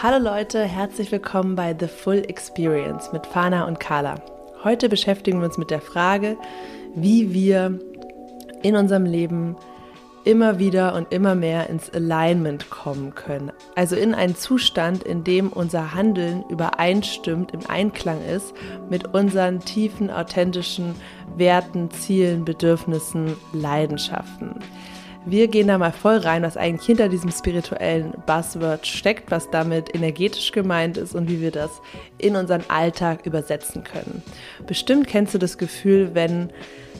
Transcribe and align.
Hallo 0.00 0.18
Leute, 0.22 0.62
herzlich 0.62 1.10
willkommen 1.10 1.56
bei 1.56 1.74
The 1.78 1.88
Full 1.88 2.24
Experience 2.28 3.12
mit 3.12 3.26
Fana 3.26 3.64
und 3.66 3.80
Carla. 3.80 4.22
Heute 4.62 4.88
beschäftigen 4.88 5.40
wir 5.40 5.46
uns 5.46 5.58
mit 5.58 5.70
der 5.70 5.80
Frage, 5.80 6.36
wie 6.94 7.34
wir 7.34 7.80
in 8.62 8.76
unserem 8.76 9.04
Leben 9.04 9.56
immer 10.24 10.58
wieder 10.58 10.94
und 10.94 11.12
immer 11.12 11.34
mehr 11.34 11.68
ins 11.70 11.90
Alignment 11.90 12.70
kommen 12.70 13.14
können. 13.14 13.50
Also 13.74 13.96
in 13.96 14.14
einen 14.14 14.36
Zustand, 14.36 15.02
in 15.02 15.24
dem 15.24 15.48
unser 15.48 15.94
Handeln 15.94 16.44
übereinstimmt, 16.48 17.52
im 17.52 17.66
Einklang 17.66 18.24
ist 18.24 18.54
mit 18.90 19.14
unseren 19.14 19.60
tiefen, 19.60 20.10
authentischen 20.10 20.94
Werten, 21.36 21.90
Zielen, 21.90 22.44
Bedürfnissen, 22.44 23.36
Leidenschaften. 23.52 24.56
Wir 25.30 25.48
gehen 25.48 25.68
da 25.68 25.76
mal 25.76 25.92
voll 25.92 26.16
rein, 26.16 26.42
was 26.42 26.56
eigentlich 26.56 26.86
hinter 26.86 27.10
diesem 27.10 27.30
spirituellen 27.30 28.14
Buzzword 28.24 28.86
steckt, 28.86 29.30
was 29.30 29.50
damit 29.50 29.94
energetisch 29.94 30.52
gemeint 30.52 30.96
ist 30.96 31.14
und 31.14 31.28
wie 31.28 31.42
wir 31.42 31.50
das 31.50 31.70
in 32.16 32.34
unseren 32.34 32.62
Alltag 32.68 33.26
übersetzen 33.26 33.84
können. 33.84 34.22
Bestimmt 34.66 35.06
kennst 35.06 35.34
du 35.34 35.38
das 35.38 35.58
Gefühl, 35.58 36.14
wenn 36.14 36.48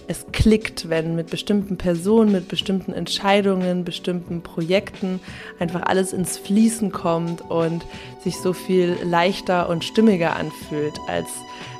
es 0.08 0.26
klickt, 0.30 0.90
wenn 0.90 1.16
mit 1.16 1.30
bestimmten 1.30 1.78
Personen, 1.78 2.30
mit 2.30 2.48
bestimmten 2.48 2.92
Entscheidungen, 2.92 3.84
bestimmten 3.84 4.42
Projekten 4.42 5.20
einfach 5.58 5.84
alles 5.84 6.12
ins 6.12 6.36
Fließen 6.36 6.92
kommt 6.92 7.40
und 7.40 7.86
sich 8.22 8.36
so 8.36 8.52
viel 8.52 8.98
leichter 9.04 9.70
und 9.70 9.84
stimmiger 9.84 10.36
anfühlt 10.36 10.98
als 11.06 11.28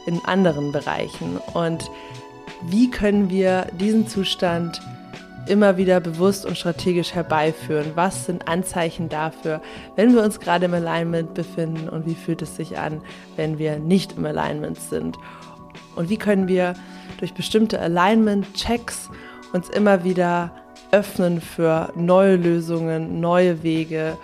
in 0.07 0.19
anderen 0.25 0.73
Bereichen. 0.73 1.37
Und 1.53 1.91
wie 2.71 2.91
können 2.91 3.29
wir 3.29 3.67
diesen 3.79 4.09
Zustand 4.09 4.81
immer 5.49 5.77
wieder 5.77 6.01
bewusst 6.01 6.47
und 6.47 6.57
strategisch 6.57 7.15
herbeiführen? 7.15 7.93
Was 7.95 8.27
sind 8.27 8.47
Anzeichen 8.49 9.09
dafür, 9.09 9.61
wenn 9.97 10.15
wir 10.15 10.23
uns 10.23 10.41
gerade 10.41 10.67
im 10.67 10.75
Alignment 10.75 11.35
befinden 11.35 11.89
und 11.89 12.07
wie 12.07 12.15
fühlt 12.15 12.43
es 12.43 12.57
sich 12.57 12.79
an, 12.79 13.01
wenn 13.37 13.59
wir 13.59 13.79
nicht 13.79 14.17
im 14.17 14.27
Alignment 14.27 14.79
sind? 14.79 15.19
Und 15.97 16.11
wie 16.11 16.17
können 16.19 16.49
wir 16.49 16.75
durch 17.19 17.35
bestimmte 17.35 17.81
Alignment-Checks 17.81 19.11
uns 19.53 19.69
immer 19.69 20.05
wieder 20.05 20.53
öffnen 20.93 21.41
für 21.41 21.93
neue 21.97 22.37
Lösungen, 22.37 23.21
neue 23.21 23.63
Wege 23.63 24.17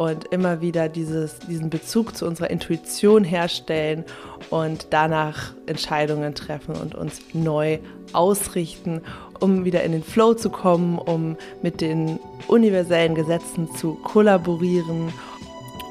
und 0.00 0.24
immer 0.32 0.62
wieder 0.62 0.88
dieses, 0.88 1.40
diesen 1.40 1.68
Bezug 1.68 2.16
zu 2.16 2.24
unserer 2.26 2.48
Intuition 2.48 3.22
herstellen 3.22 4.04
und 4.48 4.86
danach 4.88 5.52
Entscheidungen 5.66 6.34
treffen 6.34 6.74
und 6.74 6.94
uns 6.94 7.20
neu 7.34 7.80
ausrichten 8.14 9.02
um 9.40 9.64
wieder 9.64 9.82
in 9.84 9.92
den 9.92 10.02
Flow 10.02 10.34
zu 10.34 10.50
kommen, 10.50 10.98
um 10.98 11.36
mit 11.62 11.80
den 11.80 12.18
universellen 12.46 13.14
Gesetzen 13.14 13.74
zu 13.74 13.94
kollaborieren, 13.94 15.12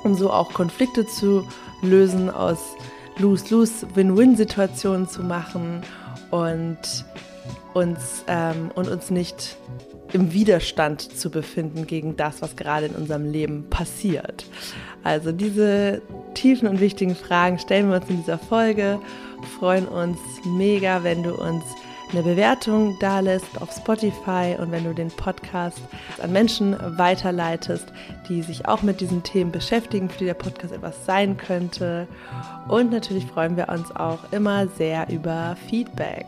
um 0.04 0.14
so 0.14 0.32
auch 0.32 0.54
Konflikte 0.54 1.08
zu 1.08 1.48
lösen, 1.82 2.30
aus 2.30 2.60
Lose-Lose, 3.18 3.88
Win-Win-Situationen 3.96 5.08
zu 5.08 5.24
machen 5.24 5.82
und 6.30 6.78
uns, 7.74 8.24
ähm, 8.28 8.72
und 8.76 8.88
uns 8.88 9.10
nicht 9.10 9.58
im 10.12 10.34
Widerstand 10.34 11.02
zu 11.02 11.30
befinden 11.30 11.86
gegen 11.86 12.18
das, 12.18 12.42
was 12.42 12.56
gerade 12.56 12.88
in 12.88 12.96
unserem 12.96 13.32
Leben 13.32 13.70
passiert. 13.70 14.46
Also 15.04 15.32
diese 15.32 16.02
tiefen 16.34 16.68
und 16.68 16.80
wichtigen 16.80 17.16
Fragen 17.16 17.60
stellen 17.60 17.90
wir 17.90 17.98
uns 17.98 18.10
in 18.10 18.18
dieser 18.18 18.40
Folge, 18.40 19.00
freuen 19.60 19.88
uns 19.88 20.18
mega, 20.46 21.04
wenn 21.04 21.24
du 21.24 21.36
uns 21.36 21.64
eine 22.12 22.24
Bewertung 22.24 22.98
da 23.00 23.20
lässt 23.20 23.62
auf 23.62 23.72
Spotify 23.72 24.56
und 24.58 24.72
wenn 24.72 24.84
du 24.84 24.94
den 24.94 25.10
Podcast 25.10 25.80
an 26.22 26.32
Menschen 26.32 26.76
weiterleitest, 26.98 27.86
die 28.28 28.42
sich 28.42 28.68
auch 28.68 28.82
mit 28.82 29.00
diesen 29.00 29.22
Themen 29.22 29.52
beschäftigen, 29.52 30.10
für 30.10 30.18
die 30.18 30.26
der 30.26 30.34
Podcast 30.34 30.74
etwas 30.74 31.06
sein 31.06 31.38
könnte. 31.38 32.08
Und 32.68 32.92
natürlich 32.92 33.26
freuen 33.26 33.58
wir 33.58 33.70
uns 33.70 33.96
auch 33.96 34.20
immer 34.32 34.68
sehr 34.70 35.08
über 35.10 35.56
Feedback. 35.70 36.26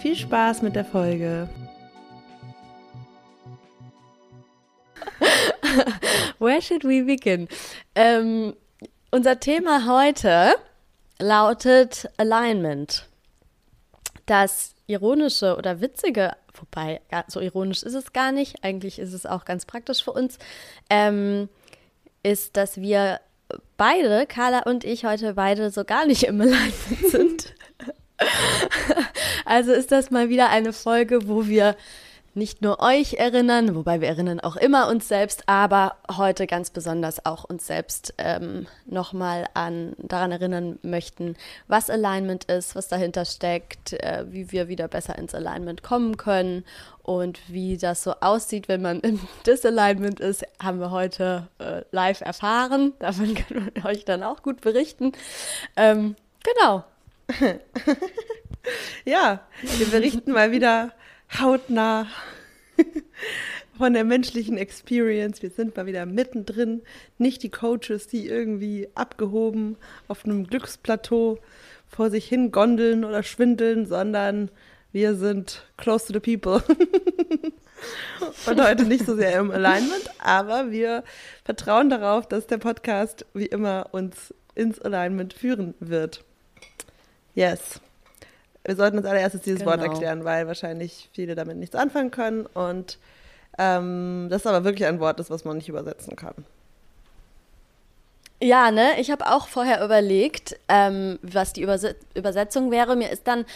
Viel 0.00 0.14
Spaß 0.14 0.62
mit 0.62 0.76
der 0.76 0.84
Folge. 0.84 1.48
Where 6.38 6.60
should 6.60 6.84
we 6.84 7.02
begin? 7.02 7.48
Ähm, 7.94 8.54
unser 9.10 9.40
Thema 9.40 9.86
heute 9.86 10.54
lautet 11.18 12.08
Alignment. 12.18 13.06
Das 14.26 14.74
ironische 14.86 15.56
oder 15.56 15.80
witzige, 15.80 16.32
wobei 16.54 17.00
so 17.28 17.40
ironisch 17.40 17.82
ist 17.82 17.94
es 17.94 18.12
gar 18.12 18.32
nicht, 18.32 18.62
eigentlich 18.62 18.98
ist 18.98 19.12
es 19.12 19.24
auch 19.24 19.44
ganz 19.44 19.64
praktisch 19.64 20.04
für 20.04 20.12
uns, 20.12 20.38
ähm, 20.90 21.48
ist, 22.22 22.56
dass 22.56 22.80
wir 22.80 23.20
beide, 23.76 24.26
Carla 24.26 24.60
und 24.60 24.84
ich, 24.84 25.04
heute 25.04 25.34
beide 25.34 25.70
so 25.70 25.84
gar 25.84 26.06
nicht 26.06 26.24
im 26.24 26.40
Alignment 26.40 27.10
sind. 27.10 27.54
also 29.44 29.72
ist 29.72 29.92
das 29.92 30.10
mal 30.10 30.28
wieder 30.28 30.48
eine 30.50 30.72
Folge, 30.72 31.28
wo 31.28 31.46
wir 31.46 31.76
nicht 32.36 32.60
nur 32.60 32.80
euch 32.80 33.14
erinnern, 33.14 33.74
wobei 33.74 34.02
wir 34.02 34.08
erinnern 34.08 34.40
auch 34.40 34.56
immer 34.56 34.88
uns 34.88 35.08
selbst, 35.08 35.44
aber 35.46 35.96
heute 36.14 36.46
ganz 36.46 36.68
besonders 36.68 37.24
auch 37.24 37.44
uns 37.44 37.66
selbst 37.66 38.12
ähm, 38.18 38.66
nochmal 38.84 39.46
an 39.54 39.94
daran 39.96 40.32
erinnern 40.32 40.78
möchten, 40.82 41.34
was 41.66 41.88
Alignment 41.88 42.44
ist, 42.44 42.76
was 42.76 42.88
dahinter 42.88 43.24
steckt, 43.24 43.94
äh, 43.94 44.26
wie 44.28 44.52
wir 44.52 44.68
wieder 44.68 44.86
besser 44.86 45.16
ins 45.16 45.34
Alignment 45.34 45.82
kommen 45.82 46.18
können 46.18 46.64
und 47.02 47.40
wie 47.48 47.78
das 47.78 48.02
so 48.02 48.12
aussieht, 48.20 48.68
wenn 48.68 48.82
man 48.82 49.00
im 49.00 49.18
Disalignment 49.46 50.20
ist, 50.20 50.44
haben 50.62 50.78
wir 50.78 50.90
heute 50.90 51.48
äh, 51.58 51.82
live 51.90 52.20
erfahren. 52.20 52.92
Davon 52.98 53.34
können 53.48 53.70
wir 53.74 53.86
euch 53.86 54.04
dann 54.04 54.22
auch 54.22 54.42
gut 54.42 54.60
berichten. 54.60 55.12
Ähm, 55.74 56.16
genau. 56.44 56.84
ja, 59.04 59.46
wir 59.78 59.86
berichten 59.86 60.32
mal 60.32 60.52
wieder 60.52 60.92
hautnah 61.40 62.06
von 63.76 63.92
der 63.92 64.04
menschlichen 64.04 64.56
Experience. 64.56 65.42
Wir 65.42 65.50
sind 65.50 65.76
mal 65.76 65.86
wieder 65.86 66.06
mittendrin. 66.06 66.82
Nicht 67.18 67.42
die 67.42 67.50
Coaches, 67.50 68.06
die 68.06 68.26
irgendwie 68.26 68.88
abgehoben 68.94 69.76
auf 70.08 70.24
einem 70.24 70.46
Glücksplateau 70.46 71.38
vor 71.88 72.10
sich 72.10 72.26
hin 72.26 72.52
gondeln 72.52 73.04
oder 73.04 73.22
schwindeln, 73.22 73.86
sondern 73.86 74.50
wir 74.92 75.14
sind 75.14 75.66
close 75.76 76.06
to 76.06 76.12
the 76.14 76.20
people. 76.20 76.62
Und 78.46 78.62
heute 78.62 78.84
nicht 78.84 79.04
so 79.04 79.14
sehr 79.14 79.38
im 79.38 79.50
Alignment, 79.50 80.10
aber 80.18 80.70
wir 80.70 81.04
vertrauen 81.44 81.90
darauf, 81.90 82.26
dass 82.26 82.46
der 82.46 82.58
Podcast 82.58 83.26
wie 83.34 83.46
immer 83.46 83.88
uns 83.92 84.32
ins 84.54 84.80
Alignment 84.80 85.34
führen 85.34 85.74
wird. 85.80 86.24
Yes. 87.36 87.80
Wir 88.64 88.74
sollten 88.74 88.98
uns 88.98 89.06
allererstes 89.06 89.42
dieses 89.42 89.60
genau. 89.60 89.72
Wort 89.72 89.82
erklären, 89.82 90.24
weil 90.24 90.48
wahrscheinlich 90.48 91.08
viele 91.12 91.36
damit 91.36 91.56
nichts 91.58 91.76
anfangen 91.76 92.10
können 92.10 92.46
und 92.46 92.98
ähm, 93.58 94.26
das 94.28 94.44
aber 94.46 94.64
wirklich 94.64 94.88
ein 94.88 94.98
Wort 94.98 95.20
ist, 95.20 95.30
was 95.30 95.44
man 95.44 95.58
nicht 95.58 95.68
übersetzen 95.68 96.16
kann. 96.16 96.34
Ja, 98.42 98.70
ne? 98.70 99.00
Ich 99.00 99.10
habe 99.10 99.30
auch 99.30 99.48
vorher 99.48 99.82
überlegt, 99.84 100.58
ähm, 100.68 101.18
was 101.22 101.52
die 101.52 101.62
Überse 101.62 101.94
Übersetzung 102.14 102.70
wäre. 102.70 102.96
Mir 102.96 103.10
ist 103.10 103.26
dann 103.26 103.46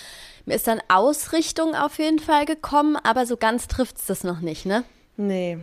mir 0.47 0.55
ist 0.55 0.67
dann 0.67 0.81
Ausrichtung 0.89 1.75
auf 1.75 1.99
jeden 1.99 2.19
Fall 2.19 2.47
gekommen, 2.47 2.97
aber 2.97 3.27
so 3.27 3.37
ganz 3.37 3.69
trifft 3.69 3.99
es 3.99 4.07
das 4.07 4.25
noch 4.25 4.41
nicht, 4.41 4.65
ne? 4.65 4.85
Nee. 5.17 5.59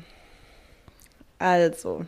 Also, 1.40 2.06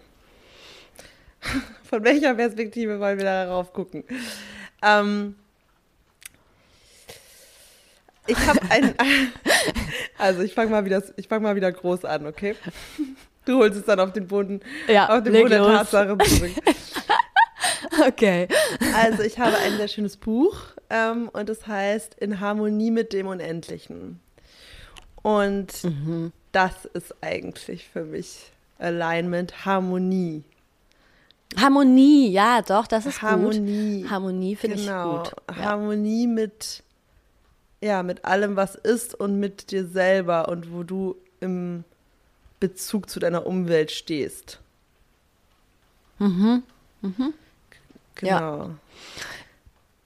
von 1.84 2.04
welcher 2.04 2.36
Perspektive 2.36 3.00
wollen 3.00 3.18
wir 3.18 3.26
darauf 3.26 3.74
gucken? 3.74 4.04
Ähm, 4.84 5.36
ich 8.30 8.48
habe 8.48 8.60
ein. 8.70 8.96
Also 10.18 10.42
ich 10.42 10.54
fange 10.54 10.70
mal 10.70 10.84
wieder, 10.84 11.02
ich 11.16 11.30
fange 11.30 11.44
mal 11.44 11.56
wieder 11.56 11.72
groß 11.72 12.04
an, 12.04 12.28
okay? 12.28 12.54
Du 13.46 13.58
holst 13.58 13.78
es 13.80 13.86
dann 13.86 14.02
auf 14.02 14.12
den 14.12 14.28
Boden, 14.28 14.60
ja, 14.88 15.08
auf 15.08 15.24
den 15.24 15.32
Boden 15.32 15.50
der 15.50 15.64
Tatsache 15.64 16.18
zurück. 16.18 16.52
okay. 18.08 18.50
Also 18.94 19.24
ich 19.24 19.40
habe 19.40 19.58
ein 19.58 19.78
sehr 19.78 19.88
schönes 19.88 20.18
Buch 20.18 20.58
ähm, 20.90 21.30
und 21.30 21.50
es 21.50 21.68
heißt 21.68 22.16
In 22.16 22.42
Harmonie 22.42 22.92
mit 22.92 23.14
dem 23.14 23.28
Unendlichen. 23.28 24.20
Und 25.22 25.84
mhm. 25.86 26.34
das 26.52 26.86
ist 26.94 27.16
eigentlich 27.22 27.88
für 27.88 28.04
mich 28.04 28.52
Alignment, 28.78 29.66
Harmonie. 29.66 30.44
Harmonie, 31.58 32.30
ja, 32.30 32.62
doch, 32.62 32.88
das 32.88 33.06
ist 33.06 33.22
Harmonie. 33.22 34.02
gut. 34.02 34.12
Harmonie 34.12 34.56
finde 34.56 34.78
genau. 34.78 35.24
ich 35.24 35.30
gut. 35.30 35.42
Ja. 35.50 35.64
Harmonie 35.64 36.28
mit 36.28 36.84
ja, 37.82 38.04
mit 38.04 38.26
allem, 38.26 38.56
was 38.56 38.76
ist 38.76 39.16
und 39.16 39.40
mit 39.40 39.72
dir 39.72 39.86
selber 39.88 40.50
und 40.50 40.74
wo 40.74 40.84
du 40.84 41.16
im 41.40 41.84
Bezug 42.60 43.10
zu 43.10 43.20
deiner 43.20 43.46
Umwelt 43.46 43.92
stehst. 43.92 44.60
Mhm. 46.20 46.64
Mhm. 47.02 47.34
Genau. 48.16 48.30
Ja. 48.30 48.70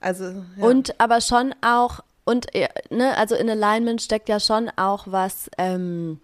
Also, 0.00 0.24
ja. 0.24 0.64
Und 0.64 1.00
aber 1.00 1.20
schon 1.20 1.54
auch, 1.62 2.00
und 2.24 2.46
ne, 2.90 3.16
also 3.16 3.34
in 3.34 3.50
Alignment 3.50 4.02
steckt 4.02 4.28
ja 4.28 4.38
schon 4.38 4.70
auch 4.76 5.06
was, 5.08 5.50
ähm, 5.58 6.20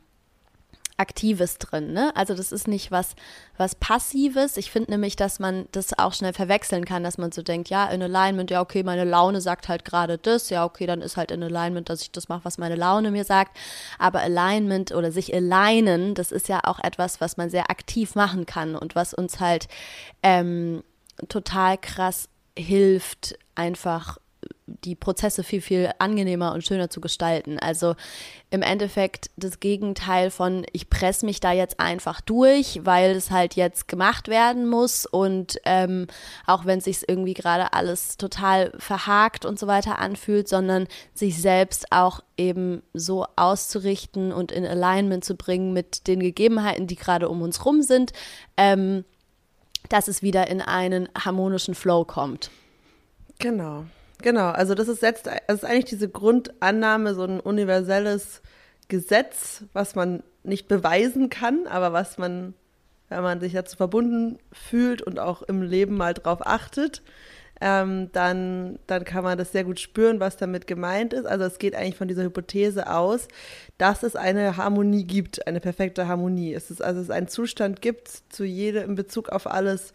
Aktives 1.00 1.58
drin. 1.58 1.92
Ne? 1.92 2.14
Also 2.14 2.34
das 2.34 2.52
ist 2.52 2.68
nicht 2.68 2.90
was, 2.90 3.16
was 3.56 3.74
Passives. 3.74 4.56
Ich 4.56 4.70
finde 4.70 4.92
nämlich, 4.92 5.16
dass 5.16 5.40
man 5.40 5.66
das 5.72 5.98
auch 5.98 6.12
schnell 6.12 6.34
verwechseln 6.34 6.84
kann, 6.84 7.02
dass 7.02 7.18
man 7.18 7.32
so 7.32 7.42
denkt, 7.42 7.70
ja, 7.70 7.86
in 7.86 8.02
Alignment, 8.02 8.50
ja, 8.50 8.60
okay, 8.60 8.82
meine 8.82 9.04
Laune 9.04 9.40
sagt 9.40 9.68
halt 9.68 9.84
gerade 9.84 10.18
das, 10.18 10.50
ja, 10.50 10.64
okay, 10.64 10.86
dann 10.86 11.00
ist 11.00 11.16
halt 11.16 11.30
in 11.30 11.42
Alignment, 11.42 11.88
dass 11.88 12.02
ich 12.02 12.12
das 12.12 12.28
mache, 12.28 12.44
was 12.44 12.58
meine 12.58 12.76
Laune 12.76 13.10
mir 13.10 13.24
sagt. 13.24 13.56
Aber 13.98 14.20
Alignment 14.20 14.92
oder 14.92 15.10
sich 15.10 15.34
alignen, 15.34 16.14
das 16.14 16.30
ist 16.30 16.48
ja 16.48 16.60
auch 16.64 16.78
etwas, 16.78 17.20
was 17.20 17.36
man 17.36 17.50
sehr 17.50 17.70
aktiv 17.70 18.14
machen 18.14 18.44
kann 18.44 18.76
und 18.76 18.94
was 18.94 19.14
uns 19.14 19.40
halt 19.40 19.68
ähm, 20.22 20.84
total 21.28 21.78
krass 21.78 22.28
hilft, 22.56 23.38
einfach 23.54 24.18
die 24.84 24.94
Prozesse 24.94 25.42
viel, 25.42 25.60
viel 25.60 25.90
angenehmer 25.98 26.52
und 26.52 26.64
schöner 26.64 26.90
zu 26.90 27.00
gestalten. 27.00 27.58
Also 27.58 27.94
im 28.50 28.62
Endeffekt 28.62 29.30
das 29.36 29.60
Gegenteil 29.60 30.30
von, 30.30 30.66
ich 30.72 30.90
presse 30.90 31.26
mich 31.26 31.40
da 31.40 31.52
jetzt 31.52 31.80
einfach 31.80 32.20
durch, 32.20 32.80
weil 32.84 33.12
es 33.12 33.30
halt 33.30 33.54
jetzt 33.54 33.88
gemacht 33.88 34.28
werden 34.28 34.68
muss 34.68 35.06
und 35.06 35.60
ähm, 35.64 36.06
auch 36.46 36.66
wenn 36.66 36.78
es 36.78 36.84
sich 36.84 37.08
irgendwie 37.08 37.34
gerade 37.34 37.72
alles 37.72 38.16
total 38.16 38.72
verhakt 38.78 39.44
und 39.44 39.58
so 39.58 39.66
weiter 39.66 39.98
anfühlt, 39.98 40.48
sondern 40.48 40.88
sich 41.14 41.40
selbst 41.40 41.92
auch 41.92 42.20
eben 42.36 42.82
so 42.94 43.26
auszurichten 43.36 44.32
und 44.32 44.50
in 44.50 44.66
Alignment 44.66 45.24
zu 45.24 45.36
bringen 45.36 45.72
mit 45.72 46.06
den 46.06 46.20
Gegebenheiten, 46.20 46.86
die 46.86 46.96
gerade 46.96 47.28
um 47.28 47.42
uns 47.42 47.64
rum 47.64 47.82
sind, 47.82 48.12
ähm, 48.56 49.04
dass 49.88 50.08
es 50.08 50.22
wieder 50.22 50.48
in 50.48 50.60
einen 50.60 51.08
harmonischen 51.16 51.74
Flow 51.74 52.04
kommt. 52.04 52.50
Genau. 53.38 53.84
Genau, 54.22 54.50
also 54.50 54.74
das 54.74 54.88
ist, 54.88 55.00
setzt, 55.00 55.26
das 55.26 55.56
ist 55.56 55.64
eigentlich 55.64 55.86
diese 55.86 56.08
Grundannahme, 56.08 57.14
so 57.14 57.24
ein 57.24 57.40
universelles 57.40 58.42
Gesetz, 58.88 59.64
was 59.72 59.94
man 59.94 60.22
nicht 60.42 60.68
beweisen 60.68 61.30
kann, 61.30 61.66
aber 61.66 61.92
was 61.92 62.18
man, 62.18 62.54
wenn 63.08 63.22
man 63.22 63.40
sich 63.40 63.52
dazu 63.52 63.76
verbunden 63.76 64.38
fühlt 64.52 65.02
und 65.02 65.18
auch 65.18 65.42
im 65.42 65.62
Leben 65.62 65.96
mal 65.96 66.14
drauf 66.14 66.46
achtet, 66.46 67.02
ähm, 67.60 68.10
dann, 68.12 68.78
dann 68.86 69.04
kann 69.04 69.22
man 69.22 69.36
das 69.36 69.52
sehr 69.52 69.64
gut 69.64 69.78
spüren, 69.80 70.18
was 70.18 70.38
damit 70.38 70.66
gemeint 70.66 71.12
ist. 71.12 71.26
Also 71.26 71.44
es 71.44 71.58
geht 71.58 71.74
eigentlich 71.74 71.96
von 71.96 72.08
dieser 72.08 72.22
Hypothese 72.22 72.90
aus, 72.90 73.28
dass 73.76 74.02
es 74.02 74.16
eine 74.16 74.56
Harmonie 74.56 75.04
gibt, 75.04 75.46
eine 75.46 75.60
perfekte 75.60 76.08
Harmonie. 76.08 76.54
Es 76.54 76.70
ist 76.70 76.82
also 76.82 77.00
es 77.00 77.10
einen 77.10 77.28
Zustand 77.28 77.82
gibt 77.82 78.08
zu 78.30 78.44
jedem 78.44 78.90
in 78.90 78.94
Bezug 78.94 79.28
auf 79.28 79.46
alles, 79.46 79.92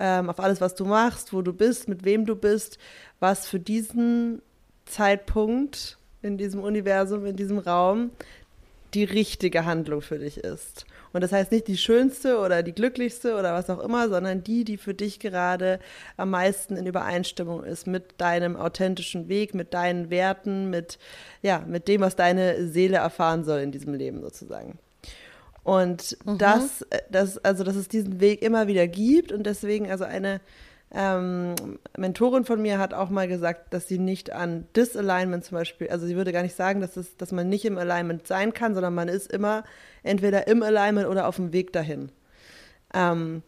ähm, 0.00 0.28
auf 0.28 0.40
alles, 0.40 0.60
was 0.60 0.74
du 0.74 0.84
machst, 0.84 1.32
wo 1.32 1.42
du 1.42 1.52
bist, 1.52 1.88
mit 1.88 2.04
wem 2.04 2.26
du 2.26 2.34
bist 2.34 2.78
was 3.20 3.46
für 3.46 3.60
diesen 3.60 4.42
Zeitpunkt 4.86 5.98
in 6.22 6.38
diesem 6.38 6.60
Universum, 6.60 7.26
in 7.26 7.36
diesem 7.36 7.58
Raum 7.58 8.10
die 8.94 9.04
richtige 9.04 9.64
Handlung 9.66 10.00
für 10.00 10.18
dich 10.18 10.38
ist. 10.38 10.84
Und 11.12 11.22
das 11.22 11.30
heißt 11.30 11.52
nicht 11.52 11.68
die 11.68 11.76
schönste 11.76 12.38
oder 12.38 12.62
die 12.62 12.72
glücklichste 12.72 13.36
oder 13.36 13.52
was 13.54 13.70
auch 13.70 13.78
immer, 13.78 14.08
sondern 14.08 14.42
die, 14.42 14.64
die 14.64 14.76
für 14.78 14.94
dich 14.94 15.20
gerade 15.20 15.78
am 16.16 16.30
meisten 16.30 16.76
in 16.76 16.86
Übereinstimmung 16.86 17.62
ist 17.62 17.86
mit 17.86 18.20
deinem 18.20 18.56
authentischen 18.56 19.28
Weg, 19.28 19.54
mit 19.54 19.74
deinen 19.74 20.10
Werten, 20.10 20.70
mit, 20.70 20.98
ja, 21.42 21.64
mit 21.66 21.86
dem, 21.86 22.00
was 22.00 22.16
deine 22.16 22.66
Seele 22.66 22.96
erfahren 22.98 23.44
soll 23.44 23.60
in 23.60 23.70
diesem 23.70 23.94
Leben 23.94 24.20
sozusagen. 24.22 24.78
Und 25.62 26.16
mhm. 26.24 26.38
das, 26.38 26.86
das, 27.10 27.38
also 27.38 27.64
dass 27.64 27.76
es 27.76 27.88
diesen 27.88 28.20
Weg 28.20 28.42
immer 28.42 28.66
wieder 28.66 28.86
gibt 28.86 29.32
und 29.32 29.44
deswegen 29.44 29.90
also 29.90 30.04
eine 30.04 30.40
ähm, 30.92 31.54
Mentorin 31.96 32.44
von 32.44 32.60
mir 32.60 32.78
hat 32.78 32.94
auch 32.94 33.10
mal 33.10 33.28
gesagt, 33.28 33.72
dass 33.72 33.86
sie 33.86 33.98
nicht 33.98 34.32
an 34.32 34.66
Disalignment 34.74 35.44
zum 35.44 35.58
Beispiel, 35.58 35.88
also 35.88 36.06
sie 36.06 36.16
würde 36.16 36.32
gar 36.32 36.42
nicht 36.42 36.56
sagen, 36.56 36.80
dass, 36.80 36.96
es, 36.96 37.16
dass 37.16 37.30
man 37.30 37.48
nicht 37.48 37.64
im 37.64 37.78
Alignment 37.78 38.26
sein 38.26 38.52
kann, 38.52 38.74
sondern 38.74 38.94
man 38.94 39.08
ist 39.08 39.30
immer 39.30 39.62
entweder 40.02 40.48
im 40.48 40.62
Alignment 40.62 41.06
oder 41.06 41.28
auf 41.28 41.36
dem 41.36 41.52
Weg 41.52 41.72
dahin. 41.72 42.10
Ähm, 42.92 43.42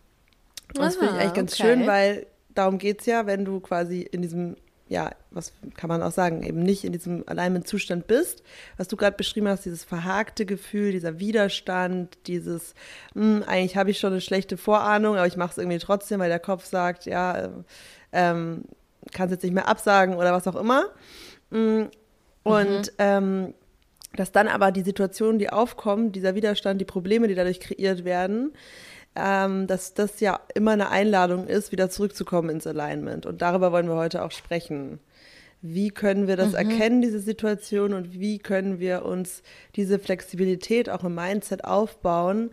das 0.75 0.97
finde 0.97 1.15
ich 1.15 1.21
eigentlich 1.21 1.35
ganz 1.35 1.55
okay. 1.55 1.63
schön, 1.63 1.87
weil 1.87 2.27
darum 2.55 2.79
geht 2.79 3.01
es 3.01 3.07
ja, 3.07 3.27
wenn 3.27 3.45
du 3.45 3.59
quasi 3.61 4.03
in 4.03 4.23
diesem 4.23 4.57
ja, 4.93 5.11
was 5.31 5.55
kann 5.75 5.89
man 5.89 6.03
auch 6.03 6.13
sagen, 6.13 6.43
eben 6.43 6.63
nicht 6.63 6.85
in 6.85 6.93
diesem 6.93 7.25
Alignment-Zustand 7.27 8.07
bist. 8.07 8.43
Was 8.77 8.89
du 8.89 8.97
gerade 8.97 9.17
beschrieben 9.17 9.49
hast, 9.49 9.65
dieses 9.65 9.85
verhakte 9.85 10.45
Gefühl, 10.45 10.93
dieser 10.93 11.19
Widerstand, 11.19 12.19
dieses, 12.27 12.75
mh, 13.15 13.23
hm, 13.23 13.45
eigentlich 13.47 13.77
habe 13.77 13.91
ich 13.91 13.99
schon 13.99 14.13
eine 14.13 14.21
schlechte 14.21 14.59
Vorahnung, 14.59 15.17
aber 15.17 15.27
ich 15.27 15.39
mache 15.39 15.53
es 15.53 15.59
irgendwie 15.59 15.79
trotzdem, 15.79 16.21
weil 16.21 16.29
der 16.29 16.39
Kopf 16.39 16.67
sagt, 16.67 17.07
ja, 17.07 17.49
ähm, 18.13 18.65
kannst 19.13 19.33
jetzt 19.33 19.43
nicht 19.43 19.55
mehr 19.55 19.67
absagen 19.67 20.17
oder 20.17 20.33
was 20.33 20.47
auch 20.47 20.57
immer. 20.57 20.85
Hm, 21.51 21.89
und 22.43 22.69
mhm. 22.69 22.95
ähm, 22.99 23.55
dass 24.15 24.31
dann 24.31 24.47
aber 24.47 24.73
die 24.73 24.83
Situationen, 24.83 25.39
die 25.39 25.49
aufkommen, 25.49 26.13
dieser 26.13 26.35
Widerstand, 26.35 26.83
die 26.83 26.85
Probleme, 26.85 27.29
die 27.29 27.35
dadurch 27.35 27.61
kreiert 27.61 28.05
werden, 28.05 28.53
ähm, 29.15 29.67
dass 29.67 29.95
das 29.95 30.21
ja 30.21 30.41
immer 30.55 30.73
eine 30.73 30.91
Einladung 30.91 31.47
ist, 31.47 31.73
wieder 31.73 31.91
zurückzukommen 31.91 32.51
ins 32.51 32.67
Alignment. 32.67 33.27
Und 33.27 33.43
darüber 33.43 33.73
wollen 33.73 33.89
wir 33.89 33.97
heute 33.97 34.23
auch 34.23 34.31
sprechen. 34.31 35.01
Wie 35.61 35.91
können 35.91 36.27
wir 36.27 36.37
das 36.37 36.51
mhm. 36.51 36.57
erkennen, 36.57 37.03
diese 37.03 37.21
Situation, 37.21 37.93
und 37.93 38.19
wie 38.19 38.39
können 38.39 38.81
wir 38.81 39.05
uns 39.05 39.43
diese 39.77 39.99
Flexibilität 39.99 40.91
auch 40.91 41.05
im 41.05 41.15
Mindset 41.15 41.65
aufbauen, 41.65 42.51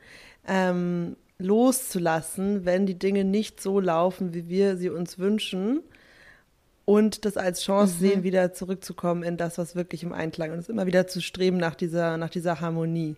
ähm, 0.47 1.15
loszulassen, 1.39 2.65
wenn 2.65 2.85
die 2.85 2.99
Dinge 2.99 3.23
nicht 3.23 3.61
so 3.61 3.79
laufen, 3.79 4.33
wie 4.33 4.49
wir 4.49 4.77
sie 4.77 4.89
uns 4.89 5.17
wünschen 5.17 5.81
und 6.85 7.23
das 7.23 7.37
als 7.37 7.63
Chance 7.63 7.95
mhm. 7.95 7.99
sehen, 7.99 8.23
wieder 8.23 8.51
zurückzukommen 8.53 9.23
in 9.23 9.37
das, 9.37 9.57
was 9.57 9.75
wirklich 9.75 10.03
im 10.03 10.11
Einklang 10.11 10.53
ist. 10.53 10.69
Immer 10.69 10.85
wieder 10.85 11.07
zu 11.07 11.21
streben 11.21 11.57
nach 11.57 11.75
dieser, 11.75 12.17
nach 12.17 12.29
dieser 12.29 12.61
Harmonie. 12.61 13.15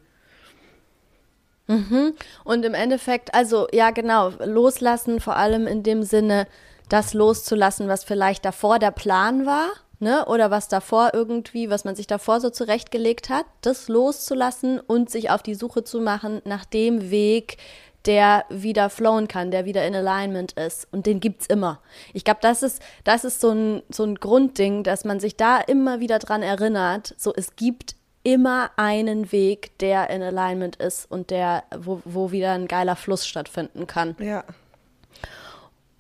Mhm. 1.68 2.14
Und 2.44 2.66
im 2.66 2.74
Endeffekt, 2.74 3.34
also 3.34 3.68
ja 3.72 3.92
genau, 3.92 4.30
loslassen 4.44 5.20
vor 5.20 5.36
allem 5.36 5.68
in 5.68 5.84
dem 5.84 6.04
Sinne, 6.04 6.48
das 6.90 7.14
loszulassen, 7.14 7.88
was 7.88 8.04
vielleicht 8.04 8.44
davor 8.44 8.78
der 8.78 8.92
Plan 8.92 9.46
war, 9.46 9.70
ne? 10.00 10.26
Oder 10.26 10.52
was 10.52 10.68
davor 10.68 11.12
irgendwie, 11.14 11.70
was 11.70 11.86
man 11.86 11.96
sich 11.96 12.08
davor 12.08 12.42
so 12.42 12.50
zurechtgelegt 12.50 13.30
hat, 13.30 13.46
das 13.62 13.88
loszulassen 13.88 14.80
und 14.80 15.10
sich 15.10 15.30
auf 15.30 15.42
die 15.42 15.56
Suche 15.56 15.84
zu 15.84 16.02
machen 16.02 16.42
nach 16.44 16.66
dem 16.66 17.10
Weg, 17.10 17.58
der 18.06 18.46
wieder 18.50 18.90
flowen 18.90 19.28
kann, 19.28 19.52
der 19.52 19.66
wieder 19.66 19.86
in 19.86 19.96
Alignment 19.96 20.54
ist. 20.54 20.88
Und 20.92 21.06
den 21.06 21.20
gibt's 21.20 21.46
immer. 21.46 21.80
Ich 22.14 22.24
glaube, 22.24 22.40
das 22.42 22.64
ist, 22.64 22.82
das 23.04 23.24
ist 23.24 23.40
so 23.40 23.52
ein, 23.52 23.84
so 23.90 24.04
ein 24.04 24.16
Grundding, 24.16 24.84
dass 24.84 25.06
man 25.06 25.20
sich 25.20 25.38
da 25.38 25.60
immer 25.60 26.00
wieder 26.00 26.20
dran 26.20 26.42
erinnert. 26.42 27.14
So, 27.18 27.34
es 27.34 27.56
gibt 27.56 27.96
immer 28.24 28.72
einen 28.76 29.32
Weg, 29.32 29.78
der 29.80 30.10
in 30.10 30.22
Alignment 30.22 30.76
ist 30.76 31.10
und 31.10 31.30
der, 31.30 31.64
wo, 31.76 32.02
wo 32.06 32.32
wieder 32.32 32.52
ein 32.54 32.68
geiler 32.68 32.96
Fluss 32.96 33.26
stattfinden 33.26 33.88
kann. 33.88 34.16
Ja. 34.20 34.44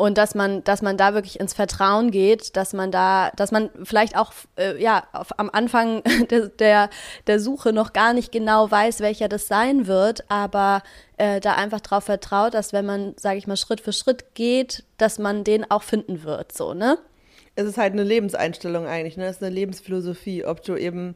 Und 0.01 0.17
dass 0.17 0.33
man, 0.33 0.63
dass 0.63 0.81
man 0.81 0.97
da 0.97 1.13
wirklich 1.13 1.39
ins 1.39 1.53
Vertrauen 1.53 2.09
geht, 2.09 2.55
dass 2.57 2.73
man 2.73 2.89
da, 2.89 3.29
dass 3.35 3.51
man 3.51 3.69
vielleicht 3.83 4.17
auch 4.17 4.33
äh, 4.57 4.81
ja 4.81 5.03
auf, 5.13 5.37
am 5.37 5.51
Anfang 5.51 6.01
der, 6.31 6.47
der, 6.47 6.89
der 7.27 7.39
Suche 7.39 7.71
noch 7.71 7.93
gar 7.93 8.13
nicht 8.13 8.31
genau 8.31 8.71
weiß, 8.71 9.01
welcher 9.01 9.29
das 9.29 9.47
sein 9.47 9.85
wird, 9.85 10.23
aber 10.27 10.81
äh, 11.17 11.39
da 11.39 11.53
einfach 11.53 11.81
darauf 11.81 12.05
vertraut, 12.05 12.55
dass 12.55 12.73
wenn 12.73 12.85
man, 12.85 13.13
sage 13.17 13.37
ich 13.37 13.45
mal, 13.45 13.57
Schritt 13.57 13.79
für 13.79 13.93
Schritt 13.93 14.33
geht, 14.33 14.85
dass 14.97 15.19
man 15.19 15.43
den 15.43 15.69
auch 15.69 15.83
finden 15.83 16.23
wird, 16.23 16.51
so 16.51 16.73
ne? 16.73 16.97
Es 17.53 17.65
ist 17.65 17.77
halt 17.77 17.93
eine 17.93 18.03
Lebenseinstellung 18.03 18.87
eigentlich, 18.87 19.17
ne? 19.17 19.25
Es 19.25 19.35
ist 19.35 19.43
eine 19.43 19.53
Lebensphilosophie, 19.53 20.45
ob 20.45 20.63
du 20.63 20.77
eben 20.77 21.15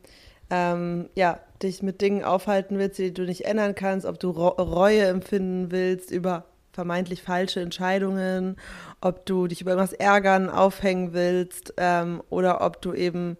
ähm, 0.49 1.09
ja, 1.15 1.39
dich 1.61 1.81
mit 1.81 2.01
Dingen 2.01 2.23
aufhalten 2.23 2.77
willst, 2.77 2.97
die 2.99 3.13
du 3.13 3.23
nicht 3.23 3.45
ändern 3.45 3.75
kannst, 3.75 4.05
ob 4.05 4.19
du 4.19 4.29
Reue 4.31 5.05
empfinden 5.05 5.71
willst 5.71 6.11
über 6.11 6.45
vermeintlich 6.73 7.23
falsche 7.23 7.61
Entscheidungen, 7.61 8.57
ob 8.99 9.25
du 9.25 9.47
dich 9.47 9.61
über 9.61 9.71
irgendwas 9.71 9.93
ärgern, 9.93 10.49
aufhängen 10.49 11.13
willst 11.13 11.73
ähm, 11.77 12.21
oder 12.29 12.61
ob 12.61 12.81
du 12.81 12.93
eben 12.93 13.37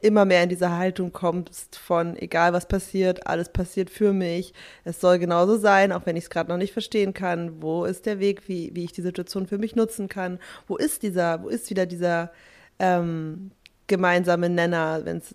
immer 0.00 0.24
mehr 0.24 0.42
in 0.42 0.48
diese 0.48 0.76
Haltung 0.76 1.12
kommst 1.12 1.76
von 1.76 2.16
egal 2.16 2.52
was 2.52 2.66
passiert, 2.66 3.26
alles 3.28 3.50
passiert 3.50 3.88
für 3.88 4.12
mich, 4.12 4.52
es 4.82 5.00
soll 5.00 5.20
genauso 5.20 5.56
sein, 5.56 5.92
auch 5.92 6.06
wenn 6.06 6.16
ich 6.16 6.24
es 6.24 6.30
gerade 6.30 6.50
noch 6.50 6.56
nicht 6.56 6.72
verstehen 6.72 7.14
kann, 7.14 7.62
wo 7.62 7.84
ist 7.84 8.04
der 8.06 8.18
Weg, 8.18 8.48
wie, 8.48 8.74
wie 8.74 8.82
ich 8.84 8.92
die 8.92 9.02
Situation 9.02 9.46
für 9.46 9.58
mich 9.58 9.76
nutzen 9.76 10.08
kann, 10.08 10.40
wo 10.66 10.76
ist 10.76 11.04
dieser, 11.04 11.44
wo 11.44 11.48
ist 11.48 11.70
wieder 11.70 11.86
dieser 11.86 12.32
ähm, 12.80 13.52
gemeinsame 13.86 14.48
Nenner, 14.48 15.04
wenn 15.04 15.18
es 15.18 15.34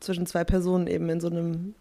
zwischen 0.00 0.26
zwei 0.26 0.44
Personen 0.44 0.86
eben 0.86 1.08
in 1.08 1.20
so 1.20 1.28
einem 1.28 1.74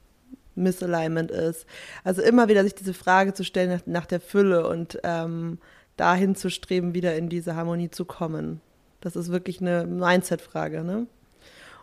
Misalignment 0.55 1.31
ist. 1.31 1.65
Also 2.03 2.21
immer 2.21 2.47
wieder 2.49 2.63
sich 2.63 2.75
diese 2.75 2.93
Frage 2.93 3.33
zu 3.33 3.43
stellen 3.43 3.69
nach, 3.69 3.81
nach 3.85 4.05
der 4.05 4.19
Fülle 4.19 4.67
und 4.67 4.99
ähm, 5.03 5.59
dahin 5.97 6.35
zu 6.35 6.49
streben, 6.49 6.93
wieder 6.93 7.15
in 7.15 7.29
diese 7.29 7.55
Harmonie 7.55 7.89
zu 7.89 8.05
kommen. 8.05 8.61
Das 9.01 9.15
ist 9.15 9.31
wirklich 9.31 9.61
eine 9.61 9.85
Mindset-Frage, 9.85 10.83
ne? 10.83 11.07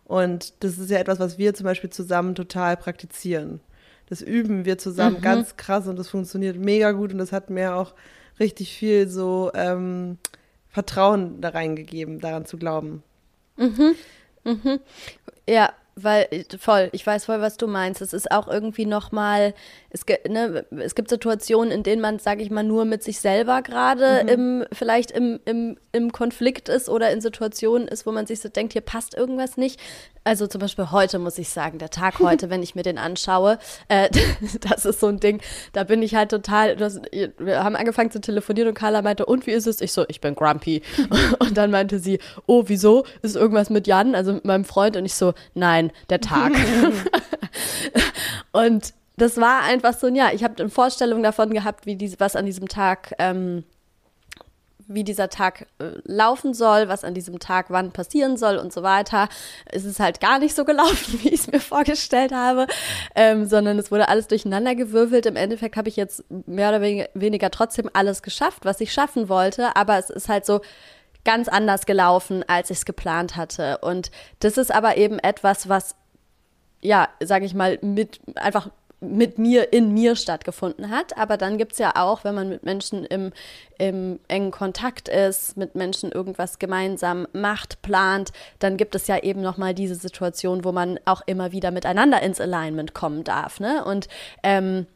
Und 0.04 0.62
das 0.62 0.78
ist 0.78 0.90
ja 0.90 0.98
etwas, 0.98 1.18
was 1.18 1.36
wir 1.36 1.52
zum 1.54 1.64
Beispiel 1.64 1.90
zusammen 1.90 2.36
total 2.36 2.76
praktizieren. 2.76 3.60
Das 4.08 4.22
üben 4.22 4.64
wir 4.64 4.78
zusammen 4.78 5.16
mhm. 5.16 5.22
ganz 5.22 5.56
krass 5.56 5.88
und 5.88 5.98
das 5.98 6.08
funktioniert 6.08 6.56
mega 6.56 6.92
gut 6.92 7.12
und 7.12 7.18
das 7.18 7.32
hat 7.32 7.50
mir 7.50 7.74
auch 7.74 7.94
richtig 8.38 8.76
viel 8.76 9.08
so 9.08 9.50
ähm, 9.54 10.18
Vertrauen 10.68 11.40
da 11.40 11.48
reingegeben, 11.48 12.20
daran 12.20 12.44
zu 12.44 12.56
glauben. 12.56 13.02
Mhm. 13.56 13.96
Mhm. 14.44 14.80
Ja, 15.48 15.72
weil 15.98 16.28
voll, 16.58 16.90
ich 16.92 17.06
weiß 17.06 17.24
voll, 17.24 17.40
was 17.40 17.56
du 17.56 17.66
meinst. 17.66 18.02
Es 18.02 18.12
ist 18.12 18.30
auch 18.30 18.48
irgendwie 18.48 18.84
nochmal, 18.84 19.54
es, 19.88 20.04
ne, 20.28 20.66
es 20.78 20.94
gibt 20.94 21.08
Situationen, 21.08 21.72
in 21.72 21.82
denen 21.82 22.02
man, 22.02 22.18
sage 22.18 22.42
ich 22.42 22.50
mal, 22.50 22.62
nur 22.62 22.84
mit 22.84 23.02
sich 23.02 23.18
selber 23.18 23.62
gerade 23.62 24.22
mhm. 24.22 24.28
im, 24.28 24.64
vielleicht 24.72 25.10
im, 25.10 25.40
im, 25.46 25.78
im 25.92 26.12
Konflikt 26.12 26.68
ist 26.68 26.90
oder 26.90 27.10
in 27.10 27.22
Situationen 27.22 27.88
ist, 27.88 28.04
wo 28.04 28.12
man 28.12 28.26
sich 28.26 28.40
so 28.40 28.50
denkt, 28.50 28.74
hier 28.74 28.82
passt 28.82 29.14
irgendwas 29.14 29.56
nicht. 29.56 29.80
Also 30.22 30.48
zum 30.48 30.60
Beispiel 30.60 30.90
heute 30.90 31.18
muss 31.18 31.38
ich 31.38 31.48
sagen, 31.48 31.78
der 31.78 31.88
Tag 31.88 32.18
heute, 32.20 32.50
wenn 32.50 32.62
ich 32.62 32.74
mir 32.74 32.82
den 32.82 32.98
anschaue, 32.98 33.58
äh, 33.88 34.10
das 34.60 34.84
ist 34.84 35.00
so 35.00 35.06
ein 35.06 35.18
Ding, 35.18 35.40
da 35.72 35.84
bin 35.84 36.02
ich 36.02 36.14
halt 36.14 36.30
total, 36.30 36.76
das, 36.76 37.00
wir 37.38 37.64
haben 37.64 37.76
angefangen 37.76 38.10
zu 38.10 38.20
telefonieren 38.20 38.68
und 38.68 38.74
Carla 38.74 39.00
meinte, 39.00 39.24
und 39.24 39.46
wie 39.46 39.52
ist 39.52 39.66
es? 39.66 39.80
Ich 39.80 39.92
so, 39.92 40.04
ich 40.08 40.20
bin 40.20 40.34
grumpy. 40.34 40.82
und 41.38 41.56
dann 41.56 41.70
meinte 41.70 42.00
sie, 42.00 42.18
oh, 42.46 42.64
wieso? 42.66 43.06
Ist 43.22 43.36
irgendwas 43.36 43.70
mit 43.70 43.86
Jan, 43.86 44.14
also 44.14 44.34
mit 44.34 44.44
meinem 44.44 44.64
Freund? 44.64 44.96
Und 44.96 45.06
ich 45.06 45.14
so, 45.14 45.32
nein, 45.54 45.85
der 46.10 46.20
Tag. 46.20 46.52
und 48.52 48.92
das 49.16 49.38
war 49.38 49.62
einfach 49.62 49.94
so, 49.94 50.08
ja, 50.08 50.30
ich 50.32 50.44
habe 50.44 50.62
eine 50.62 50.70
Vorstellung 50.70 51.22
davon 51.22 51.52
gehabt, 51.52 51.86
wie 51.86 51.96
diese, 51.96 52.20
was 52.20 52.36
an 52.36 52.46
diesem 52.46 52.68
Tag, 52.68 53.14
ähm, 53.18 53.64
wie 54.88 55.04
dieser 55.04 55.30
Tag 55.30 55.66
äh, 55.78 55.92
laufen 56.04 56.54
soll, 56.54 56.88
was 56.88 57.02
an 57.02 57.14
diesem 57.14 57.40
Tag 57.40 57.66
wann 57.70 57.92
passieren 57.92 58.36
soll 58.36 58.56
und 58.56 58.72
so 58.72 58.82
weiter. 58.82 59.28
Es 59.64 59.84
ist 59.84 60.00
halt 60.00 60.20
gar 60.20 60.38
nicht 60.38 60.54
so 60.54 60.64
gelaufen, 60.64 61.18
wie 61.22 61.28
ich 61.28 61.40
es 61.40 61.50
mir 61.50 61.60
vorgestellt 61.60 62.32
habe, 62.32 62.66
ähm, 63.14 63.46
sondern 63.46 63.78
es 63.78 63.90
wurde 63.90 64.08
alles 64.08 64.28
durcheinander 64.28 64.74
gewürfelt. 64.74 65.26
Im 65.26 65.36
Endeffekt 65.36 65.76
habe 65.76 65.88
ich 65.88 65.96
jetzt 65.96 66.24
mehr 66.46 66.68
oder 66.68 66.82
weniger 66.82 67.50
trotzdem 67.50 67.90
alles 67.94 68.22
geschafft, 68.22 68.64
was 68.64 68.80
ich 68.80 68.92
schaffen 68.92 69.28
wollte, 69.28 69.74
aber 69.76 69.98
es 69.98 70.10
ist 70.10 70.28
halt 70.28 70.44
so, 70.44 70.60
ganz 71.26 71.48
anders 71.48 71.84
gelaufen, 71.84 72.42
als 72.46 72.70
ich 72.70 72.78
es 72.78 72.84
geplant 72.86 73.36
hatte. 73.36 73.78
Und 73.78 74.10
das 74.40 74.56
ist 74.56 74.72
aber 74.72 74.96
eben 74.96 75.18
etwas, 75.18 75.68
was, 75.68 75.96
ja, 76.80 77.08
sage 77.20 77.44
ich 77.44 77.52
mal, 77.52 77.78
mit 77.82 78.20
einfach 78.36 78.70
mit 79.00 79.38
mir, 79.38 79.72
in 79.72 79.92
mir 79.92 80.16
stattgefunden 80.16 80.90
hat. 80.90 81.18
Aber 81.18 81.36
dann 81.36 81.58
gibt 81.58 81.72
es 81.72 81.78
ja 81.78 81.92
auch, 81.96 82.24
wenn 82.24 82.34
man 82.34 82.48
mit 82.48 82.62
Menschen 82.62 83.04
im, 83.04 83.32
im 83.78 84.20
engen 84.28 84.50
Kontakt 84.50 85.08
ist, 85.08 85.56
mit 85.56 85.74
Menschen 85.74 86.10
irgendwas 86.10 86.58
gemeinsam 86.58 87.26
macht, 87.32 87.82
plant, 87.82 88.32
dann 88.58 88.76
gibt 88.76 88.94
es 88.94 89.06
ja 89.06 89.18
eben 89.22 89.42
nochmal 89.42 89.74
diese 89.74 89.96
Situation, 89.96 90.64
wo 90.64 90.72
man 90.72 90.98
auch 91.04 91.22
immer 91.26 91.52
wieder 91.52 91.70
miteinander 91.70 92.22
ins 92.22 92.40
Alignment 92.40 92.94
kommen 92.94 93.22
darf. 93.22 93.60
Ne? 93.60 93.84
Und 93.84 94.08
ähm, 94.42 94.86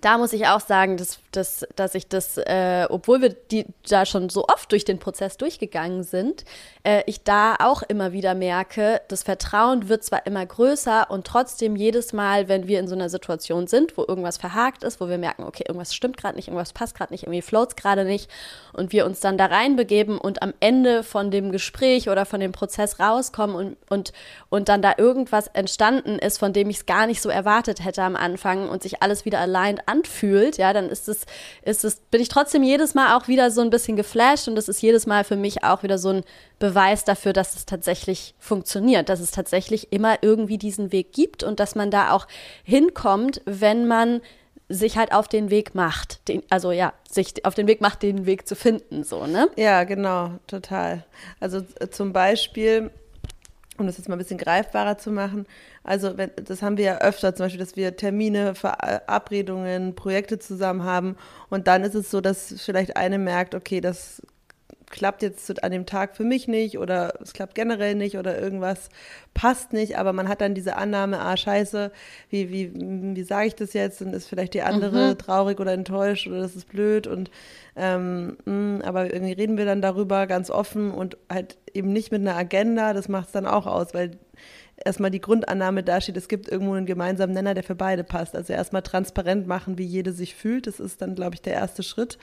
da 0.00 0.18
muss 0.18 0.32
ich 0.32 0.46
auch 0.46 0.60
sagen, 0.60 0.96
dass, 0.96 1.18
dass, 1.32 1.66
dass 1.76 1.94
ich 1.94 2.08
das, 2.08 2.38
äh, 2.38 2.86
obwohl 2.88 3.22
wir 3.22 3.30
die 3.30 3.66
da 3.88 4.06
schon 4.06 4.28
so 4.28 4.46
oft 4.46 4.70
durch 4.72 4.84
den 4.84 4.98
Prozess 4.98 5.36
durchgegangen 5.36 6.02
sind, 6.02 6.44
äh, 6.84 7.02
ich 7.06 7.24
da 7.24 7.56
auch 7.58 7.82
immer 7.82 8.12
wieder 8.12 8.34
merke, 8.34 9.00
das 9.08 9.22
Vertrauen 9.22 9.88
wird 9.88 10.04
zwar 10.04 10.26
immer 10.26 10.44
größer 10.44 11.10
und 11.10 11.26
trotzdem 11.26 11.76
jedes 11.76 12.12
Mal, 12.12 12.48
wenn 12.48 12.68
wir 12.68 12.80
in 12.80 12.88
so 12.88 12.94
einer 12.94 13.08
Situation 13.08 13.66
sind, 13.66 13.96
wo 13.96 14.04
irgendwas 14.06 14.36
verhakt 14.36 14.84
ist, 14.84 15.00
wo 15.00 15.08
wir 15.08 15.18
merken, 15.18 15.44
okay, 15.44 15.64
irgendwas 15.66 15.94
stimmt 15.94 16.16
gerade 16.16 16.36
nicht, 16.36 16.48
irgendwas 16.48 16.72
passt 16.72 16.96
gerade 16.96 17.12
nicht, 17.12 17.24
irgendwie 17.24 17.42
floats 17.42 17.76
gerade 17.76 18.04
nicht 18.04 18.30
und 18.72 18.92
wir 18.92 19.06
uns 19.06 19.20
dann 19.20 19.38
da 19.38 19.46
reinbegeben 19.46 20.18
und 20.18 20.42
am 20.42 20.54
Ende 20.60 21.02
von 21.02 21.30
dem 21.30 21.52
Gespräch 21.52 22.08
oder 22.08 22.26
von 22.26 22.40
dem 22.40 22.52
Prozess 22.52 23.00
rauskommen 23.00 23.56
und, 23.56 23.76
und, 23.88 24.12
und 24.48 24.68
dann 24.68 24.82
da 24.82 24.94
irgendwas 24.96 25.48
entstanden 25.48 26.18
ist, 26.18 26.38
von 26.38 26.52
dem 26.52 26.70
ich 26.70 26.78
es 26.78 26.86
gar 26.86 27.06
nicht 27.06 27.20
so 27.20 27.28
erwartet 27.28 27.84
hätte 27.84 28.02
am 28.02 28.16
Anfang 28.16 28.68
und 28.68 28.82
sich 28.82 29.02
alles 29.02 29.24
wieder 29.24 29.40
allein 29.40 29.80
anfühlt, 29.88 30.58
ja, 30.58 30.72
dann 30.72 30.88
ist 30.88 31.08
es, 31.08 31.26
ist 31.62 31.84
es, 31.84 31.96
bin 32.10 32.20
ich 32.20 32.28
trotzdem 32.28 32.62
jedes 32.62 32.94
Mal 32.94 33.16
auch 33.16 33.26
wieder 33.28 33.50
so 33.50 33.60
ein 33.60 33.70
bisschen 33.70 33.96
geflasht 33.96 34.46
und 34.46 34.54
das 34.54 34.68
ist 34.68 34.82
jedes 34.82 35.06
Mal 35.06 35.24
für 35.24 35.36
mich 35.36 35.64
auch 35.64 35.82
wieder 35.82 35.98
so 35.98 36.10
ein 36.10 36.24
Beweis 36.58 37.04
dafür, 37.04 37.32
dass 37.32 37.56
es 37.56 37.66
tatsächlich 37.66 38.34
funktioniert, 38.38 39.08
dass 39.08 39.20
es 39.20 39.30
tatsächlich 39.30 39.92
immer 39.92 40.18
irgendwie 40.22 40.58
diesen 40.58 40.92
Weg 40.92 41.12
gibt 41.12 41.42
und 41.42 41.58
dass 41.60 41.74
man 41.74 41.90
da 41.90 42.12
auch 42.12 42.26
hinkommt, 42.64 43.40
wenn 43.44 43.86
man 43.86 44.20
sich 44.68 44.98
halt 44.98 45.12
auf 45.12 45.28
den 45.28 45.50
Weg 45.50 45.74
macht, 45.74 46.28
den, 46.28 46.42
also 46.50 46.72
ja, 46.72 46.92
sich 47.08 47.44
auf 47.44 47.54
den 47.54 47.66
Weg 47.66 47.80
macht, 47.80 48.02
den 48.02 48.26
Weg 48.26 48.46
zu 48.46 48.54
finden, 48.54 49.02
so, 49.02 49.26
ne? 49.26 49.48
Ja, 49.56 49.84
genau, 49.84 50.32
total. 50.46 51.04
Also 51.40 51.62
zum 51.90 52.12
Beispiel, 52.12 52.90
um 53.78 53.86
das 53.86 53.96
jetzt 53.96 54.08
mal 54.08 54.16
ein 54.16 54.18
bisschen 54.18 54.38
greifbarer 54.38 54.98
zu 54.98 55.10
machen, 55.10 55.46
also 55.84 56.18
wenn, 56.18 56.30
das 56.36 56.62
haben 56.62 56.76
wir 56.76 56.84
ja 56.84 56.98
öfter, 56.98 57.34
zum 57.34 57.46
Beispiel, 57.46 57.60
dass 57.60 57.76
wir 57.76 57.96
Termine, 57.96 58.54
Verabredungen, 58.54 59.94
Projekte 59.94 60.38
zusammen 60.38 60.84
haben. 60.84 61.16
Und 61.48 61.66
dann 61.66 61.84
ist 61.84 61.94
es 61.94 62.10
so, 62.10 62.20
dass 62.20 62.54
vielleicht 62.58 62.96
eine 62.96 63.18
merkt, 63.18 63.54
okay, 63.54 63.80
das 63.80 64.22
klappt 64.90 65.22
jetzt 65.22 65.62
an 65.62 65.72
dem 65.72 65.86
Tag 65.86 66.16
für 66.16 66.24
mich 66.24 66.48
nicht 66.48 66.78
oder 66.78 67.14
es 67.22 67.32
klappt 67.32 67.54
generell 67.54 67.94
nicht 67.94 68.16
oder 68.16 68.40
irgendwas 68.40 68.88
passt 69.34 69.72
nicht, 69.72 69.98
aber 69.98 70.12
man 70.12 70.28
hat 70.28 70.40
dann 70.40 70.54
diese 70.54 70.76
Annahme, 70.76 71.20
ah 71.20 71.36
scheiße, 71.36 71.92
wie, 72.30 72.50
wie, 72.50 72.72
wie 72.74 73.22
sage 73.22 73.48
ich 73.48 73.54
das 73.54 73.72
jetzt 73.72 74.02
und 74.02 74.14
ist 74.14 74.28
vielleicht 74.28 74.54
die 74.54 74.62
andere 74.62 75.10
mhm. 75.10 75.18
traurig 75.18 75.60
oder 75.60 75.72
enttäuscht 75.72 76.26
oder 76.26 76.40
das 76.40 76.56
ist 76.56 76.68
blöd 76.68 77.06
und 77.06 77.30
ähm, 77.76 78.36
mh, 78.44 78.52
hm, 78.52 78.82
aber 78.84 79.12
irgendwie 79.12 79.34
reden 79.34 79.56
wir 79.56 79.64
dann 79.64 79.82
darüber 79.82 80.26
ganz 80.26 80.50
offen 80.50 80.90
und 80.90 81.16
halt 81.30 81.56
eben 81.74 81.92
nicht 81.92 82.10
mit 82.10 82.20
einer 82.20 82.36
Agenda, 82.36 82.92
das 82.92 83.08
macht 83.08 83.26
es 83.26 83.32
dann 83.32 83.46
auch 83.46 83.66
aus, 83.66 83.94
weil 83.94 84.18
erstmal 84.84 85.10
die 85.10 85.20
Grundannahme 85.20 85.82
dasteht, 85.82 86.16
es 86.16 86.28
gibt 86.28 86.48
irgendwo 86.48 86.74
einen 86.74 86.86
gemeinsamen 86.86 87.34
Nenner, 87.34 87.54
der 87.54 87.64
für 87.64 87.74
beide 87.74 88.04
passt. 88.04 88.36
Also 88.36 88.52
erstmal 88.52 88.82
transparent 88.82 89.46
machen, 89.46 89.78
wie 89.78 89.84
jede 89.84 90.12
sich 90.12 90.34
fühlt. 90.34 90.66
Das 90.66 90.80
ist 90.80 91.02
dann, 91.02 91.14
glaube 91.14 91.34
ich, 91.34 91.42
der 91.42 91.54
erste 91.54 91.82
Schritt. 91.82 92.18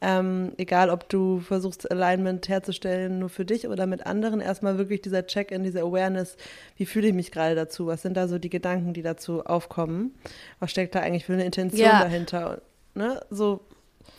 Ähm, 0.00 0.52
egal, 0.58 0.90
ob 0.90 1.08
du 1.08 1.40
versuchst, 1.40 1.90
Alignment 1.90 2.48
herzustellen, 2.48 3.18
nur 3.18 3.28
für 3.28 3.44
dich 3.44 3.66
oder 3.66 3.86
mit 3.86 4.06
anderen, 4.06 4.40
erstmal 4.40 4.78
wirklich 4.78 5.02
dieser 5.02 5.26
Check-in, 5.26 5.64
diese 5.64 5.80
Awareness, 5.80 6.36
wie 6.76 6.86
fühle 6.86 7.08
ich 7.08 7.14
mich 7.14 7.32
gerade 7.32 7.54
dazu? 7.54 7.86
Was 7.86 8.02
sind 8.02 8.16
da 8.16 8.28
so 8.28 8.38
die 8.38 8.50
Gedanken, 8.50 8.92
die 8.92 9.02
dazu 9.02 9.44
aufkommen? 9.44 10.14
Was 10.60 10.70
steckt 10.70 10.94
da 10.94 11.00
eigentlich 11.00 11.24
für 11.24 11.32
eine 11.32 11.44
Intention 11.44 11.80
ja. 11.80 12.00
dahinter? 12.00 12.60
Ne? 12.94 13.20
So 13.30 13.60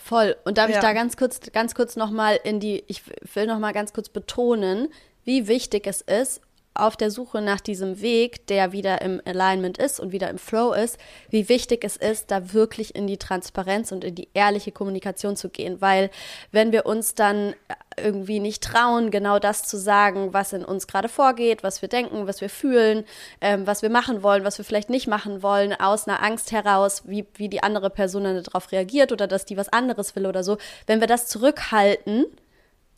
Voll. 0.03 0.35
Und 0.43 0.57
darf 0.57 0.69
ja. 0.69 0.75
ich 0.75 0.81
da 0.81 0.93
ganz 0.93 1.17
kurz, 1.17 1.39
ganz 1.51 1.75
kurz 1.75 1.95
nochmal 1.95 2.39
in 2.43 2.59
die, 2.59 2.83
ich 2.87 3.03
will 3.33 3.47
nochmal 3.47 3.73
ganz 3.73 3.93
kurz 3.93 4.09
betonen, 4.09 4.89
wie 5.23 5.47
wichtig 5.47 5.87
es 5.87 6.01
ist, 6.01 6.41
auf 6.79 6.97
der 6.97 7.11
Suche 7.11 7.41
nach 7.41 7.61
diesem 7.61 8.01
Weg, 8.01 8.47
der 8.47 8.71
wieder 8.71 9.01
im 9.01 9.21
Alignment 9.25 9.77
ist 9.77 9.99
und 9.99 10.11
wieder 10.11 10.29
im 10.29 10.37
Flow 10.37 10.73
ist, 10.73 10.97
wie 11.29 11.49
wichtig 11.49 11.83
es 11.83 11.97
ist, 11.97 12.31
da 12.31 12.53
wirklich 12.53 12.95
in 12.95 13.07
die 13.07 13.17
Transparenz 13.17 13.91
und 13.91 14.03
in 14.03 14.15
die 14.15 14.29
ehrliche 14.33 14.71
Kommunikation 14.71 15.35
zu 15.35 15.49
gehen. 15.49 15.81
Weil 15.81 16.09
wenn 16.51 16.71
wir 16.71 16.85
uns 16.85 17.15
dann 17.15 17.53
irgendwie 17.97 18.39
nicht 18.39 18.63
trauen, 18.63 19.11
genau 19.11 19.39
das 19.39 19.63
zu 19.63 19.77
sagen, 19.77 20.33
was 20.33 20.53
in 20.53 20.63
uns 20.63 20.87
gerade 20.87 21.09
vorgeht, 21.09 21.63
was 21.63 21.81
wir 21.81 21.89
denken, 21.89 22.27
was 22.27 22.41
wir 22.41 22.49
fühlen, 22.49 23.03
ähm, 23.41 23.67
was 23.67 23.81
wir 23.81 23.89
machen 23.89 24.23
wollen, 24.23 24.43
was 24.43 24.57
wir 24.57 24.65
vielleicht 24.65 24.89
nicht 24.89 25.07
machen 25.07 25.43
wollen, 25.43 25.73
aus 25.73 26.07
einer 26.07 26.23
Angst 26.23 26.51
heraus, 26.51 27.03
wie, 27.05 27.25
wie 27.35 27.49
die 27.49 27.63
andere 27.63 27.89
Person 27.89 28.23
dann 28.23 28.43
darauf 28.43 28.71
reagiert 28.71 29.11
oder 29.11 29.27
dass 29.27 29.45
die 29.45 29.57
was 29.57 29.69
anderes 29.69 30.15
will 30.15 30.25
oder 30.25 30.43
so. 30.43 30.57
Wenn 30.87 30.99
wir 30.99 31.07
das 31.07 31.27
zurückhalten, 31.27 32.25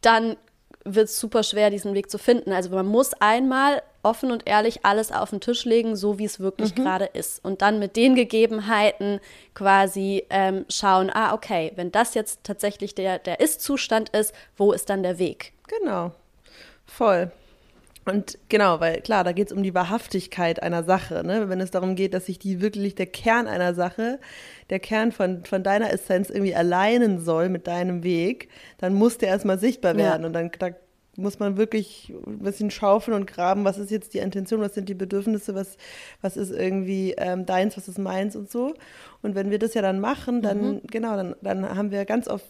dann 0.02 0.38
wird 0.84 1.10
es 1.10 1.20
super 1.20 1.44
schwer, 1.44 1.70
diesen 1.70 1.94
Weg 1.94 2.10
zu 2.10 2.18
finden. 2.18 2.52
Also 2.52 2.70
man 2.70 2.86
muss 2.86 3.14
einmal 3.14 3.82
offen 4.04 4.32
und 4.32 4.48
ehrlich 4.48 4.86
alles 4.86 5.12
auf 5.12 5.30
den 5.30 5.42
Tisch 5.42 5.66
legen, 5.66 5.96
so 5.96 6.18
wie 6.18 6.26
es 6.26 6.40
wirklich 6.40 6.76
mhm. 6.76 6.84
gerade 6.84 7.06
ist. 7.06 7.44
Und 7.44 7.62
dann 7.62 7.80
mit 7.80 7.96
den 7.96 8.16
Gegebenheiten 8.16 9.20
quasi 9.54 10.26
ähm, 10.30 10.66
schauen, 10.70 11.12
ah, 11.14 11.34
okay, 11.34 11.72
wenn 11.76 11.92
das 11.92 12.14
jetzt 12.14 12.44
tatsächlich 12.44 12.96
der, 12.96 13.20
der 13.20 13.40
Ist-Zustand 13.40 14.10
ist, 14.10 14.34
wo 14.58 14.72
ist 14.72 14.90
dann 14.90 15.04
der 15.04 15.20
Weg? 15.20 15.54
Genau, 15.68 16.12
voll. 16.86 17.32
Und 18.12 18.38
genau, 18.50 18.80
weil 18.80 19.02
klar, 19.02 19.24
da 19.24 19.32
geht 19.32 19.48
es 19.48 19.54
um 19.54 19.64
die 19.64 19.74
Wahrhaftigkeit 19.74 20.62
einer 20.62 20.84
Sache, 20.84 21.24
ne? 21.26 21.50
wenn 21.50 21.62
es 21.62 21.72
darum 21.72 21.96
geht, 21.96 22.14
dass 22.14 22.26
sich 22.26 22.40
die 22.40 22.62
wirklich 22.62 22.96
der 22.96 23.06
Kern 23.06 23.48
einer 23.48 23.74
Sache, 23.74 24.20
der 24.70 24.80
Kern 24.80 25.12
von, 25.12 25.46
von 25.46 25.64
deiner 25.64 25.92
Essenz 25.92 26.30
irgendwie 26.30 26.56
alleinen 26.56 27.20
soll 27.20 27.50
mit 27.50 27.68
deinem 27.68 28.04
Weg, 28.04 28.50
dann 28.80 28.94
muss 28.94 29.18
der 29.18 29.30
erstmal 29.30 29.60
sichtbar 29.60 29.96
werden. 29.96 30.24
Ja. 30.24 30.28
Und 30.28 30.34
dann 30.34 30.52
da 30.60 30.70
muss 31.16 31.40
man 31.40 31.58
wirklich 31.58 32.14
ein 32.26 32.40
bisschen 32.40 32.72
schaufeln 32.72 33.16
und 33.16 33.28
graben, 33.28 33.64
was 33.64 33.78
ist 33.78 33.92
jetzt 33.92 34.14
die 34.14 34.20
Intention, 34.20 34.62
was 34.62 34.74
sind 34.74 34.90
die 34.90 34.94
Bedürfnisse, 34.94 35.56
was, 35.56 35.78
was 36.22 36.38
ist 36.38 36.52
irgendwie 36.52 37.14
ähm, 37.18 37.46
deins, 37.46 37.78
was 37.78 37.88
ist 37.88 37.98
meins 38.00 38.36
und 38.36 38.50
so. 38.50 38.74
Und 39.22 39.36
wenn 39.36 39.52
wir 39.52 39.60
das 39.60 39.74
ja 39.74 39.82
dann 39.82 40.00
machen, 40.00 40.42
dann, 40.42 40.62
mhm. 40.62 40.82
genau, 40.90 41.16
dann, 41.16 41.36
dann 41.42 41.76
haben 41.76 41.92
wir 41.92 42.06
ganz 42.06 42.28
oft 42.28 42.46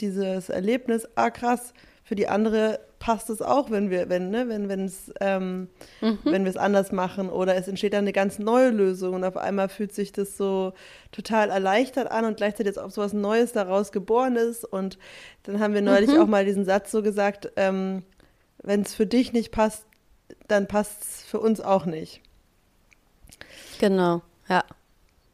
dieses 0.00 0.48
Erlebnis, 0.48 1.08
ah 1.14 1.30
krass, 1.30 1.72
für 2.02 2.14
die 2.14 2.28
andere 2.28 2.80
passt 2.98 3.30
es 3.30 3.42
auch, 3.42 3.70
wenn 3.70 3.90
wir, 3.90 4.08
wenn, 4.08 4.30
ne, 4.30 4.48
wenn, 4.48 4.68
wenn 4.68 4.84
es, 4.84 5.12
ähm, 5.20 5.68
mhm. 6.00 6.18
wenn 6.24 6.44
wir 6.44 6.50
es 6.50 6.56
anders 6.56 6.92
machen 6.92 7.30
oder 7.30 7.56
es 7.56 7.68
entsteht 7.68 7.92
dann 7.92 8.04
eine 8.04 8.12
ganz 8.12 8.38
neue 8.38 8.70
Lösung 8.70 9.14
und 9.14 9.24
auf 9.24 9.36
einmal 9.36 9.68
fühlt 9.68 9.94
sich 9.94 10.12
das 10.12 10.36
so 10.36 10.72
total 11.12 11.50
erleichtert 11.50 12.10
an 12.10 12.24
und 12.24 12.36
gleichzeitig 12.36 12.66
jetzt 12.66 12.78
auch 12.78 12.90
so 12.90 13.00
was 13.00 13.12
Neues 13.12 13.52
daraus 13.52 13.92
geboren 13.92 14.36
ist 14.36 14.64
und 14.64 14.98
dann 15.44 15.60
haben 15.60 15.74
wir 15.74 15.82
neulich 15.82 16.10
mhm. 16.10 16.20
auch 16.20 16.26
mal 16.26 16.44
diesen 16.44 16.64
Satz 16.64 16.90
so 16.90 17.02
gesagt, 17.02 17.52
ähm, 17.56 18.02
wenn 18.62 18.82
es 18.82 18.94
für 18.94 19.06
dich 19.06 19.32
nicht 19.32 19.52
passt, 19.52 19.84
dann 20.48 20.66
passt 20.66 21.02
es 21.02 21.22
für 21.22 21.40
uns 21.40 21.60
auch 21.60 21.86
nicht. 21.86 22.20
Genau, 23.78 24.22
ja. 24.48 24.64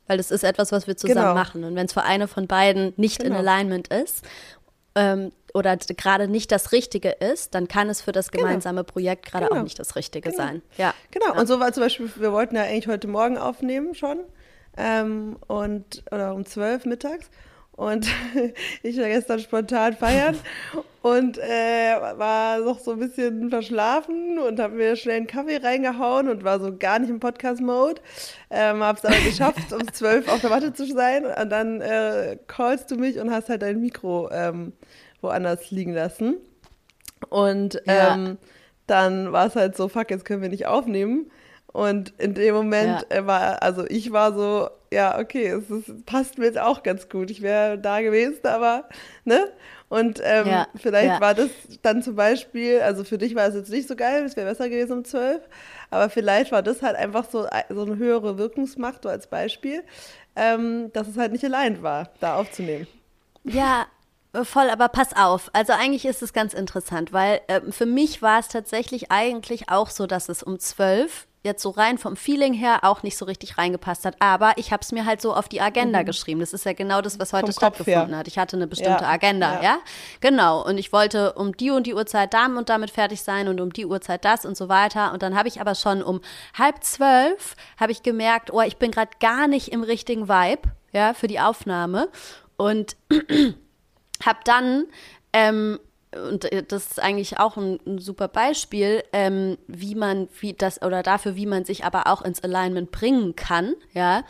Weil 0.07 0.19
das 0.19 0.31
ist 0.31 0.45
etwas, 0.45 0.71
was 0.71 0.87
wir 0.87 0.99
zusammen 0.99 1.21
genau. 1.21 1.35
machen. 1.35 1.65
Und 1.65 1.77
wenn 1.77 1.87
es 1.87 1.95
für 1.95 2.03
eine 2.03 2.29
von 2.29 2.47
beiden 2.47 2.93
nicht 2.99 3.21
genau. 3.21 3.31
in 3.31 3.37
Alignment 3.41 3.89
ist 3.89 4.23
ähm, 4.95 5.33
oder 5.55 5.77
gerade 5.77 6.29
nicht 6.29 6.51
das 6.53 6.73
Richtige 6.73 7.11
ist, 7.11 7.55
dann 7.55 7.69
kann 7.69 7.89
es 7.89 8.03
für 8.03 8.13
das 8.13 8.31
genau. 8.31 8.45
gemeinsame 8.45 8.83
genau. 8.83 8.93
Projekt 8.93 9.27
gerade 9.27 9.47
genau. 9.47 9.61
auch 9.61 9.65
nicht 9.65 9.79
das 9.79 9.97
Richtige 9.97 10.31
genau. 10.31 10.43
sein. 10.43 10.63
Ja. 10.77 10.93
Genau. 11.13 11.33
Ja. 11.33 11.41
Und 11.41 11.47
so 11.47 11.61
war 11.61 11.73
zum 11.73 11.85
Beispiel, 11.85 12.11
wir 12.17 12.33
wollten 12.33 12.57
ja 12.57 12.63
eigentlich 12.63 12.89
heute 12.89 13.07
Morgen 13.07 13.39
aufnehmen 13.39 13.95
schon 13.95 14.19
ähm, 14.77 15.37
und 15.47 16.03
oder 16.11 16.35
um 16.35 16.45
zwölf 16.45 16.85
mittags. 16.85 17.31
Und 17.77 18.07
ich 18.83 18.99
war 18.99 19.09
gestern 19.09 19.41
spontan 19.41 19.97
feiern 19.97 20.37
und 21.03 21.39
äh, 21.39 21.97
war 22.17 22.59
noch 22.61 22.79
so 22.79 22.93
ein 22.93 23.01
bisschen 23.01 23.51
verschlafen 23.51 24.39
und 24.39 24.61
habe 24.61 24.75
mir 24.75 24.95
schnell 24.97 25.17
einen 25.17 25.27
Kaffee 25.27 25.57
reingehauen 25.57 26.29
und 26.29 26.45
war 26.45 26.61
so 26.61 26.77
gar 26.77 27.01
nicht 27.01 27.11
im 27.11 27.19
Podcast-Mode. 27.19 28.01
Ähm, 28.51 28.83
habe 28.83 28.99
es 28.99 29.05
aber 29.05 29.25
geschafft, 29.25 29.73
um 29.73 29.87
zwölf 29.93 30.29
auf 30.29 30.41
der 30.41 30.51
Matte 30.51 30.73
zu 30.73 30.87
sein. 30.87 31.27
Und 31.27 31.51
dann 31.51 31.81
äh, 31.81 32.39
callst 32.47 32.91
du 32.91 32.97
mich 32.97 33.19
und 33.19 33.33
hast 33.33 33.49
halt 33.49 33.63
dein 33.63 33.81
Mikro 33.81 34.31
ähm, 34.31 34.73
woanders 35.25 35.71
liegen 35.71 35.93
lassen. 35.93 36.37
Und 37.29 37.83
ja. 37.87 38.15
ähm, 38.15 38.39
dann 38.87 39.33
war 39.33 39.47
es 39.47 39.57
halt 39.57 39.77
so, 39.77 39.89
fuck, 39.89 40.11
jetzt 40.11 40.25
können 40.25 40.43
wir 40.43 40.49
nicht 40.49 40.67
aufnehmen. 40.67 41.31
Und 41.67 42.15
in 42.19 42.35
dem 42.35 42.55
Moment 42.55 43.05
ja. 43.13 43.27
war, 43.27 43.63
also 43.63 43.85
ich 43.89 44.13
war 44.13 44.33
so, 44.33 44.69
ja, 44.93 45.19
okay, 45.19 45.49
es 45.49 45.69
ist, 45.71 46.07
passt 46.07 46.39
mir 46.39 46.45
jetzt 46.45 46.59
auch 46.59 46.85
ganz 46.85 47.09
gut. 47.09 47.31
Ich 47.31 47.43
wäre 47.43 47.79
da 47.79 48.01
gewesen, 48.01 48.39
aber, 48.45 48.89
ne? 49.25 49.49
Und 49.89 50.21
ähm, 50.25 50.47
ja. 50.47 50.69
vielleicht 50.77 51.15
ja. 51.15 51.21
war 51.21 51.35
das 51.35 51.51
dann 51.83 52.03
zum 52.03 52.15
Beispiel, 52.15 52.81
also 52.81 53.05
für 53.05 53.19
dich 53.19 53.35
war 53.35 53.49
es 53.49 53.55
jetzt 53.55 53.71
nicht 53.71 53.89
so 53.89 53.97
geil, 53.97 54.25
es 54.25 54.37
wäre 54.37 54.49
besser 54.49 54.69
gewesen 54.69 54.93
um 54.93 55.05
zwölf, 55.05 55.43
aber 55.91 56.09
vielleicht 56.11 56.53
war 56.53 56.63
das 56.63 56.83
halt 56.83 56.97
einfach 56.97 57.29
so, 57.31 57.47
so 57.69 57.83
eine 57.83 57.97
höhere 57.97 58.39
Wirkungsmacht, 58.39 59.03
so 59.03 59.09
als 59.09 59.27
Beispiel, 59.27 59.83
ähm, 60.37 60.91
dass 60.93 61.07
es 61.07 61.17
halt 61.17 61.33
nicht 61.33 61.45
allein 61.45 61.83
war, 61.83 62.11
da 62.21 62.37
aufzunehmen. 62.37 62.87
Ja, 63.45 63.87
Voll, 64.43 64.69
aber 64.69 64.89
pass 64.89 65.15
auf. 65.15 65.49
Also 65.53 65.73
eigentlich 65.73 66.05
ist 66.05 66.23
es 66.23 66.33
ganz 66.33 66.55
interessant, 66.55 67.13
weil 67.13 67.41
äh, 67.47 67.61
für 67.71 67.87
mich 67.87 68.21
war 68.21 68.41
es 68.41 68.49
tatsächlich 68.49 69.13
eigentlich 69.13 69.69
auch 69.69 69.91
so, 69.91 70.07
dass 70.07 70.29
es 70.29 70.43
um 70.43 70.59
zwölf 70.59 71.27
jetzt 71.45 71.63
so 71.63 71.71
rein 71.71 71.99
vom 71.99 72.17
Feeling 72.17 72.55
her 72.55 72.81
auch 72.83 73.03
nicht 73.03 73.19
so 73.19 73.27
richtig 73.27 73.59
reingepasst 73.59 74.07
hat. 74.07 74.17
Aber 74.19 74.55
ich 74.57 74.73
habe 74.73 74.81
es 74.83 74.93
mir 74.93 75.05
halt 75.05 75.21
so 75.21 75.35
auf 75.35 75.47
die 75.47 75.61
Agenda 75.61 76.01
mhm. 76.01 76.07
geschrieben. 76.07 76.41
Das 76.41 76.53
ist 76.53 76.65
ja 76.65 76.73
genau 76.73 77.03
das, 77.03 77.21
was 77.21 77.33
heute 77.33 77.47
vom 77.47 77.53
stattgefunden 77.53 78.17
hat. 78.17 78.27
Ich 78.27 78.39
hatte 78.39 78.57
eine 78.57 78.67
bestimmte 78.67 79.05
ja. 79.05 79.11
Agenda, 79.11 79.57
ja. 79.57 79.63
ja. 79.63 79.79
Genau. 80.21 80.67
Und 80.67 80.79
ich 80.79 80.93
wollte 80.93 81.35
um 81.35 81.55
die 81.57 81.71
und 81.71 81.87
die 81.87 81.95
Uhrzeit 81.95 82.33
damit 82.33 82.59
und 82.59 82.69
damit 82.71 82.91
fertig 82.91 83.23
sein 83.23 83.47
und 83.47 83.61
um 83.61 83.73
die 83.73 83.85
Uhrzeit 83.85 84.25
das 84.25 84.47
und 84.47 84.57
so 84.57 84.69
weiter. 84.69 85.13
Und 85.13 85.23
dann 85.23 85.37
habe 85.37 85.49
ich 85.49 85.61
aber 85.61 85.75
schon 85.75 86.03
um 86.03 86.23
halb 86.59 86.83
zwölf 86.83 87.57
habe 87.79 87.93
ich 87.93 88.03
gemerkt, 88.03 88.51
oh, 88.53 88.63
ich 88.63 88.79
bin 88.79 88.91
gerade 88.91 89.11
gar 89.21 89.47
nicht 89.47 89.69
im 89.69 89.83
richtigen 89.83 90.29
Vibe, 90.29 90.63
ja, 90.93 91.13
für 91.13 91.27
die 91.27 91.41
Aufnahme. 91.41 92.09
Und 92.57 92.97
habe 94.27 94.39
dann 94.45 94.87
ähm, 95.33 95.79
und 96.15 96.51
äh, 96.53 96.63
das 96.63 96.87
ist 96.87 97.03
eigentlich 97.03 97.39
auch 97.39 97.57
ein, 97.57 97.79
ein 97.87 97.99
super 97.99 98.29
Beispiel, 98.29 99.03
ähm, 99.13 99.59
wie 99.67 99.95
man, 99.95 100.29
wie 100.41 100.53
das, 100.53 100.83
oder 100.83 101.03
dafür, 101.03 101.37
wie 101.37 101.47
man 101.47 101.65
sich 101.65 101.85
aber 101.85 102.07
auch 102.07 102.23
ins 102.23 102.43
Alignment 102.43 102.91
bringen 102.91 103.37
kann, 103.37 103.75
ja. 103.93 104.25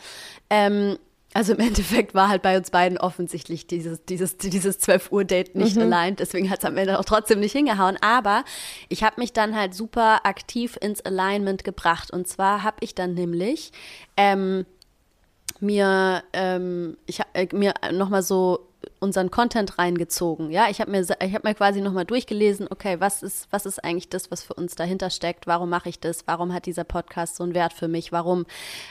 Ähm, 0.49 0.97
also 1.33 1.53
im 1.53 1.59
Endeffekt 1.67 2.15
war 2.15 2.29
halt 2.29 2.41
bei 2.41 2.57
uns 2.57 2.71
beiden 2.71 2.97
offensichtlich 2.97 3.67
dieses, 3.67 4.03
dieses, 4.05 4.37
dieses 4.37 4.79
12 4.79 5.11
Uhr 5.11 5.25
Date 5.25 5.55
nicht 5.55 5.75
mhm. 5.75 5.83
aligned, 5.83 6.19
deswegen 6.19 6.49
hat 6.49 6.59
es 6.59 6.65
am 6.65 6.77
Ende 6.77 6.97
auch 6.97 7.05
trotzdem 7.05 7.39
nicht 7.39 7.51
hingehauen. 7.51 7.97
Aber 8.01 8.43
ich 8.89 9.03
habe 9.03 9.19
mich 9.19 9.33
dann 9.33 9.55
halt 9.55 9.73
super 9.73 10.25
aktiv 10.25 10.77
ins 10.79 11.01
Alignment 11.01 11.63
gebracht. 11.63 12.09
Und 12.11 12.27
zwar 12.27 12.63
habe 12.63 12.77
ich 12.79 12.95
dann 12.95 13.13
nämlich 13.13 13.71
ähm, 14.17 14.65
mir, 15.61 16.23
ähm, 16.33 16.97
ich 17.05 17.19
hab, 17.19 17.27
äh, 17.33 17.47
mir 17.53 17.73
nochmal 17.91 18.23
so 18.23 18.67
unseren 18.99 19.31
Content 19.31 19.77
reingezogen. 19.77 20.51
Ja, 20.51 20.67
ich 20.69 20.79
habe 20.79 20.91
mir, 20.91 21.01
ich 21.01 21.33
habe 21.33 21.47
mir 21.47 21.55
quasi 21.55 21.81
nochmal 21.81 22.05
durchgelesen, 22.05 22.67
okay, 22.69 22.99
was 22.99 23.23
ist, 23.23 23.47
was 23.51 23.65
ist 23.65 23.83
eigentlich 23.83 24.09
das, 24.09 24.31
was 24.31 24.43
für 24.43 24.53
uns 24.53 24.75
dahinter 24.75 25.09
steckt? 25.09 25.47
Warum 25.47 25.69
mache 25.69 25.89
ich 25.89 25.99
das? 25.99 26.27
Warum 26.27 26.53
hat 26.53 26.65
dieser 26.65 26.83
Podcast 26.83 27.35
so 27.35 27.43
einen 27.43 27.53
Wert 27.53 27.73
für 27.73 27.87
mich? 27.87 28.11
Warum 28.11 28.45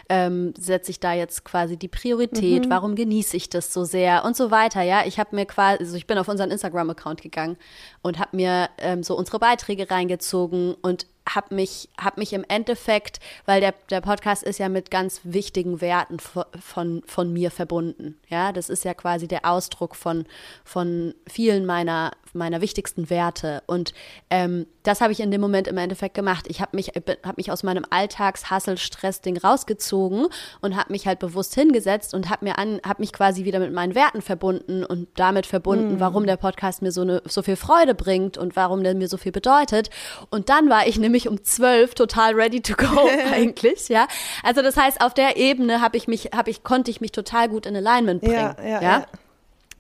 ähm, 0.09 0.55
setze 0.59 0.91
ich 0.91 1.01
da 1.01 1.13
jetzt 1.13 1.45
quasi 1.45 1.77
die 1.77 1.89
Priorität? 1.89 2.67
Mhm. 2.67 2.71
Warum 2.71 2.95
genieße 2.95 3.37
ich 3.37 3.49
das 3.49 3.73
so 3.73 3.85
sehr? 3.85 4.25
Und 4.25 4.37
so 4.37 4.51
weiter. 4.51 4.83
Ja, 4.83 5.05
ich 5.07 5.19
habe 5.19 5.35
mir 5.35 5.47
quasi, 5.47 5.79
also 5.81 5.97
ich 5.97 6.07
bin 6.07 6.19
auf 6.19 6.29
unseren 6.29 6.51
Instagram-Account 6.51 7.23
gegangen 7.23 7.57
und 8.03 8.19
habe 8.19 8.37
mir 8.37 8.69
ähm, 8.79 9.03
so 9.03 9.17
unsere 9.17 9.39
Beiträge 9.39 9.91
reingezogen 9.91 10.75
und 10.83 11.07
habe 11.29 11.55
mich, 11.55 11.89
hab 11.99 12.19
mich 12.19 12.33
im 12.33 12.45
Endeffekt, 12.49 13.21
weil 13.47 13.61
der, 13.61 13.75
der 13.91 14.01
Podcast 14.01 14.43
ist 14.43 14.59
ja 14.59 14.69
mit 14.69 14.91
ganz 14.91 15.21
wichtigen 15.25 15.81
Werten 15.81 16.19
von, 16.19 17.03
von 17.07 17.33
mir 17.33 17.51
verbunden. 17.51 18.19
Ja, 18.29 18.53
das 18.53 18.69
ist 18.69 18.85
ja 18.85 18.95
quasi 18.95 19.27
der 19.27 19.45
Ausdruck 19.45 19.97
von, 19.97 20.27
von 20.65 21.15
vielen 21.27 21.65
meiner, 21.67 22.13
meiner 22.33 22.61
wichtigsten 22.61 23.09
Werte. 23.11 23.63
Und 23.67 23.95
ähm, 24.31 24.67
das 24.85 25.01
habe 25.01 25.13
ich 25.13 25.21
in 25.21 25.31
dem 25.31 25.41
Moment 25.41 25.67
im 25.67 25.79
Endeffekt 25.79 26.15
gemacht. 26.15 26.45
Ich 26.49 26.61
habe 26.61 26.77
mich, 26.77 26.93
hab 27.25 27.37
mich 27.39 27.51
aus 27.51 27.63
meinem 27.63 27.85
Alltags-Hassel-Stress-Ding 27.89 29.39
rausgezogen 29.39 30.27
und 30.61 30.77
habe 30.77 30.93
mich 30.93 31.07
halt 31.07 31.19
bewusst 31.19 31.55
hingesetzt 31.55 32.15
und 32.15 32.31
habe 32.31 32.45
mir 32.45 32.59
an, 32.59 32.81
habe 32.87 33.03
mich 33.03 33.13
quasi 33.13 33.45
wieder 33.45 33.59
mit 33.59 33.73
meinen 33.73 33.95
Werten 33.95 34.21
verbunden 34.21 34.85
und 34.85 35.09
damit 35.17 35.47
verbunden, 35.47 35.97
mm. 35.97 36.01
warum 36.01 36.27
der 36.27 36.37
Podcast 36.37 36.83
mir 36.83 36.93
so, 36.93 37.01
eine, 37.01 37.23
so 37.25 37.43
viel 37.43 37.57
Freude 37.57 37.95
bringt 37.95 38.37
und 38.37 38.57
warum 38.57 38.85
der 38.85 38.95
mir 38.95 39.09
so 39.09 39.17
viel 39.17 39.33
bedeutet. 39.33 39.89
Und 40.31 40.51
dann 40.51 40.69
war 40.69 40.87
ich 40.87 40.99
nämlich 40.99 41.29
um 41.29 41.43
zwölf 41.43 41.95
total 41.95 42.35
ready 42.35 42.61
to 42.61 42.75
go 42.75 43.09
eigentlich, 43.33 43.89
ja. 43.89 44.07
Also 44.43 44.61
das 44.61 44.77
heißt, 44.77 45.01
auf 45.01 45.15
der 45.15 45.39
Ebene 45.39 45.81
habe 45.81 45.97
ich 45.97 46.09
mich, 46.09 46.31
habe 46.35 46.51
ich, 46.51 46.63
konnte 46.63 46.91
ich 46.91 47.01
mich 47.01 47.13
total 47.13 47.49
gut 47.49 47.65
in 47.65 47.75
Alignment 47.75 48.21
bringen. 48.21 48.35
ja. 48.35 48.57
ja. 48.63 48.69
ja? 48.69 48.83
ja. 48.83 49.07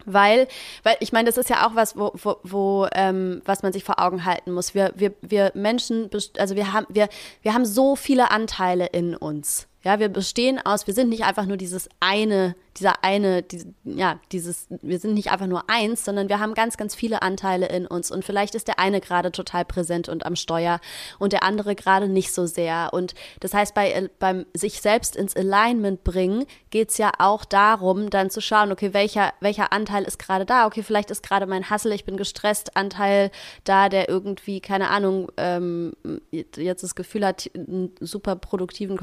Weil, 0.06 0.48
weil 0.82 0.96
ich 1.00 1.12
meine, 1.12 1.26
das 1.26 1.38
ist 1.38 1.50
ja 1.50 1.66
auch 1.66 1.74
was, 1.74 1.96
wo, 1.96 2.12
wo, 2.14 2.36
wo 2.42 2.88
ähm, 2.94 3.42
was 3.44 3.62
man 3.62 3.72
sich 3.72 3.84
vor 3.84 3.98
Augen 3.98 4.24
halten 4.24 4.52
muss. 4.52 4.74
Wir, 4.74 4.92
wir, 4.96 5.14
wir 5.20 5.52
Menschen, 5.54 6.10
also 6.38 6.56
wir 6.56 6.72
haben, 6.72 6.86
wir, 6.88 7.08
wir 7.42 7.54
haben 7.54 7.64
so 7.64 7.96
viele 7.96 8.30
Anteile 8.30 8.86
in 8.86 9.16
uns. 9.16 9.66
Ja, 9.82 9.98
wir 9.98 10.08
bestehen 10.08 10.64
aus, 10.64 10.86
wir 10.86 10.94
sind 10.94 11.10
nicht 11.10 11.24
einfach 11.24 11.46
nur 11.46 11.56
dieses 11.56 11.88
eine 12.00 12.54
dieser 12.76 13.04
eine, 13.04 13.42
die, 13.42 13.72
ja, 13.84 14.18
dieses, 14.32 14.66
wir 14.68 14.98
sind 14.98 15.14
nicht 15.14 15.30
einfach 15.30 15.46
nur 15.46 15.70
eins, 15.70 16.04
sondern 16.04 16.28
wir 16.28 16.40
haben 16.40 16.54
ganz, 16.54 16.76
ganz 16.76 16.94
viele 16.94 17.22
Anteile 17.22 17.66
in 17.66 17.86
uns. 17.86 18.10
Und 18.10 18.24
vielleicht 18.24 18.54
ist 18.54 18.66
der 18.66 18.78
eine 18.80 19.00
gerade 19.00 19.30
total 19.30 19.64
präsent 19.64 20.08
und 20.08 20.26
am 20.26 20.34
Steuer 20.34 20.80
und 21.18 21.32
der 21.32 21.44
andere 21.44 21.76
gerade 21.76 22.08
nicht 22.08 22.32
so 22.32 22.46
sehr. 22.46 22.90
Und 22.92 23.14
das 23.40 23.54
heißt, 23.54 23.74
bei, 23.74 24.10
beim 24.18 24.46
sich 24.54 24.80
selbst 24.80 25.14
ins 25.14 25.36
Alignment 25.36 26.02
bringen, 26.02 26.46
geht 26.70 26.90
es 26.90 26.98
ja 26.98 27.12
auch 27.18 27.44
darum, 27.44 28.10
dann 28.10 28.30
zu 28.30 28.40
schauen, 28.40 28.72
okay, 28.72 28.92
welcher, 28.92 29.32
welcher 29.40 29.72
Anteil 29.72 30.02
ist 30.02 30.18
gerade 30.18 30.44
da? 30.44 30.66
Okay, 30.66 30.82
vielleicht 30.82 31.12
ist 31.12 31.22
gerade 31.22 31.46
mein 31.46 31.70
Hassel, 31.70 31.92
ich 31.92 32.04
bin 32.04 32.16
gestresst, 32.16 32.76
Anteil 32.76 33.30
da, 33.62 33.88
der 33.88 34.08
irgendwie, 34.08 34.60
keine 34.60 34.90
Ahnung, 34.90 35.30
ähm, 35.36 35.92
jetzt 36.32 36.82
das 36.82 36.96
Gefühl 36.96 37.24
hat, 37.24 37.48
einen 37.54 37.92
super 38.00 38.34
produktiven 38.34 38.98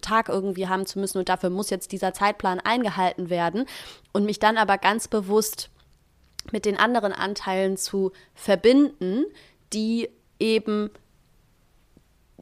Tag 0.00 0.30
irgendwie 0.30 0.68
haben 0.68 0.86
zu 0.86 0.98
müssen 0.98 1.18
und 1.18 1.28
dafür 1.28 1.50
muss 1.50 1.68
jetzt 1.68 1.92
dieser 1.92 2.14
Zeitplan 2.14 2.60
eingehalten 2.60 3.01
gehalten 3.02 3.30
werden 3.30 3.66
und 4.12 4.24
mich 4.24 4.38
dann 4.38 4.56
aber 4.56 4.78
ganz 4.78 5.08
bewusst 5.08 5.70
mit 6.50 6.64
den 6.64 6.76
anderen 6.76 7.12
Anteilen 7.12 7.76
zu 7.76 8.12
verbinden, 8.34 9.24
die 9.72 10.08
eben 10.38 10.90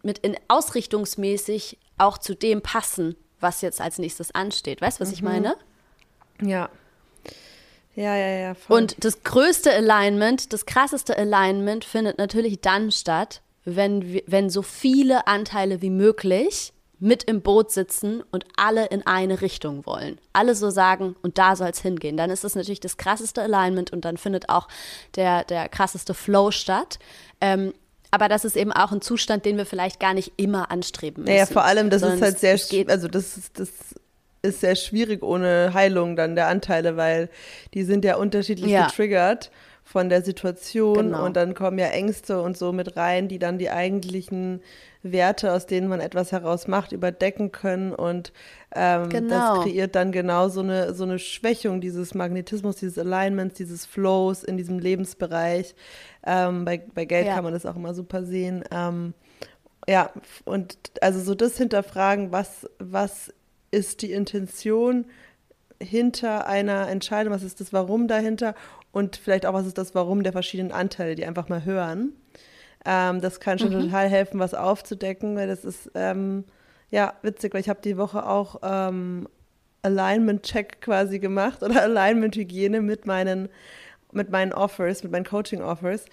mit 0.02 0.18
in 0.18 0.36
ausrichtungsmäßig 0.48 1.78
auch 1.98 2.18
zu 2.18 2.34
dem 2.34 2.62
passen, 2.62 3.16
was 3.40 3.60
jetzt 3.60 3.80
als 3.80 3.98
nächstes 3.98 4.34
ansteht. 4.34 4.80
Weißt 4.80 4.98
du, 4.98 5.02
was 5.02 5.08
mhm. 5.08 5.14
ich 5.14 5.22
meine? 5.22 5.56
Ja. 6.42 6.70
Ja, 7.94 8.16
ja, 8.16 8.38
ja. 8.38 8.54
Voll. 8.54 8.80
Und 8.80 9.04
das 9.04 9.22
größte 9.24 9.72
Alignment, 9.72 10.52
das 10.52 10.64
krasseste 10.64 11.16
Alignment 11.18 11.84
findet 11.84 12.16
natürlich 12.16 12.60
dann 12.60 12.90
statt, 12.90 13.42
wenn, 13.64 14.22
wenn 14.26 14.48
so 14.48 14.62
viele 14.62 15.26
Anteile 15.26 15.82
wie 15.82 15.90
möglich 15.90 16.72
mit 17.00 17.24
im 17.24 17.40
Boot 17.40 17.72
sitzen 17.72 18.22
und 18.30 18.44
alle 18.56 18.86
in 18.86 19.06
eine 19.06 19.40
Richtung 19.40 19.86
wollen. 19.86 20.18
Alle 20.32 20.54
so 20.54 20.70
sagen, 20.70 21.16
und 21.22 21.38
da 21.38 21.56
soll 21.56 21.68
es 21.68 21.80
hingehen. 21.80 22.16
Dann 22.16 22.30
ist 22.30 22.44
es 22.44 22.54
natürlich 22.54 22.80
das 22.80 22.98
krasseste 22.98 23.42
Alignment 23.42 23.92
und 23.92 24.04
dann 24.04 24.18
findet 24.18 24.50
auch 24.50 24.68
der, 25.16 25.44
der 25.44 25.68
krasseste 25.68 26.14
Flow 26.14 26.50
statt. 26.50 26.98
Ähm, 27.40 27.72
aber 28.10 28.28
das 28.28 28.44
ist 28.44 28.56
eben 28.56 28.72
auch 28.72 28.92
ein 28.92 29.00
Zustand, 29.00 29.44
den 29.44 29.56
wir 29.56 29.66
vielleicht 29.66 30.00
gar 30.00 30.14
nicht 30.14 30.32
immer 30.36 30.70
anstreben 30.70 31.24
müssen. 31.24 31.32
Naja, 31.32 31.46
vor 31.46 31.64
allem, 31.64 31.90
das 31.90 32.02
ist 32.02 32.20
halt 32.20 32.38
sehr, 32.38 32.58
also 32.88 33.08
das 33.08 33.36
ist, 33.36 33.58
das 33.58 33.68
ist 34.42 34.60
sehr 34.60 34.76
schwierig 34.76 35.22
ohne 35.22 35.72
Heilung 35.74 36.16
dann 36.16 36.34
der 36.34 36.48
Anteile, 36.48 36.96
weil 36.96 37.28
die 37.74 37.82
sind 37.82 38.04
ja 38.04 38.16
unterschiedlich 38.16 38.70
ja. 38.70 38.86
getriggert 38.86 39.50
von 39.84 40.08
der 40.08 40.22
Situation 40.22 40.94
genau. 40.94 41.24
und 41.24 41.36
dann 41.36 41.54
kommen 41.54 41.78
ja 41.78 41.86
Ängste 41.86 42.40
und 42.40 42.56
so 42.56 42.72
mit 42.72 42.96
rein, 42.96 43.26
die 43.26 43.38
dann 43.38 43.58
die 43.58 43.70
eigentlichen 43.70 44.62
Werte, 45.02 45.52
aus 45.52 45.66
denen 45.66 45.88
man 45.88 46.00
etwas 46.00 46.30
heraus 46.30 46.68
macht, 46.68 46.92
überdecken 46.92 47.50
können 47.52 47.92
und 47.92 48.32
ähm, 48.74 49.08
genau. 49.08 49.56
das 49.56 49.64
kreiert 49.64 49.96
dann 49.96 50.12
genau 50.12 50.48
so 50.48 50.60
eine, 50.60 50.94
so 50.94 51.04
eine 51.04 51.18
Schwächung 51.18 51.80
dieses 51.80 52.14
Magnetismus, 52.14 52.76
dieses 52.76 52.98
Alignments, 52.98 53.56
dieses 53.56 53.84
Flows 53.86 54.44
in 54.44 54.56
diesem 54.56 54.78
Lebensbereich. 54.78 55.74
Ähm, 56.24 56.64
bei, 56.64 56.82
bei 56.94 57.04
Geld 57.04 57.26
ja. 57.26 57.34
kann 57.34 57.44
man 57.44 57.54
das 57.54 57.66
auch 57.66 57.76
immer 57.76 57.94
super 57.94 58.24
sehen. 58.24 58.62
Ähm, 58.70 59.14
ja, 59.88 60.10
und 60.44 60.76
also 61.00 61.18
so 61.20 61.34
das 61.34 61.56
hinterfragen, 61.56 62.30
was, 62.30 62.68
was 62.78 63.32
ist 63.70 64.02
die 64.02 64.12
Intention 64.12 65.06
hinter 65.82 66.46
einer 66.46 66.88
Entscheidung, 66.88 67.32
was 67.32 67.42
ist 67.42 67.60
das 67.60 67.72
Warum 67.72 68.08
dahinter 68.08 68.54
und 68.92 69.16
vielleicht 69.16 69.46
auch, 69.46 69.54
was 69.54 69.66
ist 69.66 69.78
das 69.78 69.94
Warum 69.94 70.22
der 70.22 70.32
verschiedenen 70.32 70.72
Anteile, 70.72 71.14
die 71.14 71.24
einfach 71.24 71.48
mal 71.48 71.64
hören. 71.64 72.12
Ähm, 72.84 73.20
das 73.20 73.40
kann 73.40 73.58
schon 73.58 73.74
mhm. 73.74 73.82
total 73.82 74.08
helfen, 74.08 74.40
was 74.40 74.54
aufzudecken, 74.54 75.36
weil 75.36 75.48
das 75.48 75.64
ist 75.64 75.90
ähm, 75.94 76.44
ja 76.90 77.14
witzig, 77.22 77.54
weil 77.54 77.60
ich 77.60 77.68
habe 77.68 77.80
die 77.82 77.96
Woche 77.96 78.26
auch 78.26 78.60
ähm, 78.62 79.28
Alignment-Check 79.82 80.80
quasi 80.80 81.18
gemacht 81.18 81.62
oder 81.62 81.82
Alignment-Hygiene 81.82 82.80
mit 82.80 83.06
meinen, 83.06 83.48
mit 84.12 84.30
meinen 84.30 84.52
Offers, 84.52 85.02
mit 85.02 85.12
meinen 85.12 85.24
Coaching-Offers, 85.24 86.06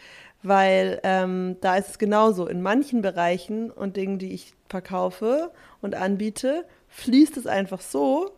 weil 0.43 0.99
ähm, 1.03 1.57
da 1.61 1.77
ist 1.77 1.89
es 1.89 1.97
genauso. 1.97 2.47
In 2.47 2.61
manchen 2.61 3.01
Bereichen 3.01 3.71
und 3.71 3.97
Dingen, 3.97 4.19
die 4.19 4.33
ich 4.33 4.53
verkaufe 4.69 5.51
und 5.81 5.95
anbiete, 5.95 6.65
fließt 6.89 7.37
es 7.37 7.47
einfach 7.47 7.81
so. 7.81 8.31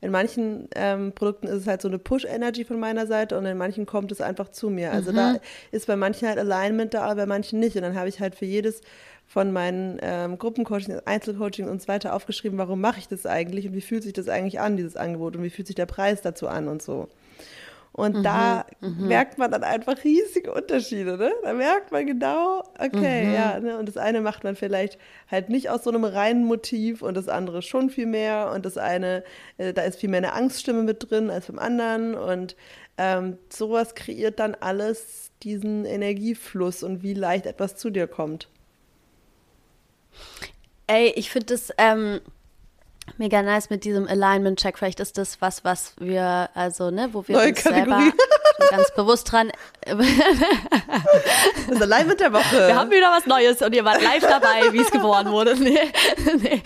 In 0.00 0.10
manchen 0.10 0.68
ähm, 0.74 1.12
Produkten 1.12 1.46
ist 1.46 1.60
es 1.62 1.66
halt 1.66 1.80
so 1.80 1.88
eine 1.88 1.98
Push-Energy 1.98 2.64
von 2.64 2.80
meiner 2.80 3.06
Seite 3.06 3.38
und 3.38 3.46
in 3.46 3.56
manchen 3.56 3.86
kommt 3.86 4.10
es 4.10 4.20
einfach 4.20 4.48
zu 4.48 4.68
mir. 4.68 4.92
Also 4.92 5.12
mhm. 5.12 5.16
da 5.16 5.36
ist 5.70 5.86
bei 5.86 5.96
manchen 5.96 6.26
halt 6.26 6.38
Alignment 6.38 6.92
da, 6.92 7.02
aber 7.04 7.14
bei 7.14 7.26
manchen 7.26 7.60
nicht. 7.60 7.76
Und 7.76 7.82
dann 7.82 7.94
habe 7.94 8.08
ich 8.08 8.18
halt 8.18 8.34
für 8.34 8.44
jedes 8.44 8.80
von 9.26 9.52
meinen 9.52 9.98
ähm, 10.02 10.38
Gruppencoaching, 10.38 11.00
Einzelcoaching 11.04 11.68
und 11.68 11.80
so 11.80 11.88
weiter 11.88 12.14
aufgeschrieben, 12.14 12.58
warum 12.58 12.80
mache 12.80 12.98
ich 12.98 13.08
das 13.08 13.24
eigentlich 13.26 13.66
und 13.66 13.74
wie 13.74 13.80
fühlt 13.80 14.02
sich 14.02 14.12
das 14.12 14.28
eigentlich 14.28 14.60
an, 14.60 14.76
dieses 14.76 14.96
Angebot 14.96 15.36
und 15.36 15.42
wie 15.42 15.50
fühlt 15.50 15.68
sich 15.68 15.76
der 15.76 15.86
Preis 15.86 16.20
dazu 16.20 16.48
an 16.48 16.68
und 16.68 16.82
so. 16.82 17.08
Und 17.92 18.18
mhm, 18.18 18.22
da 18.22 18.64
mhm. 18.80 19.06
merkt 19.08 19.36
man 19.36 19.50
dann 19.50 19.64
einfach 19.64 20.02
riesige 20.02 20.52
Unterschiede. 20.52 21.18
Ne? 21.18 21.30
Da 21.42 21.52
merkt 21.52 21.92
man 21.92 22.06
genau, 22.06 22.62
okay, 22.78 23.26
mhm. 23.26 23.34
ja. 23.34 23.60
Ne? 23.60 23.78
Und 23.78 23.86
das 23.86 23.98
eine 23.98 24.22
macht 24.22 24.44
man 24.44 24.56
vielleicht 24.56 24.98
halt 25.30 25.50
nicht 25.50 25.68
aus 25.68 25.84
so 25.84 25.90
einem 25.90 26.04
reinen 26.04 26.46
Motiv 26.46 27.02
und 27.02 27.16
das 27.16 27.28
andere 27.28 27.60
schon 27.60 27.90
viel 27.90 28.06
mehr. 28.06 28.50
Und 28.54 28.64
das 28.64 28.78
eine, 28.78 29.24
äh, 29.58 29.74
da 29.74 29.82
ist 29.82 30.00
viel 30.00 30.08
mehr 30.08 30.18
eine 30.18 30.32
Angststimme 30.32 30.82
mit 30.82 31.10
drin 31.10 31.28
als 31.28 31.48
beim 31.48 31.58
anderen. 31.58 32.14
Und 32.14 32.56
ähm, 32.96 33.36
sowas 33.50 33.94
kreiert 33.94 34.40
dann 34.40 34.54
alles 34.54 35.30
diesen 35.42 35.84
Energiefluss 35.84 36.82
und 36.82 37.02
wie 37.02 37.14
leicht 37.14 37.44
etwas 37.44 37.76
zu 37.76 37.90
dir 37.90 38.06
kommt. 38.06 38.48
Ey, 40.86 41.12
ich 41.16 41.30
finde 41.30 41.46
das 41.46 41.72
ähm, 41.76 42.20
mega 43.18 43.42
nice 43.42 43.70
mit 43.70 43.84
diesem 43.84 44.06
Alignment-Check. 44.08 44.78
Vielleicht 44.78 45.00
ist 45.00 45.18
das 45.18 45.40
was, 45.40 45.64
was 45.64 45.94
wir, 45.98 46.50
also, 46.54 46.90
ne, 46.90 47.08
wo 47.12 47.26
wir 47.26 47.36
Neue 47.36 47.48
uns 47.48 47.62
Kategorie. 47.62 47.86
selber 47.86 48.12
ganz 48.70 48.90
bewusst 48.94 49.30
dran. 49.30 49.52
das 49.86 51.82
Alignment 51.82 52.20
der 52.20 52.32
Woche. 52.32 52.68
Wir 52.68 52.74
haben 52.76 52.90
wieder 52.90 53.10
was 53.10 53.26
Neues 53.26 53.62
und 53.62 53.74
ihr 53.74 53.84
wart 53.84 54.02
live 54.02 54.22
dabei, 54.22 54.72
wie 54.72 54.80
es 54.80 54.90
geboren 54.90 55.30
wurde. 55.30 55.52
Nee, 55.62 55.78
nee. 56.42 56.62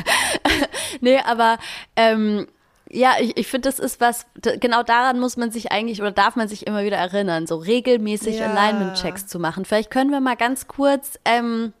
nee 1.00 1.18
aber 1.18 1.58
ähm, 1.96 2.46
ja, 2.88 3.14
ich, 3.20 3.36
ich 3.36 3.46
finde, 3.46 3.68
das 3.68 3.78
ist 3.78 4.00
was, 4.00 4.26
genau 4.60 4.82
daran 4.82 5.18
muss 5.20 5.36
man 5.36 5.50
sich 5.50 5.70
eigentlich 5.72 6.00
oder 6.00 6.12
darf 6.12 6.36
man 6.36 6.48
sich 6.48 6.66
immer 6.66 6.84
wieder 6.84 6.96
erinnern, 6.96 7.46
so 7.46 7.56
regelmäßig 7.56 8.38
ja. 8.38 8.46
Alignment-Checks 8.46 9.26
zu 9.26 9.38
machen. 9.38 9.64
Vielleicht 9.64 9.90
können 9.90 10.10
wir 10.10 10.20
mal 10.20 10.36
ganz 10.36 10.66
kurz 10.66 11.18
ähm, 11.24 11.72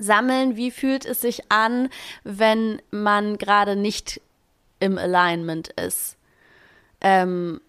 sammeln, 0.00 0.56
wie 0.56 0.70
fühlt 0.70 1.04
es 1.04 1.20
sich 1.20 1.50
an, 1.50 1.88
wenn 2.24 2.80
man 2.90 3.38
gerade 3.38 3.76
nicht 3.76 4.20
im 4.80 4.98
Alignment 4.98 5.68
ist. 5.68 6.16
Ähm, 7.00 7.60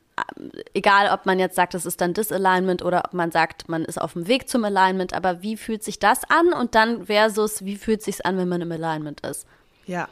egal, 0.73 1.11
ob 1.13 1.25
man 1.25 1.39
jetzt 1.39 1.55
sagt, 1.55 1.75
es 1.75 1.85
ist 1.85 2.01
dann 2.01 2.13
Disalignment 2.13 2.83
oder 2.83 3.03
ob 3.05 3.13
man 3.13 3.31
sagt, 3.31 3.69
man 3.69 3.85
ist 3.85 4.01
auf 4.01 4.13
dem 4.13 4.27
Weg 4.27 4.49
zum 4.49 4.65
Alignment, 4.65 5.13
aber 5.13 5.41
wie 5.41 5.57
fühlt 5.57 5.83
sich 5.83 5.99
das 5.99 6.23
an 6.29 6.53
und 6.53 6.75
dann 6.75 7.05
versus, 7.05 7.63
wie 7.63 7.75
fühlt 7.75 8.01
sich 8.01 8.25
an, 8.25 8.37
wenn 8.37 8.49
man 8.49 8.61
im 8.61 8.71
Alignment 8.71 9.21
ist? 9.21 9.47
Ja, 9.85 10.09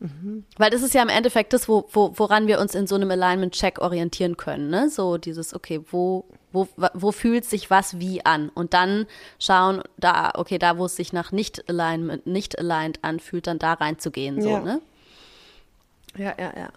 Mhm. 0.00 0.44
Weil 0.56 0.70
das 0.70 0.82
ist 0.82 0.94
ja 0.94 1.02
im 1.02 1.08
Endeffekt 1.08 1.52
das, 1.52 1.68
wo, 1.68 1.86
wo, 1.92 2.12
woran 2.16 2.46
wir 2.46 2.58
uns 2.58 2.74
in 2.74 2.86
so 2.86 2.94
einem 2.94 3.10
Alignment-Check 3.10 3.80
orientieren 3.80 4.36
können. 4.36 4.70
Ne? 4.70 4.88
So 4.88 5.18
dieses, 5.18 5.54
okay, 5.54 5.82
wo, 5.90 6.24
wo, 6.52 6.68
wo 6.94 7.12
fühlt 7.12 7.44
sich 7.44 7.70
was 7.70 8.00
wie 8.00 8.24
an? 8.24 8.48
Und 8.48 8.72
dann 8.72 9.06
schauen, 9.38 9.82
da, 9.98 10.32
okay, 10.34 10.58
da, 10.58 10.78
wo 10.78 10.86
es 10.86 10.96
sich 10.96 11.12
nach 11.12 11.32
nicht 11.32 11.68
alignment, 11.68 12.26
nicht 12.26 12.58
aligned 12.58 12.98
anfühlt, 13.02 13.46
dann 13.46 13.58
da 13.58 13.74
reinzugehen. 13.74 14.40
So, 14.40 14.48
ja. 14.48 14.60
ne? 14.60 14.80
Ja, 16.16 16.34
ja, 16.38 16.52
ja. 16.56 16.68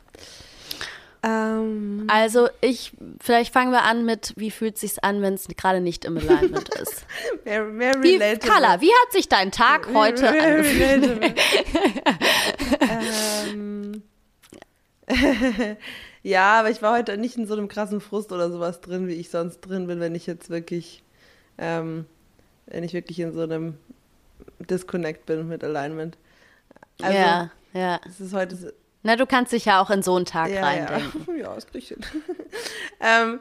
Ähm. 1.24 2.06
Also 2.10 2.50
ich, 2.60 2.92
vielleicht 3.22 3.54
fangen 3.54 3.72
wir 3.72 3.84
an 3.84 4.06
mit, 4.06 4.34
wie 4.36 4.52
fühlt 4.52 4.78
sich's 4.78 5.00
an, 5.00 5.22
wenn 5.22 5.36
es 5.36 5.48
gerade 5.48 5.80
nicht 5.80 6.04
im 6.04 6.18
Alignment 6.18 6.70
ist. 6.82 7.06
mehr, 7.46 7.64
mehr 7.64 7.94
wie, 8.04 8.20
Carla, 8.40 8.82
wie 8.82 8.92
hat 8.92 9.12
sich 9.14 9.30
dein 9.30 9.52
Tag 9.52 9.88
heute 9.94 10.32
mehr 10.32 10.44
angefühlt? 10.44 11.36
ähm. 12.82 14.04
ja, 16.24 16.60
aber 16.60 16.70
ich 16.70 16.82
war 16.82 16.98
heute 16.98 17.18
nicht 17.18 17.38
in 17.38 17.48
so 17.48 17.54
einem 17.54 17.70
krassen 17.70 18.02
Frust 18.02 18.34
oder 18.34 18.52
sowas 18.52 18.82
drin, 18.82 19.08
wie 19.08 19.14
ich 19.14 19.30
sonst 19.30 19.62
drin 19.62 19.88
bin, 19.88 20.02
wenn 20.02 20.16
ich 20.16 20.28
jetzt 20.28 20.50
wirklich, 20.50 21.04
ähm, 21.58 22.06
wenn 22.66 22.84
ich 22.84 22.94
wirklich 22.94 23.20
in 23.20 23.34
so 23.34 23.42
einem 23.42 23.78
Disconnect 24.60 25.26
bin 25.26 25.48
mit 25.48 25.64
Alignment. 25.64 26.18
Also, 27.02 27.18
ja, 27.18 27.52
ja. 27.74 28.02
Es 28.06 28.20
ist 28.20 28.34
heute 28.34 28.74
na, 29.04 29.18
du 29.18 29.26
kannst 29.26 29.52
dich 29.52 29.66
ja 29.66 29.82
auch 29.82 29.90
in 29.90 30.02
so 30.02 30.16
einen 30.16 30.26
Tag 30.26 30.50
ja, 30.50 30.62
reindenken. 30.62 31.26
Ja, 31.28 31.34
ja 31.44 31.54
das 31.56 31.68
krieg 31.68 31.84
ich 31.84 31.90
hin. 31.90 32.00
ähm, 33.02 33.40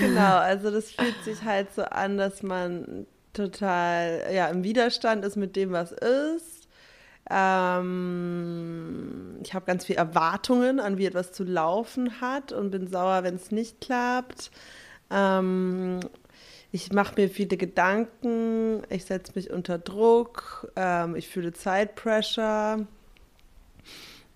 genau, 0.00 0.36
also 0.36 0.70
das 0.70 0.92
fühlt 0.92 1.22
sich 1.24 1.42
halt 1.42 1.74
so 1.74 1.82
an, 1.82 2.16
dass 2.16 2.44
man 2.44 3.06
total 3.32 4.24
ja, 4.32 4.46
im 4.48 4.62
Widerstand 4.62 5.24
ist 5.24 5.36
mit 5.36 5.56
dem, 5.56 5.72
was 5.72 5.90
ist. 5.92 6.68
Ähm, 7.28 8.20
ich 9.42 9.52
habe 9.54 9.66
ganz 9.66 9.84
viele 9.84 9.98
Erwartungen 9.98 10.78
an, 10.80 10.96
wie 10.98 11.06
etwas 11.06 11.32
zu 11.32 11.44
laufen 11.44 12.20
hat 12.20 12.52
und 12.52 12.70
bin 12.70 12.86
sauer, 12.86 13.24
wenn 13.24 13.34
es 13.34 13.50
nicht 13.50 13.80
klappt. 13.80 14.50
Ähm, 15.10 16.00
ich 16.72 16.92
mache 16.92 17.14
mir 17.16 17.28
viele 17.28 17.56
Gedanken, 17.56 18.82
ich 18.90 19.04
setze 19.04 19.32
mich 19.34 19.50
unter 19.50 19.78
Druck, 19.78 20.70
ähm, 20.76 21.16
ich 21.16 21.28
fühle 21.28 21.52
Zeitpressure. 21.52 22.86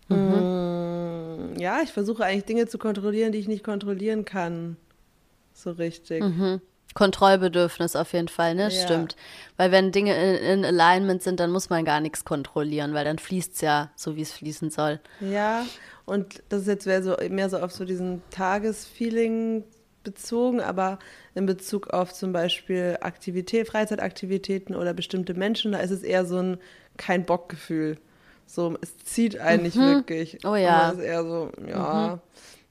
Mhm. 0.08 1.54
Mm, 1.54 1.58
ja, 1.58 1.80
ich 1.82 1.92
versuche 1.92 2.24
eigentlich 2.24 2.44
Dinge 2.44 2.66
zu 2.66 2.78
kontrollieren, 2.78 3.32
die 3.32 3.38
ich 3.38 3.48
nicht 3.48 3.64
kontrollieren 3.64 4.24
kann. 4.24 4.76
So 5.52 5.70
richtig. 5.70 6.22
Mhm. 6.22 6.60
Kontrollbedürfnis 6.94 7.96
auf 7.96 8.12
jeden 8.12 8.28
Fall, 8.28 8.54
ne? 8.54 8.64
Ja. 8.64 8.70
Stimmt. 8.70 9.16
Weil 9.56 9.72
wenn 9.72 9.90
Dinge 9.90 10.14
in, 10.14 10.60
in, 10.60 10.64
Alignment 10.64 11.22
sind, 11.22 11.40
dann 11.40 11.50
muss 11.50 11.68
man 11.68 11.84
gar 11.84 12.00
nichts 12.00 12.24
kontrollieren, 12.24 12.94
weil 12.94 13.04
dann 13.04 13.18
fließt 13.18 13.54
es 13.54 13.60
ja 13.60 13.90
so, 13.96 14.14
wie 14.16 14.22
es 14.22 14.32
fließen 14.32 14.70
soll. 14.70 15.00
Ja, 15.20 15.66
und 16.04 16.42
das 16.50 16.66
jetzt 16.66 16.86
wäre 16.86 17.02
so 17.02 17.16
mehr 17.30 17.50
so 17.50 17.58
auf 17.58 17.72
so 17.72 17.84
diesen 17.84 18.22
Tagesfeeling 18.30 19.64
bezogen, 20.04 20.60
aber 20.60 20.98
in 21.34 21.46
Bezug 21.46 21.88
auf 21.88 22.12
zum 22.12 22.32
Beispiel 22.32 22.98
Aktivität, 23.00 23.66
Freizeitaktivitäten 23.66 24.76
oder 24.76 24.94
bestimmte 24.94 25.34
Menschen, 25.34 25.72
da 25.72 25.78
ist 25.78 25.90
es 25.90 26.02
eher 26.02 26.24
so 26.26 26.38
ein 26.38 26.58
kein 26.96 27.24
Bock-Gefühl. 27.24 27.98
So, 28.46 28.76
es 28.80 28.96
zieht 28.98 29.38
eigentlich 29.38 29.74
mhm. 29.74 29.96
wirklich. 29.96 30.38
Oh 30.44 30.54
ja. 30.54 30.90
Und 30.90 30.98
ist 30.98 31.04
eher 31.04 31.22
so, 31.22 31.50
ja. 31.66 32.14
Mhm. 32.14 32.20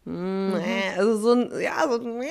Mm, 0.05 0.53
also 0.97 1.17
so 1.17 1.31
ein, 1.31 1.61
ja, 1.61 1.87
so 1.87 1.95
ein, 1.95 2.23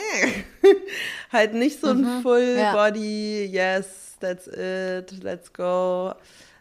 halt 1.33 1.55
nicht 1.55 1.81
so 1.81 1.89
ein 1.89 2.01
mhm. 2.03 2.23
Full 2.23 2.57
ja. 2.59 2.75
Body, 2.75 3.47
yes, 3.47 4.17
that's 4.21 4.47
it, 4.47 5.23
let's 5.23 5.53
go, 5.53 6.13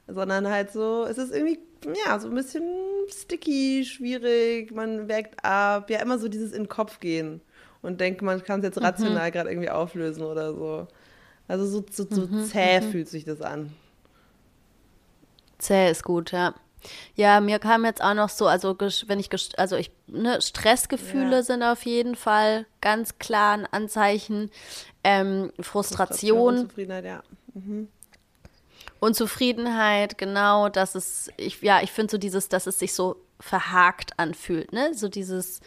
sondern 0.08 0.48
halt 0.48 0.72
so, 0.72 1.06
es 1.06 1.18
ist 1.18 1.34
irgendwie, 1.34 1.60
ja, 2.06 2.18
so 2.18 2.30
ein 2.30 2.36
bisschen 2.36 2.64
sticky, 3.10 3.84
schwierig, 3.86 4.72
man 4.72 5.10
wägt 5.10 5.44
ab, 5.44 5.90
ja, 5.90 6.00
immer 6.00 6.18
so 6.18 6.30
dieses 6.30 6.54
in 6.54 6.64
den 6.64 6.70
Kopf 6.70 7.02
gehen 7.02 7.42
und 7.82 8.00
denkt, 8.00 8.22
man 8.22 8.42
kann 8.42 8.62
es 8.62 8.68
jetzt 8.68 8.80
mhm. 8.80 8.86
rational 8.86 9.28
mhm. 9.28 9.34
gerade 9.34 9.50
irgendwie 9.50 9.70
auflösen 9.70 10.24
oder 10.24 10.54
so. 10.54 10.88
Also 11.48 11.66
so, 11.66 11.84
so, 11.92 12.08
so 12.10 12.22
mhm, 12.22 12.46
zäh 12.46 12.80
mhm. 12.80 12.92
fühlt 12.92 13.10
sich 13.10 13.26
das 13.26 13.42
an. 13.42 13.74
Zäh 15.58 15.92
ist 15.92 16.04
gut, 16.04 16.32
ja. 16.32 16.56
Ja, 17.16 17.40
mir 17.42 17.60
kam 17.60 17.86
jetzt 17.86 18.04
auch 18.04 18.14
noch 18.14 18.30
so, 18.30 18.48
also 18.48 18.76
wenn 18.80 19.20
ich, 19.20 19.30
also 19.58 19.76
ich, 19.76 19.92
ne, 20.08 20.42
Stressgefühle 20.42 21.38
ja. 21.38 21.44
sind 21.44 21.64
auf 21.64 21.86
jeden 21.86 22.16
Fall 22.16 22.66
ganz 22.82 23.18
klar 23.20 23.54
ein 23.54 23.66
Anzeichen. 23.66 24.52
Ähm, 25.04 25.52
Frustration. 25.60 26.60
Unzufriedenheit, 26.60 27.06
ja. 27.06 27.24
Mhm. 27.54 27.88
Unzufriedenheit, 29.00 30.18
genau, 30.18 30.70
dass 30.70 30.96
es, 30.96 31.32
ich, 31.38 31.62
ja, 31.62 31.82
ich 31.82 31.92
finde 31.92 32.12
so 32.12 32.18
dieses, 32.18 32.50
dass 32.50 32.68
es 32.68 32.78
sich 32.78 32.94
so 32.94 33.16
verhakt 33.40 34.18
anfühlt, 34.18 34.72
ne? 34.74 34.94
So 34.94 35.10
dieses 35.10 35.60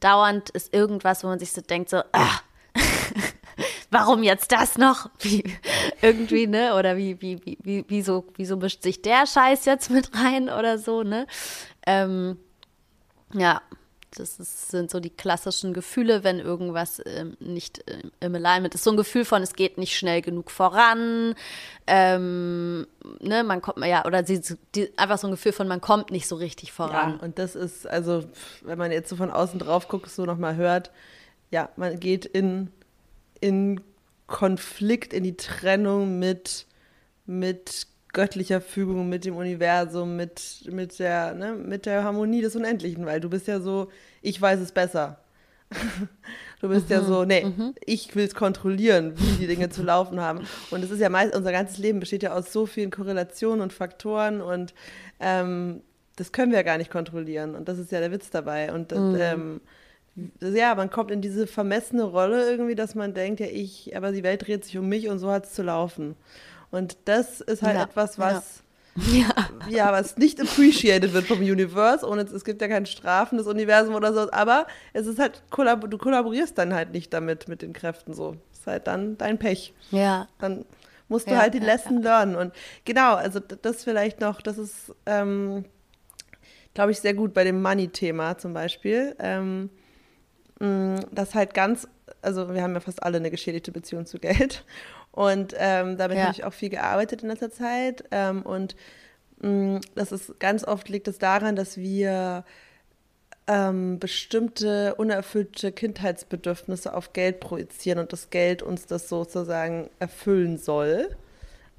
dauernd 0.00 0.50
ist 0.50 0.74
irgendwas, 0.74 1.22
wo 1.22 1.28
man 1.28 1.38
sich 1.38 1.52
so 1.52 1.60
denkt, 1.60 1.88
so, 1.88 1.98
ah, 2.12 2.40
warum 3.94 4.22
jetzt 4.22 4.52
das 4.52 4.76
noch? 4.76 5.08
Wie, 5.20 5.44
irgendwie, 6.02 6.46
ne? 6.46 6.74
Oder 6.74 6.96
wie, 6.96 7.20
wie, 7.22 7.40
wie, 7.44 7.58
wie, 7.62 7.84
wieso, 7.88 8.26
wieso 8.36 8.56
mischt 8.56 8.82
sich 8.82 9.00
der 9.00 9.26
Scheiß 9.26 9.64
jetzt 9.64 9.90
mit 9.90 10.14
rein 10.14 10.50
oder 10.50 10.78
so, 10.78 11.02
ne? 11.02 11.26
Ähm, 11.86 12.36
ja, 13.32 13.62
das 14.18 14.38
ist, 14.38 14.70
sind 14.70 14.90
so 14.90 15.00
die 15.00 15.10
klassischen 15.10 15.72
Gefühle, 15.72 16.24
wenn 16.24 16.38
irgendwas 16.38 17.00
ähm, 17.04 17.36
nicht 17.40 17.88
äh, 17.88 18.02
im 18.20 18.34
Alignment 18.34 18.74
ist. 18.74 18.84
So 18.84 18.90
ein 18.90 18.96
Gefühl 18.96 19.24
von, 19.24 19.42
es 19.42 19.54
geht 19.54 19.78
nicht 19.78 19.96
schnell 19.96 20.22
genug 20.22 20.50
voran, 20.50 21.34
ähm, 21.86 22.86
ne, 23.20 23.44
man 23.44 23.60
kommt, 23.60 23.84
ja, 23.84 24.04
oder 24.04 24.22
die, 24.22 24.40
die, 24.74 24.96
einfach 24.98 25.18
so 25.18 25.26
ein 25.26 25.32
Gefühl 25.32 25.52
von, 25.52 25.68
man 25.68 25.80
kommt 25.80 26.10
nicht 26.10 26.28
so 26.28 26.36
richtig 26.36 26.72
voran. 26.72 27.14
Ja, 27.18 27.24
und 27.24 27.38
das 27.38 27.54
ist, 27.54 27.86
also, 27.86 28.24
wenn 28.62 28.78
man 28.78 28.92
jetzt 28.92 29.08
so 29.08 29.16
von 29.16 29.30
außen 29.30 29.58
drauf 29.58 29.88
guckt, 29.88 30.10
so 30.10 30.24
nochmal 30.24 30.56
hört, 30.56 30.90
ja, 31.50 31.68
man 31.76 32.00
geht 32.00 32.24
in, 32.24 32.70
in 33.44 33.80
Konflikt, 34.26 35.12
in 35.12 35.22
die 35.22 35.36
Trennung 35.36 36.18
mit, 36.18 36.66
mit 37.26 37.86
göttlicher 38.14 38.62
Fügung, 38.62 39.10
mit 39.10 39.26
dem 39.26 39.36
Universum, 39.36 40.16
mit, 40.16 40.66
mit, 40.70 40.98
der, 40.98 41.34
ne, 41.34 41.52
mit 41.52 41.84
der 41.84 42.04
Harmonie 42.04 42.40
des 42.40 42.56
Unendlichen, 42.56 43.04
weil 43.04 43.20
du 43.20 43.28
bist 43.28 43.46
ja 43.46 43.60
so, 43.60 43.90
ich 44.22 44.40
weiß 44.40 44.60
es 44.60 44.72
besser. 44.72 45.18
du 46.62 46.68
bist 46.70 46.88
mhm, 46.88 46.92
ja 46.94 47.02
so, 47.02 47.24
nee, 47.26 47.44
mhm. 47.44 47.74
ich 47.84 48.16
will 48.16 48.24
es 48.24 48.34
kontrollieren, 48.34 49.12
wie 49.16 49.40
die 49.40 49.46
Dinge 49.46 49.68
zu 49.68 49.82
laufen 49.82 50.20
haben. 50.20 50.46
Und 50.70 50.82
es 50.82 50.90
ist 50.90 51.00
ja 51.00 51.10
meist, 51.10 51.36
unser 51.36 51.52
ganzes 51.52 51.76
Leben 51.76 52.00
besteht 52.00 52.22
ja 52.22 52.32
aus 52.32 52.50
so 52.50 52.64
vielen 52.64 52.90
Korrelationen 52.90 53.60
und 53.60 53.74
Faktoren 53.74 54.40
und 54.40 54.72
ähm, 55.20 55.82
das 56.16 56.32
können 56.32 56.50
wir 56.50 56.58
ja 56.58 56.62
gar 56.62 56.78
nicht 56.78 56.90
kontrollieren. 56.90 57.54
Und 57.54 57.68
das 57.68 57.78
ist 57.78 57.92
ja 57.92 58.00
der 58.00 58.10
Witz 58.10 58.30
dabei. 58.30 58.72
Und 58.72 58.92
mhm. 58.92 59.16
ähm, 59.18 59.60
ja, 60.40 60.74
man 60.74 60.90
kommt 60.90 61.10
in 61.10 61.20
diese 61.20 61.46
vermessene 61.46 62.04
Rolle 62.04 62.48
irgendwie, 62.48 62.74
dass 62.74 62.94
man 62.94 63.14
denkt, 63.14 63.40
ja, 63.40 63.46
ich, 63.46 63.96
aber 63.96 64.12
die 64.12 64.22
Welt 64.22 64.46
dreht 64.46 64.64
sich 64.64 64.78
um 64.78 64.88
mich 64.88 65.08
und 65.08 65.18
so 65.18 65.30
hat 65.30 65.46
es 65.46 65.54
zu 65.54 65.62
laufen. 65.62 66.14
Und 66.70 66.96
das 67.04 67.40
ist 67.40 67.62
halt 67.62 67.76
ja, 67.76 67.84
etwas, 67.84 68.18
was 68.18 68.62
ja. 69.12 69.28
ja. 69.68 69.92
was 69.92 70.16
nicht 70.16 70.40
appreciated 70.40 71.12
wird 71.12 71.26
vom 71.26 71.38
Universe. 71.40 72.06
Und 72.06 72.18
es 72.18 72.44
gibt 72.44 72.62
ja 72.62 72.68
kein 72.68 72.86
strafendes 72.86 73.46
Universum 73.46 73.94
oder 73.94 74.12
so, 74.12 74.30
aber 74.30 74.66
es 74.92 75.06
ist 75.06 75.18
halt, 75.18 75.42
du 75.50 75.98
kollaborierst 75.98 76.56
dann 76.56 76.74
halt 76.74 76.92
nicht 76.92 77.12
damit, 77.12 77.48
mit 77.48 77.62
den 77.62 77.72
Kräften 77.72 78.14
so. 78.14 78.36
Das 78.50 78.60
ist 78.60 78.66
halt 78.66 78.86
dann 78.86 79.18
dein 79.18 79.38
Pech. 79.38 79.74
Ja. 79.90 80.28
Dann 80.38 80.64
musst 81.08 81.26
du 81.26 81.32
ja, 81.32 81.40
halt 81.40 81.54
die 81.54 81.58
Lesson 81.58 82.02
lernen. 82.02 82.36
Und 82.36 82.52
genau, 82.84 83.14
also 83.14 83.40
das 83.40 83.82
vielleicht 83.82 84.20
noch, 84.20 84.40
das 84.40 84.58
ist, 84.58 84.94
ähm, 85.06 85.64
glaube 86.72 86.92
ich, 86.92 87.00
sehr 87.00 87.14
gut 87.14 87.34
bei 87.34 87.42
dem 87.44 87.62
Money-Thema 87.62 88.38
zum 88.38 88.54
Beispiel. 88.54 89.16
Ähm, 89.18 89.70
das 90.58 91.34
halt 91.34 91.54
ganz, 91.54 91.88
also 92.22 92.54
wir 92.54 92.62
haben 92.62 92.74
ja 92.74 92.80
fast 92.80 93.02
alle 93.02 93.18
eine 93.18 93.30
geschädigte 93.30 93.72
Beziehung 93.72 94.06
zu 94.06 94.18
Geld. 94.18 94.64
Und 95.10 95.54
ähm, 95.58 95.96
damit 95.96 96.18
ja. 96.18 96.24
habe 96.24 96.32
ich 96.32 96.44
auch 96.44 96.52
viel 96.52 96.70
gearbeitet 96.70 97.22
in 97.22 97.28
letzter 97.28 97.50
Zeit. 97.50 98.04
Ähm, 98.10 98.42
und 98.42 98.74
mh, 99.40 99.48
mm, 99.48 99.80
das 99.94 100.12
ist 100.12 100.40
ganz 100.40 100.64
oft 100.64 100.88
liegt 100.88 101.06
es 101.08 101.18
daran, 101.18 101.54
dass 101.54 101.76
wir 101.76 102.44
ähm, 103.46 103.98
bestimmte 103.98 104.94
unerfüllte 104.96 105.70
Kindheitsbedürfnisse 105.70 106.94
auf 106.94 107.12
Geld 107.12 107.40
projizieren 107.40 107.98
und 107.98 108.12
das 108.12 108.30
Geld 108.30 108.62
uns 108.62 108.86
das 108.86 109.08
sozusagen 109.08 109.90
erfüllen 109.98 110.58
soll. 110.58 111.16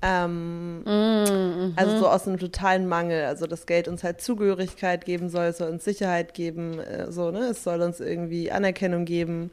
Ähm, 0.08 0.84
mm, 0.84 1.74
also 1.76 1.98
so 1.98 2.08
aus 2.08 2.28
einem 2.28 2.38
totalen 2.38 2.88
Mangel. 2.88 3.26
Also 3.26 3.48
das 3.48 3.66
Geld 3.66 3.88
uns 3.88 4.04
halt 4.04 4.22
Zugehörigkeit 4.22 5.04
geben 5.04 5.30
soll, 5.30 5.46
es 5.46 5.58
soll 5.58 5.72
uns 5.72 5.84
Sicherheit 5.84 6.36
geben, 6.36 6.80
äh, 6.80 7.12
so, 7.12 7.32
ne? 7.32 7.40
Es 7.40 7.64
soll 7.64 7.82
uns 7.82 8.00
irgendwie 8.00 8.52
Anerkennung 8.52 9.06
geben. 9.06 9.52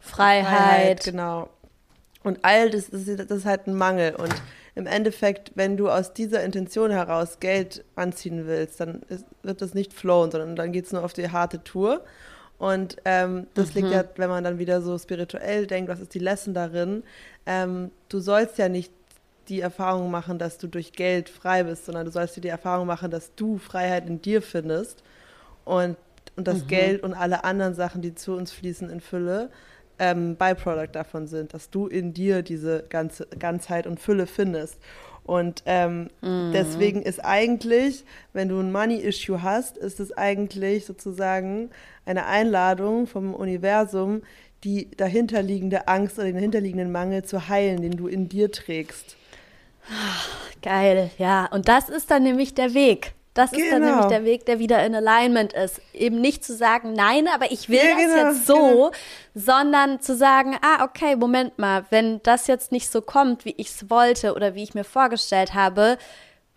Freiheit. 0.00 0.46
Freiheit 0.46 1.04
genau. 1.04 1.50
Und 2.24 2.40
all 2.42 2.70
das, 2.70 2.90
das 2.90 3.06
ist, 3.06 3.30
das 3.30 3.38
ist 3.38 3.44
halt 3.44 3.68
ein 3.68 3.74
Mangel. 3.74 4.16
Und 4.16 4.34
im 4.74 4.88
Endeffekt, 4.88 5.52
wenn 5.54 5.76
du 5.76 5.88
aus 5.88 6.12
dieser 6.12 6.42
Intention 6.42 6.90
heraus 6.90 7.38
Geld 7.38 7.84
anziehen 7.94 8.46
willst, 8.46 8.80
dann 8.80 9.02
ist, 9.08 9.24
wird 9.44 9.62
das 9.62 9.72
nicht 9.74 9.92
flowen, 9.92 10.32
sondern 10.32 10.56
dann 10.56 10.72
geht 10.72 10.86
es 10.86 10.92
nur 10.92 11.04
auf 11.04 11.12
die 11.12 11.30
harte 11.30 11.62
Tour. 11.62 12.02
Und 12.58 12.96
ähm, 13.04 13.46
das 13.54 13.68
mhm. 13.68 13.82
liegt 13.82 13.94
ja, 13.94 14.04
wenn 14.16 14.30
man 14.30 14.42
dann 14.42 14.58
wieder 14.58 14.82
so 14.82 14.98
spirituell 14.98 15.68
denkt, 15.68 15.88
was 15.88 16.00
ist 16.00 16.14
die 16.14 16.18
Lesson 16.18 16.54
darin? 16.54 17.04
Ähm, 17.46 17.92
du 18.08 18.18
sollst 18.18 18.58
ja 18.58 18.68
nicht 18.68 18.92
die 19.48 19.60
Erfahrung 19.60 20.10
machen, 20.10 20.38
dass 20.38 20.58
du 20.58 20.66
durch 20.66 20.92
Geld 20.92 21.28
frei 21.28 21.64
bist, 21.64 21.86
sondern 21.86 22.04
du 22.04 22.10
sollst 22.10 22.36
dir 22.36 22.40
die 22.40 22.48
Erfahrung 22.48 22.86
machen, 22.86 23.10
dass 23.10 23.34
du 23.34 23.58
Freiheit 23.58 24.06
in 24.06 24.20
dir 24.20 24.42
findest 24.42 25.02
und, 25.64 25.96
und 26.36 26.46
das 26.46 26.64
mhm. 26.64 26.68
Geld 26.68 27.02
und 27.02 27.14
alle 27.14 27.44
anderen 27.44 27.74
Sachen, 27.74 28.02
die 28.02 28.14
zu 28.14 28.34
uns 28.34 28.52
fließen 28.52 28.90
in 28.90 29.00
Fülle, 29.00 29.50
ähm, 29.98 30.36
Byproduct 30.36 30.94
davon 30.94 31.26
sind, 31.26 31.54
dass 31.54 31.70
du 31.70 31.86
in 31.86 32.12
dir 32.12 32.42
diese 32.42 32.84
ganze 32.88 33.26
Ganzheit 33.38 33.86
und 33.86 34.00
Fülle 34.00 34.26
findest. 34.26 34.78
Und 35.24 35.64
ähm, 35.66 36.08
mhm. 36.22 36.52
deswegen 36.52 37.02
ist 37.02 37.24
eigentlich, 37.24 38.04
wenn 38.32 38.48
du 38.48 38.60
ein 38.60 38.70
Money-Issue 38.70 39.42
hast, 39.42 39.76
ist 39.76 39.98
es 39.98 40.16
eigentlich 40.16 40.86
sozusagen 40.86 41.70
eine 42.04 42.26
Einladung 42.26 43.08
vom 43.08 43.34
Universum, 43.34 44.22
die 44.62 44.88
dahinterliegende 44.96 45.88
Angst 45.88 46.18
oder 46.18 46.26
den 46.26 46.36
dahinterliegenden 46.36 46.92
Mangel 46.92 47.24
zu 47.24 47.48
heilen, 47.48 47.82
den 47.82 47.96
du 47.96 48.06
in 48.06 48.28
dir 48.28 48.52
trägst. 48.52 49.16
Geil, 50.62 51.10
ja. 51.18 51.46
Und 51.46 51.68
das 51.68 51.88
ist 51.88 52.10
dann 52.10 52.22
nämlich 52.22 52.54
der 52.54 52.74
Weg. 52.74 53.12
Das 53.34 53.50
genau. 53.50 53.64
ist 53.64 53.72
dann 53.72 53.82
nämlich 53.82 53.96
genau. 53.98 54.08
der 54.08 54.24
Weg, 54.24 54.46
der 54.46 54.58
wieder 54.58 54.84
in 54.84 54.94
Alignment 54.94 55.52
ist. 55.52 55.80
Eben 55.92 56.20
nicht 56.20 56.42
zu 56.42 56.54
sagen, 56.54 56.94
nein, 56.94 57.28
aber 57.28 57.52
ich 57.52 57.68
will 57.68 57.76
ja, 57.76 57.90
das 57.90 57.98
genau, 57.98 58.28
jetzt 58.28 58.46
so, 58.46 58.54
genau. 58.54 58.90
sondern 59.34 60.00
zu 60.00 60.16
sagen, 60.16 60.56
ah, 60.62 60.84
okay, 60.84 61.16
Moment 61.16 61.58
mal, 61.58 61.84
wenn 61.90 62.22
das 62.22 62.46
jetzt 62.46 62.72
nicht 62.72 62.90
so 62.90 63.02
kommt, 63.02 63.44
wie 63.44 63.54
ich 63.58 63.68
es 63.68 63.90
wollte 63.90 64.34
oder 64.34 64.54
wie 64.54 64.62
ich 64.62 64.72
mir 64.72 64.84
vorgestellt 64.84 65.52
habe, 65.52 65.98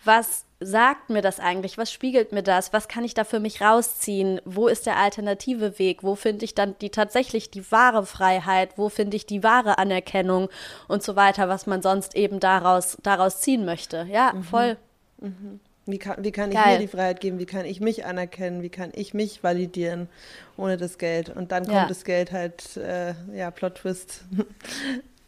was 0.06 0.46
sagt 0.60 1.10
mir 1.10 1.22
das 1.22 1.40
eigentlich? 1.40 1.78
Was 1.78 1.92
spiegelt 1.92 2.32
mir 2.32 2.44
das? 2.44 2.74
Was 2.74 2.88
kann 2.88 3.06
ich 3.06 3.14
da 3.14 3.24
für 3.24 3.40
mich 3.40 3.62
rausziehen? 3.62 4.42
Wo 4.46 4.68
ist 4.68 4.86
der 4.86 4.98
alternative 4.98 5.80
Weg? 5.80 6.04
Wo 6.04 6.16
finde 6.16 6.46
ich 6.46 6.54
dann 6.54 6.76
die 6.80 6.90
tatsächlich 6.90 7.50
die 7.50 7.72
wahre 7.72 8.06
Freiheit? 8.06 8.78
Wo 8.78 8.90
finde 8.90 9.16
ich 9.16 9.26
die 9.26 9.44
wahre 9.44 9.78
Anerkennung 9.78 10.50
und 10.88 11.04
so 11.04 11.16
weiter, 11.16 11.48
was 11.48 11.66
man 11.66 11.82
sonst 11.82 12.16
eben 12.16 12.40
daraus, 12.40 12.98
daraus 13.04 13.40
ziehen 13.42 13.66
möchte? 13.66 14.08
Ja, 14.12 14.34
mhm. 14.34 14.44
voll. 14.44 14.78
Mhm. 15.20 15.60
Wie 15.86 15.98
kann, 15.98 16.24
wie 16.24 16.32
kann 16.32 16.52
ich 16.52 16.58
mir 16.58 16.78
die 16.78 16.88
Freiheit 16.88 17.20
geben? 17.20 17.40
Wie 17.40 17.48
kann 17.48 17.66
ich 17.66 17.80
mich 17.80 18.06
anerkennen? 18.06 18.62
Wie 18.62 18.70
kann 18.70 18.92
ich 18.94 19.16
mich 19.16 19.44
validieren 19.44 20.08
ohne 20.56 20.78
das 20.78 21.00
Geld? 21.00 21.30
Und 21.30 21.52
dann 21.52 21.64
kommt 21.64 21.76
ja. 21.76 21.88
das 21.88 22.04
Geld 22.04 22.32
halt, 22.32 22.78
äh, 22.78 23.16
ja, 23.34 23.50
Plot-Twist. 23.50 24.26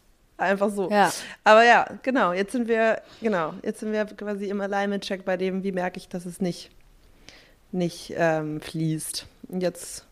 Einfach 0.42 0.70
so. 0.70 0.90
Ja. 0.90 1.12
Aber 1.44 1.64
ja, 1.64 1.86
genau, 2.02 2.32
jetzt 2.32 2.52
sind 2.52 2.68
wir, 2.68 3.00
genau, 3.20 3.54
jetzt 3.62 3.80
sind 3.80 3.92
wir 3.92 4.04
quasi 4.04 4.46
im 4.46 4.60
Alignment-Check 4.60 5.24
bei 5.24 5.36
dem, 5.36 5.62
wie 5.62 5.72
merke 5.72 5.98
ich, 5.98 6.08
dass 6.08 6.26
es 6.26 6.40
nicht, 6.40 6.70
nicht 7.70 8.12
ähm, 8.16 8.60
fließt. 8.60 9.26
Und 9.48 9.62
jetzt 9.62 10.04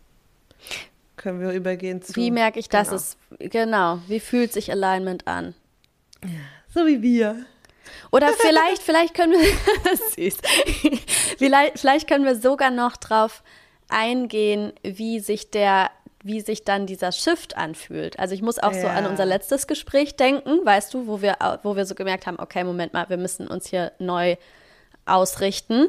können 1.16 1.40
wir 1.40 1.52
übergehen 1.52 2.00
zu. 2.00 2.14
Wie 2.16 2.30
merke 2.30 2.58
ich, 2.58 2.68
dass 2.68 2.88
genau. 2.88 2.96
es, 2.96 3.16
genau, 3.50 3.98
wie 4.06 4.20
fühlt 4.20 4.52
sich 4.52 4.70
Alignment 4.70 5.26
an? 5.26 5.54
So 6.72 6.86
wie 6.86 7.02
wir. 7.02 7.44
Oder 8.12 8.32
vielleicht, 8.38 8.82
vielleicht 8.82 9.14
können 9.14 9.32
wir, 9.32 9.96
süß, 10.30 10.36
vielleicht, 11.38 11.78
vielleicht 11.78 12.08
können 12.08 12.24
wir 12.24 12.36
sogar 12.36 12.70
noch 12.70 12.96
drauf 12.96 13.42
eingehen, 13.88 14.72
wie 14.82 15.20
sich 15.20 15.50
der 15.50 15.90
wie 16.22 16.40
sich 16.40 16.64
dann 16.64 16.86
dieser 16.86 17.12
Shift 17.12 17.56
anfühlt. 17.56 18.18
Also 18.18 18.34
ich 18.34 18.42
muss 18.42 18.58
auch 18.58 18.72
ja. 18.72 18.80
so 18.80 18.86
an 18.88 19.06
unser 19.06 19.24
letztes 19.24 19.66
Gespräch 19.66 20.16
denken, 20.16 20.64
weißt 20.64 20.92
du, 20.92 21.06
wo 21.06 21.22
wir, 21.22 21.36
wo 21.62 21.76
wir 21.76 21.86
so 21.86 21.94
gemerkt 21.94 22.26
haben, 22.26 22.38
okay, 22.38 22.64
Moment 22.64 22.92
mal, 22.92 23.08
wir 23.08 23.16
müssen 23.16 23.46
uns 23.46 23.68
hier 23.68 23.92
neu 23.98 24.36
ausrichten. 25.06 25.88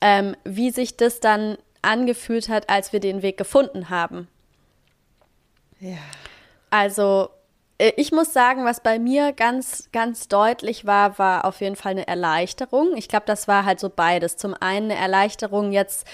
Ähm, 0.00 0.36
wie 0.44 0.70
sich 0.70 0.98
das 0.98 1.20
dann 1.20 1.56
angefühlt 1.80 2.48
hat, 2.48 2.68
als 2.68 2.92
wir 2.92 3.00
den 3.00 3.22
Weg 3.22 3.38
gefunden 3.38 3.88
haben. 3.88 4.28
Ja. 5.80 5.96
Also 6.68 7.30
äh, 7.78 7.92
ich 7.96 8.12
muss 8.12 8.32
sagen, 8.32 8.64
was 8.64 8.80
bei 8.80 8.98
mir 8.98 9.32
ganz, 9.32 9.88
ganz 9.92 10.28
deutlich 10.28 10.84
war, 10.84 11.18
war 11.18 11.44
auf 11.44 11.60
jeden 11.60 11.76
Fall 11.76 11.92
eine 11.92 12.06
Erleichterung. 12.06 12.96
Ich 12.96 13.08
glaube, 13.08 13.26
das 13.26 13.48
war 13.48 13.64
halt 13.64 13.80
so 13.80 13.88
beides. 13.88 14.36
Zum 14.36 14.54
einen 14.54 14.90
eine 14.90 15.00
Erleichterung, 15.00 15.72
jetzt 15.72 16.06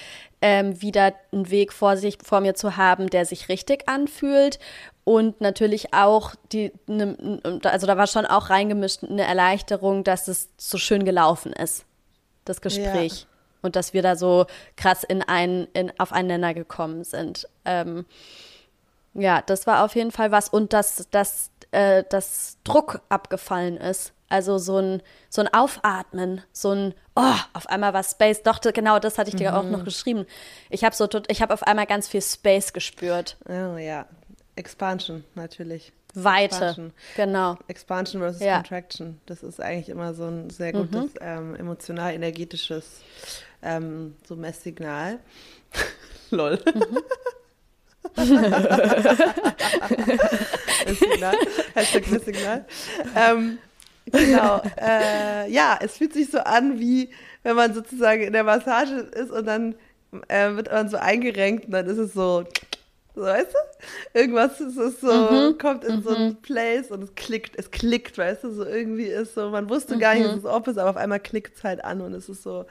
ähm, 0.43 0.83
wieder 0.83 1.15
einen 1.33 1.51
Weg 1.51 1.73
vor 1.73 1.97
sich, 1.97 2.19
vor 2.23 2.41
mir 2.41 2.55
zu 2.55 2.77
haben, 2.77 3.09
der 3.09 3.25
sich 3.25 3.49
richtig 3.49 3.89
anfühlt. 3.89 4.59
Und 5.05 5.41
natürlich 5.41 5.95
auch 5.95 6.35
die, 6.53 6.73
ne, 6.87 7.41
also 7.65 7.87
da 7.87 7.97
war 7.97 8.07
schon 8.07 8.27
auch 8.27 8.51
reingemischt 8.51 9.03
eine 9.03 9.23
Erleichterung, 9.23 10.05
dass 10.05 10.29
es 10.29 10.51
so 10.59 10.79
schön 10.79 11.05
gelaufen 11.05 11.53
ist, 11.53 11.87
das 12.45 12.61
Gespräch. 12.61 13.21
Ja. 13.21 13.27
Und 13.63 13.77
dass 13.77 13.95
wir 13.95 14.03
da 14.03 14.17
so 14.17 14.47
krass 14.77 15.05
in 15.05 15.23
ein, 15.23 15.69
in, 15.73 15.93
auf 15.99 16.13
einen 16.13 16.29
Nenner 16.29 16.53
gekommen 16.53 17.05
sind. 17.05 17.49
Ähm, 17.65 18.05
ja, 19.15 19.43
das 19.43 19.67
war 19.69 19.85
auf 19.85 19.95
jeden 19.95 20.11
Fall 20.11 20.33
was. 20.33 20.49
Und 20.49 20.73
dass, 20.73 21.09
dass, 21.11 21.52
äh, 21.73 22.05
dass 22.09 22.59
Druck 22.65 23.01
abgefallen 23.09 23.77
ist. 23.77 24.13
Also 24.29 24.57
so 24.57 24.79
ein, 24.79 25.03
so 25.29 25.43
ein 25.43 25.53
Aufatmen, 25.53 26.41
so 26.53 26.71
ein, 26.71 26.95
oh, 27.17 27.35
auf 27.53 27.67
einmal 27.69 27.93
war 27.93 28.03
Space. 28.03 28.43
Doch, 28.43 28.61
genau, 28.61 28.99
das 28.99 29.19
hatte 29.19 29.29
ich 29.29 29.37
dir 29.37 29.51
mhm. 29.51 29.57
auch 29.57 29.65
noch 29.65 29.81
mhm. 29.81 29.85
geschrieben. 29.85 30.27
Ich 30.71 30.85
habe 30.85 30.95
so, 30.95 31.07
ich 31.29 31.43
habe 31.43 31.53
auf 31.53 31.63
einmal 31.65 31.87
ganz 31.87 32.09
viel 32.09 32.23
Space 32.23 32.73
gespürt. 32.73 33.37
Oh 33.47 33.77
ja, 33.77 34.07
Expansion 34.57 35.25
natürlich. 35.35 35.93
Weite, 36.15 36.55
Expansion. 36.57 36.93
genau. 37.17 37.59
Expansion 37.69 38.23
versus 38.23 38.43
ja. 38.43 38.57
Contraction. 38.57 39.21
Das 39.27 39.43
ist 39.43 39.61
eigentlich 39.61 39.89
immer 39.89 40.15
so 40.15 40.25
ein 40.25 40.51
sehr 40.51 40.73
gutes 40.73 41.15
mhm. 41.15 41.19
ähm, 41.21 41.55
emotional-energetisches 41.57 43.01
ähm, 43.63 44.17
so 44.27 44.37
Messsignal. 44.37 45.21
Lol. 46.31 46.59
Mhm. 46.75 46.99
Signal. 50.87 51.35
Hashtag 51.75 52.05
Signal. 52.25 52.65
Ähm, 53.17 53.59
genau. 54.07 54.63
Äh, 54.81 55.51
ja, 55.51 55.79
es 55.81 55.97
fühlt 55.97 56.13
sich 56.13 56.31
so 56.31 56.39
an, 56.39 56.79
wie 56.79 57.11
wenn 57.43 57.57
man 57.57 57.75
sozusagen 57.75 58.23
in 58.23 58.33
der 58.33 58.45
Massage 58.45 58.95
ist 58.95 59.31
und 59.31 59.47
dann 59.47 59.75
äh, 60.29 60.55
wird 60.55 60.71
man 60.71 60.89
so 60.89 60.97
eingerenkt 60.97 61.67
und 61.67 61.73
dann 61.73 61.87
ist 61.87 61.99
es 61.99 62.13
so, 62.13 62.45
so 63.15 63.23
weißt 63.23 63.53
du? 63.53 64.19
Irgendwas 64.19 64.61
ist 64.61 64.77
es 64.77 65.01
so, 65.01 65.13
mhm. 65.13 65.59
kommt 65.59 65.85
in 65.85 65.97
mhm. 65.97 66.03
so 66.03 66.15
ein 66.15 66.37
Place 66.37 66.91
und 66.91 67.03
es 67.03 67.15
klickt, 67.15 67.57
es 67.57 67.71
klickt, 67.71 68.19
weißt 68.19 68.45
du? 68.45 68.53
So 68.53 68.65
irgendwie 68.65 69.07
ist 69.07 69.35
so, 69.35 69.51
man 69.51 69.69
wusste 69.69 69.99
gar 69.99 70.15
nicht, 70.15 70.27
dass 70.27 70.37
es 70.37 70.45
ob 70.45 70.69
ist, 70.69 70.79
aber 70.79 70.91
auf 70.91 70.97
einmal 70.97 71.21
klickt 71.21 71.57
es 71.57 71.65
halt 71.65 71.85
an 71.85 72.01
und 72.01 72.15
es 72.15 72.29
ist 72.29 72.43
so, 72.43 72.67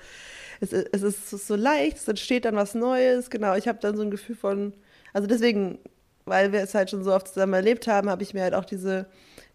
es, 0.60 0.72
es 0.74 1.04
ist 1.04 1.48
so 1.48 1.56
leicht, 1.56 1.98
es 1.98 2.08
entsteht 2.08 2.46
dann 2.46 2.56
was 2.56 2.76
Neues, 2.76 3.30
genau. 3.30 3.56
Ich 3.56 3.68
habe 3.68 3.80
dann 3.82 3.98
so 3.98 4.04
ein 4.04 4.12
Gefühl 4.12 4.36
von, 4.36 4.74
also 5.14 5.28
deswegen, 5.28 5.80
weil 6.26 6.52
wir 6.52 6.62
es 6.62 6.74
halt 6.74 6.90
schon 6.90 7.04
so 7.04 7.14
oft 7.14 7.28
zusammen 7.28 7.54
erlebt 7.54 7.88
haben, 7.88 8.10
habe 8.10 8.24
ich 8.24 8.34
mir 8.34 8.42
halt 8.42 8.54
auch 8.54 8.66
diese 8.66 9.08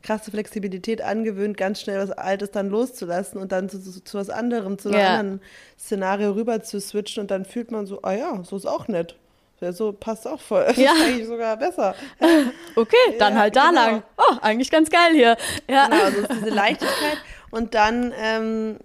krasse 0.03 0.31
Flexibilität 0.31 1.03
angewöhnt, 1.03 1.57
ganz 1.57 1.81
schnell 1.81 1.99
was 1.99 2.11
Altes 2.11 2.51
dann 2.51 2.69
loszulassen 2.69 3.41
und 3.41 3.53
dann 3.53 3.69
zu, 3.69 3.81
zu, 3.81 4.03
zu 4.03 4.19
was 4.19 4.31
anderem, 4.31 4.79
zu 4.79 4.89
einem 4.89 4.99
ja. 4.99 5.19
anderen 5.19 5.41
Szenario 5.79 6.33
rüber 6.33 6.63
zu 6.63 6.81
switchen 6.81 7.23
und 7.23 7.31
dann 7.31 7.45
fühlt 7.45 7.71
man 7.71 7.87
so, 7.87 8.03
ah 8.03 8.13
ja, 8.13 8.43
so 8.45 8.57
ist 8.57 8.67
auch 8.67 8.89
nett. 8.89 9.17
Ja, 9.61 9.73
so 9.73 9.93
passt 9.93 10.29
auch 10.29 10.41
voll. 10.41 10.65
Das 10.67 10.77
ja. 10.77 10.93
ist 10.93 11.03
eigentlich 11.03 11.27
sogar 11.27 11.57
besser. 11.57 11.95
Okay, 12.77 13.17
dann 13.19 13.33
ja, 13.35 13.41
halt 13.41 13.57
da 13.57 13.71
genau. 13.71 13.81
lang. 13.87 14.03
Oh, 14.19 14.37
eigentlich 14.43 14.71
ganz 14.71 14.91
geil 14.91 15.13
hier. 15.13 15.37
Ja. 15.69 15.89
Genau, 15.89 16.03
also 16.03 16.23
diese 16.31 16.51
Leichtigkeit. 16.51 17.17
Und 17.51 17.75
dann 17.75 18.13
ähm, 18.21 18.77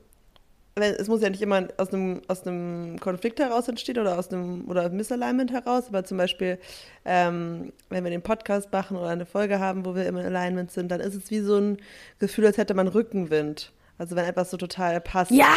es 0.81 1.07
muss 1.07 1.21
ja 1.21 1.29
nicht 1.29 1.41
immer 1.41 1.67
aus 1.77 1.93
einem, 1.93 2.21
aus 2.27 2.45
einem 2.45 2.99
Konflikt 2.99 3.39
heraus 3.39 3.67
entstehen 3.67 3.99
oder 3.99 4.17
aus 4.17 4.31
einem 4.31 4.69
oder 4.69 4.89
Misalignment 4.89 5.51
heraus, 5.51 5.85
aber 5.87 6.03
zum 6.03 6.17
Beispiel, 6.17 6.59
ähm, 7.05 7.71
wenn 7.89 8.03
wir 8.03 8.11
den 8.11 8.21
Podcast 8.21 8.71
machen 8.71 8.97
oder 8.97 9.09
eine 9.09 9.25
Folge 9.25 9.59
haben, 9.59 9.85
wo 9.85 9.95
wir 9.95 10.05
im 10.05 10.17
Alignment 10.17 10.71
sind, 10.71 10.89
dann 10.89 10.99
ist 10.99 11.15
es 11.15 11.29
wie 11.31 11.39
so 11.39 11.57
ein 11.57 11.77
Gefühl, 12.19 12.45
als 12.45 12.57
hätte 12.57 12.73
man 12.73 12.87
Rückenwind. 12.87 13.71
Also 13.97 14.15
wenn 14.15 14.25
etwas 14.25 14.49
so 14.49 14.57
total 14.57 14.99
passt. 14.99 15.31
Ja, 15.31 15.55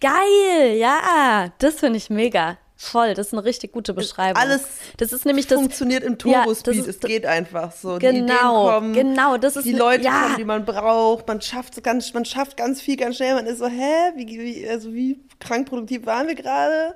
geil, 0.00 0.76
ja, 0.76 1.52
das 1.58 1.76
finde 1.76 1.98
ich 1.98 2.10
mega. 2.10 2.58
Voll, 2.78 3.14
das 3.14 3.28
ist 3.28 3.32
eine 3.32 3.44
richtig 3.44 3.72
gute 3.72 3.94
Beschreibung. 3.94 4.40
Alles 4.40 4.62
das 4.98 5.12
ist 5.12 5.24
nämlich 5.24 5.46
das, 5.46 5.58
funktioniert 5.58 6.04
im 6.04 6.18
Turbospeed, 6.18 6.74
ja, 6.76 6.84
es 6.84 7.00
geht 7.00 7.24
einfach 7.24 7.72
so. 7.72 7.98
Genau, 7.98 8.70
kommen, 8.70 8.92
genau, 8.92 9.38
das 9.38 9.56
ist 9.56 9.64
die 9.64 9.72
Leute 9.72 10.04
ja. 10.04 10.24
kommen, 10.24 10.36
die 10.36 10.44
man 10.44 10.66
braucht, 10.66 11.26
man 11.26 11.40
schafft 11.40 11.82
ganz, 11.82 12.12
man 12.12 12.26
schafft 12.26 12.58
ganz 12.58 12.82
viel 12.82 12.96
ganz 12.96 13.16
schnell, 13.16 13.34
man 13.34 13.46
ist 13.46 13.60
so, 13.60 13.66
hä, 13.66 14.12
wie, 14.16 14.26
wie 14.26 14.68
also 14.68 14.92
wie 14.92 15.18
krank 15.40 15.68
produktiv 15.68 16.04
waren 16.04 16.28
wir 16.28 16.34
gerade? 16.34 16.94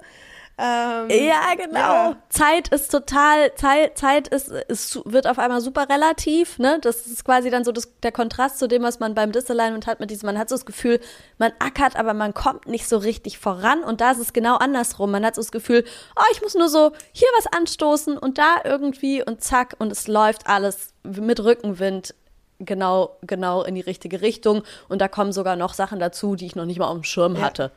Ähm, 0.62 1.09
ja, 1.09 1.55
genau. 1.57 1.79
Ja. 1.79 2.16
Zeit 2.29 2.68
ist 2.68 2.90
total, 2.90 3.55
Zeit, 3.55 3.96
Zeit 3.96 4.29
ist, 4.29 4.49
ist, 4.49 5.01
wird 5.07 5.27
auf 5.27 5.38
einmal 5.38 5.62
super 5.62 5.88
relativ. 5.88 6.59
Ne? 6.59 6.79
Das 6.83 7.07
ist 7.07 7.25
quasi 7.25 7.49
dann 7.49 7.64
so 7.64 7.73
das, 7.73 7.90
der 8.03 8.12
Kontrast 8.12 8.59
zu 8.59 8.68
dem, 8.68 8.83
was 8.83 9.01
man 9.01 9.14
beim 9.14 9.33
Disalignment 9.33 9.87
hat 9.87 10.01
mit 10.01 10.11
diesem, 10.11 10.27
man 10.27 10.38
hat 10.38 10.51
so 10.51 10.57
das 10.57 10.66
Gefühl, 10.66 11.01
man 11.38 11.53
ackert, 11.61 11.96
aber 11.96 12.12
man 12.12 12.35
kommt 12.35 12.66
nicht 12.66 12.87
so 12.87 12.99
richtig 12.99 13.38
voran. 13.38 13.83
Und 13.83 14.03
da 14.03 14.11
ist 14.11 14.18
es 14.18 14.35
genau 14.35 14.57
andersrum. 14.57 15.11
Man 15.11 15.25
hat 15.25 15.35
so 15.35 15.40
das 15.40 15.51
Gefühl, 15.51 15.83
oh, 16.14 16.25
ich 16.33 16.42
muss 16.42 16.55
nur 16.55 16.68
so 16.68 16.92
hier 17.12 17.29
was 17.38 17.46
anstoßen 17.46 18.18
und 18.18 18.37
da 18.37 18.57
irgendwie 18.62 19.25
und 19.25 19.42
zack 19.42 19.77
und 19.79 19.90
es 19.90 20.09
läuft 20.09 20.46
alles 20.46 20.92
mit 21.05 21.42
Rückenwind 21.42 22.14
genau, 22.59 23.16
genau 23.23 23.62
in 23.62 23.77
die 23.77 23.81
richtige 23.81 24.20
Richtung. 24.20 24.62
Und 24.90 25.01
da 25.01 25.09
kommen 25.09 25.33
sogar 25.33 25.57
noch 25.57 25.73
Sachen 25.73 26.01
dazu, 26.01 26.37
die 26.37 26.44
ich 26.44 26.55
noch 26.55 26.66
nicht 26.66 26.79
mal 26.79 26.88
auf 26.88 26.99
dem 26.99 27.05
Schirm 27.05 27.37
ja. 27.37 27.42
hatte. 27.42 27.73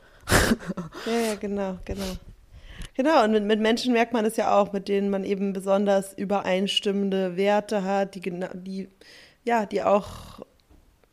ja, 1.05 1.29
ja, 1.29 1.35
genau, 1.35 1.77
genau. 1.85 2.17
Genau, 2.95 3.23
und 3.23 3.31
mit, 3.31 3.43
mit 3.43 3.59
Menschen 3.59 3.93
merkt 3.93 4.13
man 4.13 4.25
es 4.25 4.37
ja 4.37 4.55
auch, 4.57 4.71
mit 4.71 4.87
denen 4.87 5.09
man 5.09 5.23
eben 5.23 5.51
besonders 5.53 6.13
übereinstimmende 6.13 7.35
Werte 7.37 7.83
hat, 7.83 8.13
die, 8.15 8.21
die, 8.21 8.87
ja, 9.43 9.65
die 9.65 9.81
auch 9.83 10.41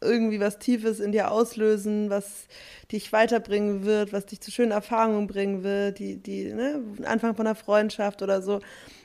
irgendwie 0.03 0.41
was 0.41 0.59
Tiefes 0.59 1.01
in 1.01 1.13
dir 1.13 1.31
auslösen, 1.31 2.11
was 2.11 2.47
dich 2.93 3.13
weiterbringen 3.13 3.85
wird, 3.85 4.13
was 4.13 4.27
dich 4.27 4.41
zu 4.41 4.51
schönen 4.51 4.73
Erfahrungen 4.73 5.27
bringen 5.27 5.63
wird, 5.63 5.99
die, 5.99 6.17
die, 6.17 6.53
ne, 6.53 6.83
Anfang 7.05 7.35
von 7.35 7.47
einer 7.47 7.55
Freundschaft 7.55 8.23
oder 8.23 8.43
so. 8.43 8.61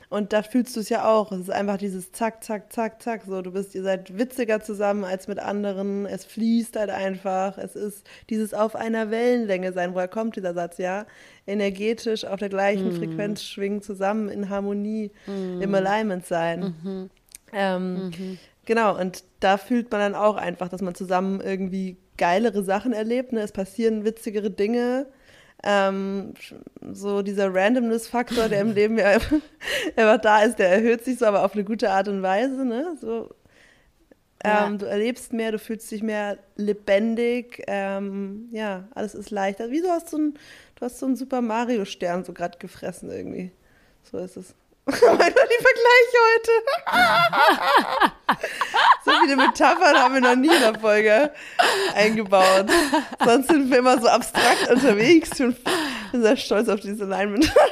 Und 0.08 0.32
da 0.32 0.42
fühlst 0.42 0.76
du 0.76 0.80
es 0.80 0.88
ja 0.88 1.08
auch. 1.08 1.32
Es 1.32 1.40
ist 1.40 1.50
einfach 1.50 1.78
dieses 1.78 2.12
Zack, 2.12 2.44
Zack, 2.44 2.72
Zack, 2.72 3.02
Zack. 3.02 3.22
So, 3.26 3.42
du 3.42 3.52
bist, 3.52 3.74
ihr 3.74 3.82
seid 3.82 4.16
witziger 4.16 4.60
zusammen 4.60 5.04
als 5.04 5.26
mit 5.26 5.38
anderen. 5.38 6.06
Es 6.06 6.24
fließt 6.24 6.76
halt 6.76 6.90
einfach. 6.90 7.58
Es 7.58 7.74
ist 7.74 8.06
dieses 8.30 8.54
auf 8.54 8.76
einer 8.76 9.10
Wellenlänge 9.10 9.72
sein. 9.72 9.94
Woher 9.94 10.08
kommt 10.08 10.36
dieser 10.36 10.54
Satz? 10.54 10.78
Ja, 10.78 11.06
energetisch 11.46 12.24
auf 12.24 12.38
der 12.38 12.48
gleichen 12.48 12.90
mm. 12.90 12.96
Frequenz 12.96 13.42
schwingen, 13.42 13.82
zusammen 13.82 14.28
in 14.28 14.48
Harmonie, 14.48 15.10
mm. 15.26 15.60
im 15.60 15.74
Alignment 15.74 16.24
sein. 16.24 16.74
Mhm. 16.82 17.10
Ähm, 17.52 18.06
mhm. 18.06 18.38
Genau. 18.64 18.98
Und 18.98 19.24
da 19.40 19.56
fühlt 19.56 19.90
man 19.90 20.00
dann 20.00 20.14
auch 20.14 20.36
einfach, 20.36 20.68
dass 20.68 20.82
man 20.82 20.94
zusammen 20.94 21.40
irgendwie 21.40 21.96
geilere 22.16 22.62
Sachen 22.62 22.92
erlebt. 22.92 23.32
Ne? 23.32 23.40
Es 23.40 23.52
passieren 23.52 24.04
witzigere 24.04 24.50
Dinge 24.50 25.06
ähm, 25.62 26.34
so 26.92 27.22
dieser 27.22 27.52
Randomness-Faktor, 27.52 28.48
der 28.48 28.60
im 28.60 28.72
Leben 28.72 28.98
ja 28.98 29.06
einfach 29.06 29.36
da 30.22 30.42
ist, 30.42 30.58
der 30.58 30.70
erhöht 30.70 31.04
sich 31.04 31.18
so, 31.18 31.26
aber 31.26 31.44
auf 31.44 31.54
eine 31.54 31.64
gute 31.64 31.90
Art 31.90 32.08
und 32.08 32.22
Weise. 32.22 32.64
Ne? 32.64 32.96
So, 33.00 33.30
ähm, 34.44 34.52
ja. 34.52 34.70
Du 34.70 34.86
erlebst 34.86 35.32
mehr, 35.32 35.52
du 35.52 35.58
fühlst 35.58 35.90
dich 35.90 36.02
mehr 36.02 36.38
lebendig. 36.56 37.62
Ähm, 37.66 38.48
ja, 38.52 38.88
alles 38.94 39.14
ist 39.14 39.30
leichter. 39.30 39.70
Wieso 39.70 39.88
hast 39.88 40.12
du, 40.12 40.18
ein, 40.18 40.34
du 40.76 40.84
hast 40.84 40.98
so 40.98 41.06
einen 41.06 41.16
Super 41.16 41.40
Mario-Stern 41.40 42.24
so 42.24 42.32
gerade 42.32 42.58
gefressen 42.58 43.10
irgendwie? 43.10 43.50
So 44.02 44.18
ist 44.18 44.36
es. 44.36 44.54
Einfach 44.86 45.02
die 45.02 45.64
Vergleiche 45.64 46.18
heute. 46.32 46.52
so 49.04 49.10
viele 49.22 49.36
Metaphern 49.36 49.96
haben 49.96 50.14
wir 50.14 50.20
noch 50.20 50.36
nie 50.36 50.46
in 50.46 50.60
der 50.60 50.78
Folge 50.78 51.32
eingebaut. 51.94 52.66
Sonst 53.24 53.48
sind 53.48 53.68
wir 53.68 53.78
immer 53.78 54.00
so 54.00 54.06
abstrakt 54.06 54.70
unterwegs. 54.70 55.30
Ich 55.40 55.56
bin 56.12 56.22
sehr 56.22 56.36
stolz 56.36 56.68
auf 56.68 56.80
diese 56.80 57.04
Alignment. 57.04 57.52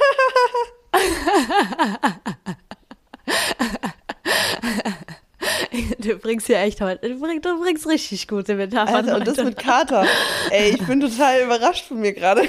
Du 5.99 6.17
bringst 6.17 6.47
ja 6.47 6.59
echt 6.61 6.79
heute, 6.81 7.09
du 7.09 7.19
bringst, 7.19 7.45
du 7.45 7.59
bringst 7.61 7.87
richtig 7.87 8.27
gute 8.27 8.55
Metaphern. 8.55 8.95
Alter, 8.95 9.15
und 9.15 9.27
das 9.27 9.37
mit 9.37 9.57
Kater. 9.57 10.05
Ey, 10.49 10.71
ich 10.71 10.85
bin 10.85 11.01
total 11.01 11.41
überrascht 11.41 11.87
von 11.87 11.99
mir 11.99 12.13
gerade. 12.13 12.47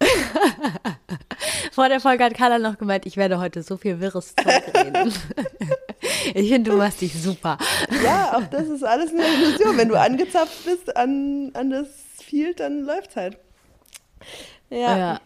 Vor 1.78 1.88
der 1.88 2.00
Folge 2.00 2.24
hat 2.24 2.34
Carla 2.34 2.58
noch 2.58 2.76
gemeint, 2.76 3.06
ich 3.06 3.16
werde 3.16 3.38
heute 3.38 3.62
so 3.62 3.76
viel 3.76 4.00
wirres 4.00 4.34
Zeug 4.34 4.64
reden. 4.74 5.12
ich 6.34 6.50
finde, 6.50 6.72
du 6.72 6.76
machst 6.76 7.00
dich 7.00 7.14
super. 7.14 7.56
Ja, 8.02 8.36
auch 8.36 8.42
das 8.50 8.66
ist 8.66 8.82
alles 8.82 9.12
eine 9.12 9.22
Illusion. 9.22 9.76
Wenn 9.76 9.88
du 9.88 9.94
angezapft 9.94 10.64
bist 10.64 10.96
an, 10.96 11.52
an 11.54 11.70
das 11.70 11.86
Field, 12.20 12.58
dann 12.58 12.82
läuft 12.82 13.10
es 13.10 13.16
halt. 13.16 13.38
Ja. 14.70 14.98
ja. 14.98 15.20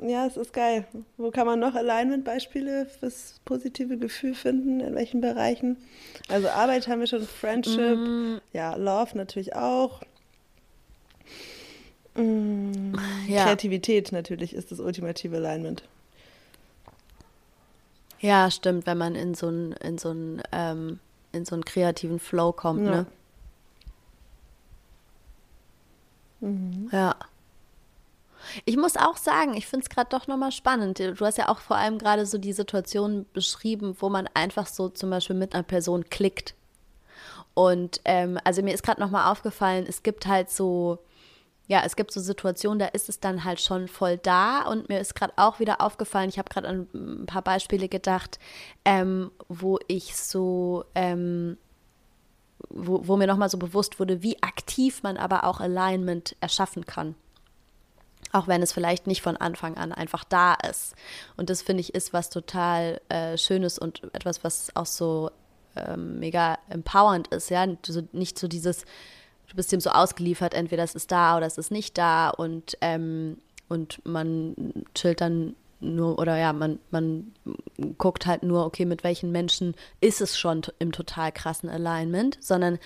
Ja, 0.00 0.26
es 0.26 0.36
ist 0.36 0.52
geil. 0.52 0.88
Wo 1.18 1.30
kann 1.30 1.46
man 1.46 1.60
noch 1.60 1.76
Alignment-Beispiele 1.76 2.86
fürs 2.86 3.36
positive 3.44 3.96
Gefühl 3.96 4.34
finden? 4.34 4.80
In 4.80 4.96
welchen 4.96 5.20
Bereichen? 5.20 5.76
Also 6.28 6.48
Arbeit 6.48 6.88
haben 6.88 6.98
wir 6.98 7.06
schon, 7.06 7.22
Friendship, 7.22 7.96
mm. 7.96 8.40
ja, 8.52 8.74
Love 8.74 9.16
natürlich 9.16 9.54
auch. 9.54 10.00
Mm, 12.16 12.94
ja. 13.28 13.44
Kreativität 13.44 14.10
natürlich 14.10 14.52
ist 14.52 14.72
das 14.72 14.80
ultimative 14.80 15.36
Alignment. 15.36 15.84
Ja, 18.22 18.50
stimmt, 18.52 18.86
wenn 18.86 18.96
man 18.96 19.16
in 19.16 19.34
so 19.34 19.48
einen 19.48 19.72
in 19.72 19.98
so 19.98 20.10
einen 20.10 20.40
ähm, 20.52 21.00
in 21.32 21.44
so 21.44 21.54
einen 21.56 21.64
kreativen 21.64 22.20
Flow 22.20 22.52
kommt, 22.52 22.86
ja. 22.86 22.90
ne? 22.90 23.06
Mhm. 26.40 26.88
Ja. 26.92 27.16
Ich 28.64 28.76
muss 28.76 28.96
auch 28.96 29.16
sagen, 29.16 29.54
ich 29.54 29.66
finde 29.66 29.84
es 29.84 29.90
gerade 29.90 30.10
doch 30.10 30.26
nochmal 30.26 30.52
spannend. 30.52 30.98
Du 30.98 31.24
hast 31.24 31.38
ja 31.38 31.48
auch 31.48 31.60
vor 31.60 31.76
allem 31.76 31.98
gerade 31.98 32.26
so 32.26 32.38
die 32.38 32.52
Situation 32.52 33.26
beschrieben, 33.32 33.96
wo 33.98 34.08
man 34.08 34.28
einfach 34.34 34.66
so 34.66 34.88
zum 34.88 35.10
Beispiel 35.10 35.36
mit 35.36 35.54
einer 35.54 35.62
Person 35.62 36.08
klickt. 36.08 36.54
Und 37.54 38.00
ähm, 38.04 38.38
also 38.44 38.62
mir 38.62 38.74
ist 38.74 38.82
gerade 38.82 39.00
nochmal 39.00 39.30
aufgefallen, 39.30 39.84
es 39.88 40.02
gibt 40.02 40.26
halt 40.26 40.50
so, 40.50 40.98
ja, 41.68 41.82
es 41.84 41.96
gibt 41.96 42.12
so 42.12 42.20
Situationen, 42.20 42.78
da 42.78 42.86
ist 42.86 43.08
es 43.08 43.20
dann 43.20 43.44
halt 43.44 43.60
schon 43.60 43.88
voll 43.88 44.18
da. 44.18 44.62
Und 44.62 44.88
mir 44.88 45.00
ist 45.00 45.14
gerade 45.14 45.32
auch 45.36 45.60
wieder 45.60 45.80
aufgefallen, 45.80 46.28
ich 46.28 46.38
habe 46.38 46.50
gerade 46.50 46.68
an 46.68 46.88
ein 46.92 47.26
paar 47.26 47.42
Beispiele 47.42 47.88
gedacht, 47.88 48.38
ähm, 48.84 49.30
wo 49.48 49.78
ich 49.86 50.16
so, 50.16 50.84
ähm, 50.94 51.56
wo, 52.68 53.06
wo 53.06 53.16
mir 53.16 53.26
nochmal 53.26 53.48
so 53.48 53.58
bewusst 53.58 54.00
wurde, 54.00 54.22
wie 54.22 54.42
aktiv 54.42 55.02
man 55.02 55.16
aber 55.16 55.44
auch 55.44 55.60
Alignment 55.60 56.36
erschaffen 56.40 56.84
kann. 56.84 57.14
Auch 58.32 58.48
wenn 58.48 58.62
es 58.62 58.72
vielleicht 58.72 59.06
nicht 59.06 59.22
von 59.22 59.36
Anfang 59.36 59.76
an 59.76 59.92
einfach 59.92 60.24
da 60.24 60.54
ist. 60.54 60.94
Und 61.36 61.50
das 61.50 61.62
finde 61.62 61.80
ich 61.82 61.94
ist 61.94 62.12
was 62.12 62.30
total 62.30 63.00
äh, 63.08 63.36
Schönes 63.36 63.78
und 63.78 64.02
etwas, 64.14 64.42
was 64.42 64.74
auch 64.74 64.86
so 64.86 65.30
ähm, 65.76 66.18
mega 66.18 66.58
empowernd 66.68 67.28
ist, 67.28 67.50
ja. 67.50 67.66
So, 67.84 68.02
nicht 68.12 68.38
so 68.38 68.48
dieses, 68.48 68.84
du 69.52 69.56
bist 69.56 69.70
dem 69.70 69.80
so 69.80 69.90
ausgeliefert, 69.90 70.54
entweder 70.54 70.82
es 70.82 70.94
ist 70.94 71.12
da 71.12 71.36
oder 71.36 71.44
es 71.46 71.58
ist 71.58 71.70
nicht 71.70 71.98
da 71.98 72.30
und, 72.30 72.78
ähm, 72.80 73.36
und 73.68 74.04
man 74.06 74.56
chillt 74.94 75.20
dann 75.20 75.54
nur, 75.80 76.18
oder 76.18 76.38
ja, 76.38 76.54
man, 76.54 76.78
man 76.90 77.32
guckt 77.98 78.24
halt 78.24 78.44
nur, 78.44 78.64
okay, 78.64 78.86
mit 78.86 79.04
welchen 79.04 79.30
Menschen 79.30 79.74
ist 80.00 80.22
es 80.22 80.38
schon 80.38 80.62
im 80.78 80.90
total 80.90 81.32
krassen 81.32 81.68
Alignment, 81.68 82.38
sondern 82.40 82.78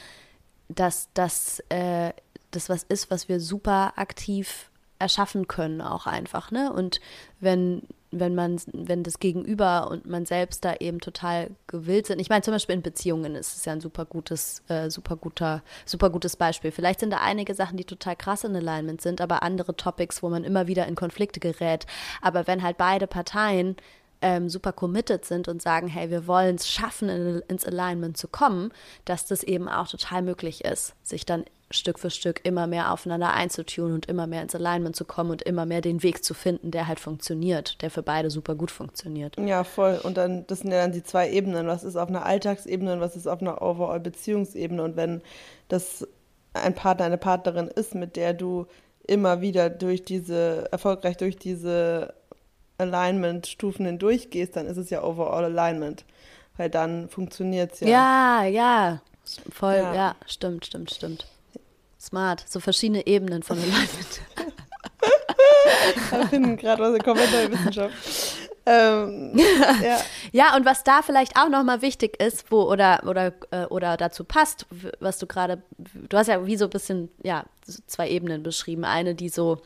dass 0.69 1.09
das, 1.15 1.63
äh, 1.69 2.13
das 2.51 2.69
was 2.69 2.83
ist, 2.83 3.11
was 3.11 3.29
wir 3.29 3.39
super 3.39 3.93
aktiv 3.97 4.71
erschaffen 4.99 5.47
können, 5.47 5.81
auch 5.81 6.07
einfach, 6.07 6.51
ne? 6.51 6.73
Und 6.73 7.01
wenn 7.39 7.83
wenn 8.21 8.35
man, 8.35 8.61
wenn 8.73 9.03
das 9.03 9.19
Gegenüber 9.19 9.91
und 9.91 10.07
man 10.07 10.27
selbst 10.27 10.65
da 10.65 10.75
eben 10.75 11.01
total 11.01 11.51
gewillt 11.67 12.07
sind. 12.07 12.21
Ich 12.21 12.29
meine, 12.29 12.43
zum 12.43 12.53
Beispiel 12.53 12.75
in 12.75 12.83
Beziehungen 12.83 13.35
ist 13.35 13.57
es 13.57 13.65
ja 13.65 13.73
ein 13.73 13.81
super 13.81 14.05
gutes, 14.05 14.63
äh, 14.69 14.91
super 14.91 15.17
guter, 15.17 15.63
super 15.85 16.11
gutes 16.11 16.37
Beispiel. 16.37 16.71
Vielleicht 16.71 17.01
sind 17.01 17.11
da 17.11 17.19
einige 17.19 17.55
Sachen, 17.55 17.77
die 17.77 17.85
total 17.85 18.17
krass 18.17 18.45
in 18.45 18.55
Alignment 18.57 19.01
sind, 19.01 19.21
aber 19.21 19.43
andere 19.43 19.77
Topics, 19.77 20.23
wo 20.23 20.29
man 20.29 20.45
immer 20.45 20.67
wieder 20.67 20.87
in 20.87 20.95
Konflikte 20.95 21.41
gerät. 21.41 21.87
Aber 22.23 22.47
wenn 22.47 22.63
halt 22.63 22.77
beide 22.77 23.07
Parteien 23.07 23.77
ähm, 24.23 24.49
super 24.49 24.73
committed 24.73 25.25
sind 25.25 25.49
und 25.49 25.63
sagen, 25.63 25.89
hey, 25.89 26.11
wir 26.11 26.27
wollen 26.27 26.57
es 26.57 26.69
schaffen, 26.69 27.09
in, 27.09 27.43
ins 27.49 27.65
Alignment 27.67 28.17
zu 28.17 28.29
kommen, 28.29 28.73
dass 29.05 29.27
das 29.27 29.43
eben 29.43 29.69
auch 29.69 29.89
total 29.89 30.23
möglich 30.23 30.65
ist, 30.65 30.95
sich 31.03 31.27
dann 31.27 31.45
Stück 31.71 31.99
für 31.99 32.11
Stück 32.11 32.41
immer 32.45 32.67
mehr 32.67 32.93
aufeinander 32.93 33.33
einzutun 33.33 33.93
und 33.93 34.07
immer 34.07 34.27
mehr 34.27 34.43
ins 34.43 34.55
Alignment 34.55 34.95
zu 34.95 35.05
kommen 35.05 35.31
und 35.31 35.43
immer 35.43 35.67
mehr 35.67 35.81
den 35.81 36.03
Weg 36.03 36.23
zu 36.25 36.33
finden, 36.33 36.71
der 36.71 36.87
halt 36.87 37.01
funktioniert, 37.01 37.83
der 37.83 37.91
für 37.91 38.03
beide 38.03 38.31
super 38.31 38.55
gut 38.55 38.71
funktioniert. 38.71 39.37
Ja, 39.39 39.65
voll. 39.65 40.01
Und 40.03 40.17
dann, 40.17 40.47
das 40.47 40.61
sind 40.61 40.71
ja 40.71 40.79
dann 40.79 40.93
die 40.93 41.03
zwei 41.03 41.29
Ebenen. 41.29 41.67
Was 41.67 41.83
ist 41.83 41.97
auf 41.97 42.09
einer 42.09 42.25
Alltagsebene 42.25 42.93
und 42.93 43.01
was 43.01 43.17
ist 43.17 43.27
auf 43.27 43.41
einer 43.41 43.63
Overall-Beziehungsebene? 43.63 44.83
Und 44.83 44.97
wenn 44.97 45.23
das 45.69 46.07
ein 46.55 46.75
Partner, 46.75 47.07
eine 47.07 47.19
Partnerin 47.19 47.67
ist, 47.67 47.97
mit 47.97 48.15
der 48.15 48.33
du 48.33 48.67
immer 49.05 49.41
wieder 49.41 49.69
durch 49.69 50.05
diese, 50.05 50.69
erfolgreich 50.71 51.17
durch 51.17 51.37
diese 51.37 52.15
Alignment-Stufen 52.79 53.87
hindurchgehst, 53.87 54.55
dann 54.55 54.67
ist 54.67 54.77
es 54.77 54.91
ja 54.91 55.03
Overall 55.03 55.45
Alignment. 55.45 56.05
Weil 56.57 56.71
dann 56.71 57.09
funktioniert 57.09 57.73
es 57.73 57.81
ja. 57.81 57.89
Ja, 57.89 58.45
ja. 58.45 59.03
Voll, 59.51 59.75
ja. 59.75 59.95
ja, 59.95 60.17
stimmt, 60.27 60.65
stimmt, 60.65 60.93
stimmt. 60.93 61.27
Smart, 62.01 62.45
so 62.47 62.61
verschiedene 62.61 63.07
Ebenen 63.07 63.43
von 63.43 63.59
Alignment. 63.59 64.21
Wir 66.11 66.29
finden 66.29 66.57
gerade 66.57 66.83
was 66.83 66.95
in 66.95 67.03
Kommentarwissenschaft. 67.03 67.95
Ähm, 68.67 69.33
ja. 69.83 70.01
ja, 70.33 70.57
und 70.57 70.67
was 70.67 70.83
da 70.83 71.03
vielleicht 71.03 71.37
auch 71.39 71.49
nochmal 71.49 71.83
wichtig 71.83 72.21
ist, 72.21 72.51
wo 72.51 72.63
oder, 72.63 73.03
oder, 73.07 73.33
äh, 73.53 73.65
oder 73.67 73.97
dazu 73.97 74.25
passt, 74.25 74.67
was 74.99 75.19
du 75.19 75.27
gerade, 75.27 75.63
du 75.79 76.17
hast 76.17 76.27
ja 76.27 76.45
wie 76.47 76.57
so 76.57 76.65
ein 76.65 76.71
bisschen, 76.71 77.09
ja, 77.23 77.45
zwei 77.87 78.11
Ebenen 78.11 78.43
beschrieben. 78.43 78.85
Eine, 78.85 79.15
die 79.15 79.29
so, 79.29 79.59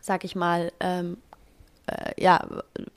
sag 0.00 0.24
ich 0.24 0.34
mal, 0.34 0.72
ähm, 0.80 1.18
äh, 1.86 2.20
ja, 2.20 2.44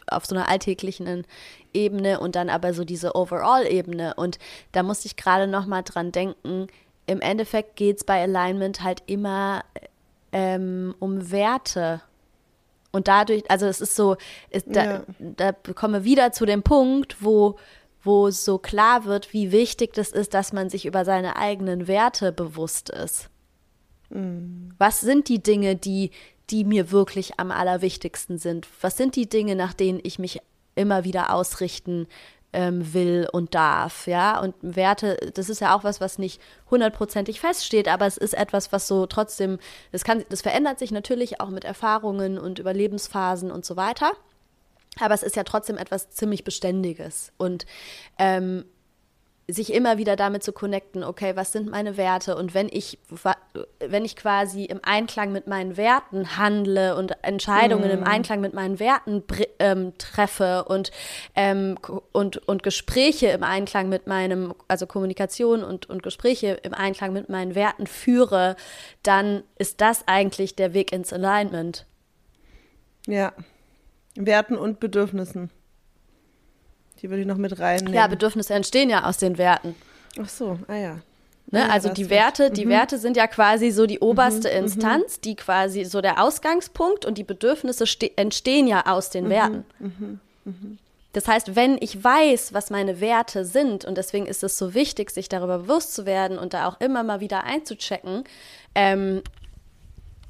auf 0.08 0.26
so 0.26 0.36
einer 0.36 0.50
alltäglichen 0.50 1.28
Ebene 1.74 2.20
und 2.20 2.36
dann 2.36 2.50
aber 2.50 2.74
so 2.74 2.84
diese 2.84 3.16
Overall-Ebene. 3.16 4.16
Und 4.16 4.40
da 4.72 4.82
musste 4.82 5.06
ich 5.06 5.16
gerade 5.16 5.46
nochmal 5.46 5.84
dran 5.84 6.12
denken, 6.12 6.68
im 7.10 7.22
Endeffekt 7.22 7.76
geht 7.76 7.98
es 7.98 8.04
bei 8.04 8.22
Alignment 8.22 8.84
halt 8.84 9.02
immer 9.08 9.64
ähm, 10.32 10.94
um 11.00 11.32
Werte. 11.32 12.02
Und 12.92 13.08
dadurch, 13.08 13.50
also 13.50 13.66
es 13.66 13.82
ist 13.82 13.96
so, 13.96 14.16
ist, 14.52 14.68
da, 14.70 14.84
ja. 14.84 15.04
da 15.20 15.52
kommen 15.52 15.94
wir 15.96 16.04
wieder 16.04 16.32
zu 16.32 16.46
dem 16.46 16.62
Punkt, 16.62 17.18
wo, 17.20 17.58
wo 18.04 18.30
so 18.30 18.60
klar 18.60 19.06
wird, 19.06 19.34
wie 19.34 19.52
wichtig 19.52 19.94
das 19.94 20.12
ist, 20.12 20.34
dass 20.34 20.54
man 20.54 20.70
sich 20.70 20.86
über 20.86 21.04
seine 21.04 21.36
eigenen 21.36 21.88
Werte 21.88 22.32
bewusst 22.32 22.90
ist. 22.90 23.30
Mhm. 24.10 24.74
Was 24.78 25.02
sind 25.02 25.30
die 25.30 25.42
Dinge, 25.42 25.76
die, 25.76 26.12
die 26.52 26.64
mir 26.64 26.92
wirklich 26.92 27.40
am 27.40 27.52
allerwichtigsten 27.52 28.38
sind? 28.38 28.68
Was 28.82 28.98
sind 28.98 29.16
die 29.16 29.28
Dinge, 29.28 29.56
nach 29.56 29.74
denen 29.74 30.00
ich 30.04 30.20
mich 30.20 30.42
immer 30.76 31.04
wieder 31.04 31.34
ausrichten 31.34 32.08
ähm, 32.54 32.94
will 32.94 33.28
und 33.32 33.54
darf, 33.56 34.08
ja. 34.08 34.40
Und 34.40 34.56
Werte, 34.62 35.18
das 35.34 35.50
ist 35.50 35.62
ja 35.62 35.76
auch 35.76 35.84
was, 35.84 36.02
was 36.02 36.18
nicht 36.18 36.42
hundertprozentig 36.70 37.40
feststeht, 37.40 37.88
aber 37.88 38.06
es 38.06 38.18
ist 38.18 38.34
etwas, 38.34 38.72
was 38.72 38.88
so 38.88 39.06
trotzdem, 39.06 39.60
das 39.92 40.04
kann, 40.04 40.26
das 40.30 40.42
verändert 40.42 40.80
sich 40.80 40.92
natürlich 40.92 41.42
auch 41.42 41.50
mit 41.50 41.64
Erfahrungen 41.64 42.38
und 42.38 42.60
Überlebensphasen 42.60 43.52
und 43.52 43.66
so 43.66 43.76
weiter. 43.76 44.12
Aber 45.00 45.14
es 45.14 45.24
ist 45.24 45.36
ja 45.36 45.44
trotzdem 45.44 45.78
etwas 45.78 46.10
ziemlich 46.10 46.44
Beständiges. 46.44 47.32
Und 47.38 47.66
ähm, 48.18 48.66
sich 49.52 49.74
immer 49.74 49.98
wieder 49.98 50.16
damit 50.16 50.44
zu 50.44 50.54
connecten, 50.54 51.04
okay, 51.04 51.36
was 51.36 51.52
sind 51.52 51.70
meine 51.70 51.98
Werte 51.98 52.36
und 52.36 52.54
wenn 52.54 52.70
ich, 52.70 53.00
wenn 53.80 54.06
ich 54.06 54.16
quasi 54.16 54.66
im 54.66 54.80
Einklang 54.84 55.32
mit 55.32 55.48
meinen 55.48 55.76
Werten 55.76 56.38
handle 56.38 56.96
und 56.96 57.14
Entscheidungen 57.24 57.90
mm. 57.90 57.92
im 57.92 58.00
mhm. 58.02 58.06
Einklang 58.06 58.42
mit 58.42 58.54
meinen 58.54 58.80
Werten 58.80 59.24
ähm, 59.60 59.98
treffe 59.98 60.66
und, 60.66 60.92
ähm, 61.36 61.78
und, 62.12 62.38
und 62.48 62.64
Gespräche 62.64 63.28
im 63.28 63.44
Einklang 63.44 63.90
mit 63.90 64.08
meinem, 64.08 64.54
also 64.68 64.86
Kommunikation 64.86 65.64
und, 65.64 65.90
und 65.90 66.04
Gespräche 66.04 66.60
im 66.64 66.74
Einklang 66.74 67.14
mit 67.14 67.30
meinen 67.30 67.56
Werten 67.56 67.88
führe, 67.88 68.56
dann 69.04 69.44
ist 69.58 69.82
das 69.82 70.08
eigentlich 70.08 70.56
der 70.56 70.74
Weg 70.74 70.92
ins 70.92 71.12
Alignment. 71.12 71.86
Ja, 73.08 73.34
Werten 74.16 74.58
und 74.58 74.80
Bedürfnissen. 74.80 75.50
Die 77.02 77.10
würde 77.10 77.22
ich 77.22 77.28
noch 77.28 77.38
mit 77.38 77.60
reinnehmen. 77.60 77.94
Ja, 77.94 78.08
Bedürfnisse 78.08 78.54
entstehen 78.54 78.90
ja 78.90 79.06
aus 79.06 79.18
den 79.18 79.38
Werten. 79.38 79.76
Ach 80.22 80.30
so, 80.30 80.60
ah 80.68 80.76
ja. 80.76 81.00
Ne, 81.52 81.62
ja, 81.62 81.68
also 81.70 81.90
die 81.90 82.12
Werte, 82.12 82.52
die 82.52 82.66
mhm. 82.66 82.70
Werte 82.70 83.00
sind 83.00 83.18
ja 83.18 83.26
quasi 83.26 83.72
so 83.72 83.88
die 83.88 84.00
oberste 84.00 84.50
mhm, 84.50 84.56
mhm. 84.56 84.64
Instanz, 84.64 85.20
die 85.20 85.36
quasi 85.36 85.84
so 85.84 86.00
der 86.02 86.24
Ausgangspunkt 86.24 87.06
und 87.06 87.18
die 87.18 87.24
Bedürfnisse 87.24 87.86
entstehen 88.18 88.68
ja 88.68 88.86
aus 88.86 89.10
den 89.10 89.26
mhm, 89.26 89.30
Werten. 89.30 89.66
Mhm, 89.80 90.20
mhm. 90.46 90.78
Das 91.14 91.28
heißt, 91.28 91.56
wenn 91.56 91.78
ich 91.82 92.04
weiß, 92.04 92.54
was 92.54 92.70
meine 92.70 93.02
Werte 93.02 93.46
sind, 93.46 93.84
und 93.84 93.98
deswegen 93.98 94.28
ist 94.28 94.44
es 94.44 94.60
so 94.60 94.76
wichtig, 94.76 95.10
sich 95.10 95.28
darüber 95.28 95.60
bewusst 95.60 95.96
zu 95.96 96.06
werden 96.06 96.38
und 96.38 96.54
da 96.54 96.68
auch 96.68 96.80
immer 96.80 97.02
mal 97.02 97.20
wieder 97.20 97.46
einzuchecken, 97.46 98.26
ähm, 98.76 99.24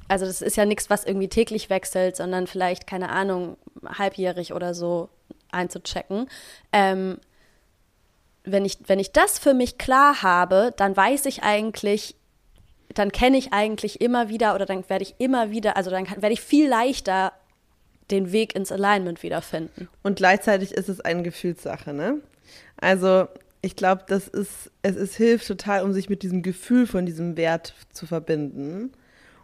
also 0.08 0.24
das 0.24 0.40
ist 0.40 0.56
ja 0.56 0.64
nichts, 0.64 0.88
was 0.88 1.04
irgendwie 1.04 1.28
täglich 1.28 1.68
wechselt, 1.68 2.16
sondern 2.16 2.46
vielleicht, 2.46 2.86
keine 2.86 3.10
Ahnung, 3.10 3.58
halbjährig 3.86 4.54
oder 4.54 4.74
so 4.74 5.10
einzuchecken. 5.52 6.28
Ähm, 6.72 7.18
wenn, 8.44 8.64
ich, 8.64 8.78
wenn 8.86 8.98
ich 8.98 9.12
das 9.12 9.38
für 9.38 9.54
mich 9.54 9.78
klar 9.78 10.22
habe, 10.22 10.72
dann 10.76 10.96
weiß 10.96 11.26
ich 11.26 11.42
eigentlich, 11.42 12.16
dann 12.94 13.12
kenne 13.12 13.36
ich 13.36 13.52
eigentlich 13.52 14.00
immer 14.00 14.28
wieder 14.28 14.54
oder 14.54 14.66
dann 14.66 14.88
werde 14.88 15.04
ich 15.04 15.14
immer 15.18 15.50
wieder, 15.50 15.76
also 15.76 15.90
dann 15.90 16.06
werde 16.08 16.32
ich 16.32 16.40
viel 16.40 16.68
leichter 16.68 17.32
den 18.10 18.32
Weg 18.32 18.56
ins 18.56 18.72
Alignment 18.72 19.22
wiederfinden. 19.22 19.88
Und 20.02 20.16
gleichzeitig 20.16 20.72
ist 20.72 20.88
es 20.88 21.00
eine 21.00 21.22
Gefühlssache, 21.22 21.92
ne? 21.92 22.20
Also 22.76 23.28
ich 23.62 23.76
glaube, 23.76 24.04
das 24.08 24.26
ist, 24.26 24.70
es 24.82 24.96
ist, 24.96 25.14
hilft 25.14 25.46
total, 25.46 25.84
um 25.84 25.92
sich 25.92 26.08
mit 26.08 26.22
diesem 26.22 26.42
Gefühl 26.42 26.86
von 26.86 27.06
diesem 27.06 27.36
Wert 27.36 27.74
zu 27.92 28.06
verbinden 28.06 28.92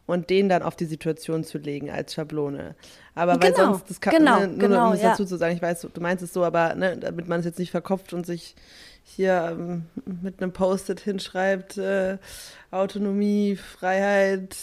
und 0.06 0.30
den 0.30 0.48
dann 0.48 0.62
auf 0.62 0.76
die 0.76 0.84
Situation 0.84 1.44
zu 1.44 1.58
legen 1.58 1.90
als 1.90 2.14
Schablone. 2.14 2.74
Aber 3.14 3.40
weil 3.40 3.52
genau, 3.52 3.72
sonst, 3.72 3.90
das 3.90 4.00
kann, 4.00 4.14
genau, 4.14 4.40
ne, 4.40 4.48
nur 4.48 4.58
genau, 4.58 4.86
um 4.88 4.92
es 4.94 5.02
ja. 5.02 5.10
dazu 5.10 5.24
zu 5.24 5.36
sagen, 5.36 5.54
ich 5.54 5.62
weiß, 5.62 5.86
du 5.92 6.00
meinst 6.00 6.22
es 6.22 6.32
so, 6.32 6.44
aber 6.44 6.74
ne, 6.74 6.96
damit 6.96 7.28
man 7.28 7.40
es 7.40 7.46
jetzt 7.46 7.58
nicht 7.58 7.70
verkopft 7.70 8.12
und 8.12 8.24
sich 8.24 8.54
hier 9.08 9.56
ähm, 9.56 9.86
mit 10.22 10.42
einem 10.42 10.52
Post-it 10.52 11.00
hinschreibt, 11.00 11.78
äh, 11.78 12.18
Autonomie, 12.72 13.56
Freiheit, 13.56 14.56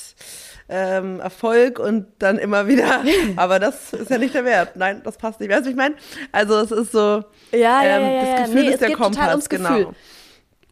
ähm, 0.67 1.21
Erfolg 1.21 1.79
und 1.79 2.07
dann 2.19 2.37
immer 2.37 2.67
wieder, 2.67 3.03
aber 3.37 3.59
das 3.59 3.93
ist 3.93 4.11
ja 4.11 4.17
nicht 4.17 4.33
der 4.33 4.43
Wert. 4.43 4.75
Nein, 4.75 5.01
das 5.03 5.17
passt 5.17 5.39
nicht. 5.39 5.49
Weißt 5.49 5.65
du, 5.65 5.69
ich 5.69 5.75
meine? 5.75 5.95
Also 6.31 6.59
es 6.59 6.71
ist 6.71 6.91
so, 6.91 7.23
ja, 7.51 7.83
ähm, 7.83 8.01
ja, 8.03 8.09
ja, 8.09 8.21
das 8.21 8.45
Gefühl 8.47 8.61
nee, 8.63 8.73
ist 8.73 8.81
der 8.81 8.95
Kompass, 8.95 9.47
genau. 9.47 9.93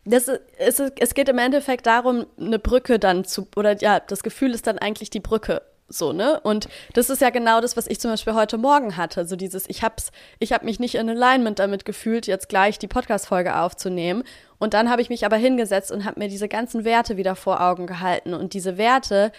Das 0.03 0.27
ist, 0.27 0.79
es 0.99 1.13
geht 1.13 1.29
im 1.29 1.37
Endeffekt 1.37 1.85
darum, 1.85 2.25
eine 2.39 2.57
Brücke 2.57 2.97
dann 2.97 3.23
zu, 3.23 3.47
oder 3.55 3.77
ja, 3.79 3.99
das 3.99 4.23
Gefühl 4.23 4.53
ist 4.53 4.65
dann 4.65 4.79
eigentlich 4.79 5.09
die 5.09 5.19
Brücke. 5.19 5.61
So, 5.93 6.13
ne? 6.13 6.39
Und 6.39 6.69
das 6.93 7.09
ist 7.09 7.21
ja 7.21 7.29
genau 7.29 7.59
das, 7.59 7.75
was 7.75 7.87
ich 7.87 7.99
zum 7.99 8.11
Beispiel 8.11 8.33
heute 8.33 8.57
Morgen 8.57 8.95
hatte. 8.97 9.25
So 9.25 9.35
dieses, 9.35 9.67
ich 9.69 9.83
hab's, 9.83 10.11
ich 10.39 10.53
habe 10.53 10.65
mich 10.65 10.79
nicht 10.79 10.95
in 10.95 11.09
Alignment 11.09 11.59
damit 11.59 11.85
gefühlt, 11.85 12.27
jetzt 12.27 12.49
gleich 12.49 12.79
die 12.79 12.87
Podcast-Folge 12.87 13.57
aufzunehmen. 13.57 14.23
Und 14.57 14.73
dann 14.73 14.89
habe 14.89 15.01
ich 15.01 15.09
mich 15.09 15.25
aber 15.25 15.35
hingesetzt 15.35 15.91
und 15.91 16.05
habe 16.05 16.19
mir 16.19 16.29
diese 16.29 16.47
ganzen 16.47 16.85
Werte 16.85 17.17
wieder 17.17 17.35
vor 17.35 17.61
Augen 17.61 17.87
gehalten. 17.87 18.33
Und 18.33 18.53
diese 18.53 18.77
Werte 18.77 19.31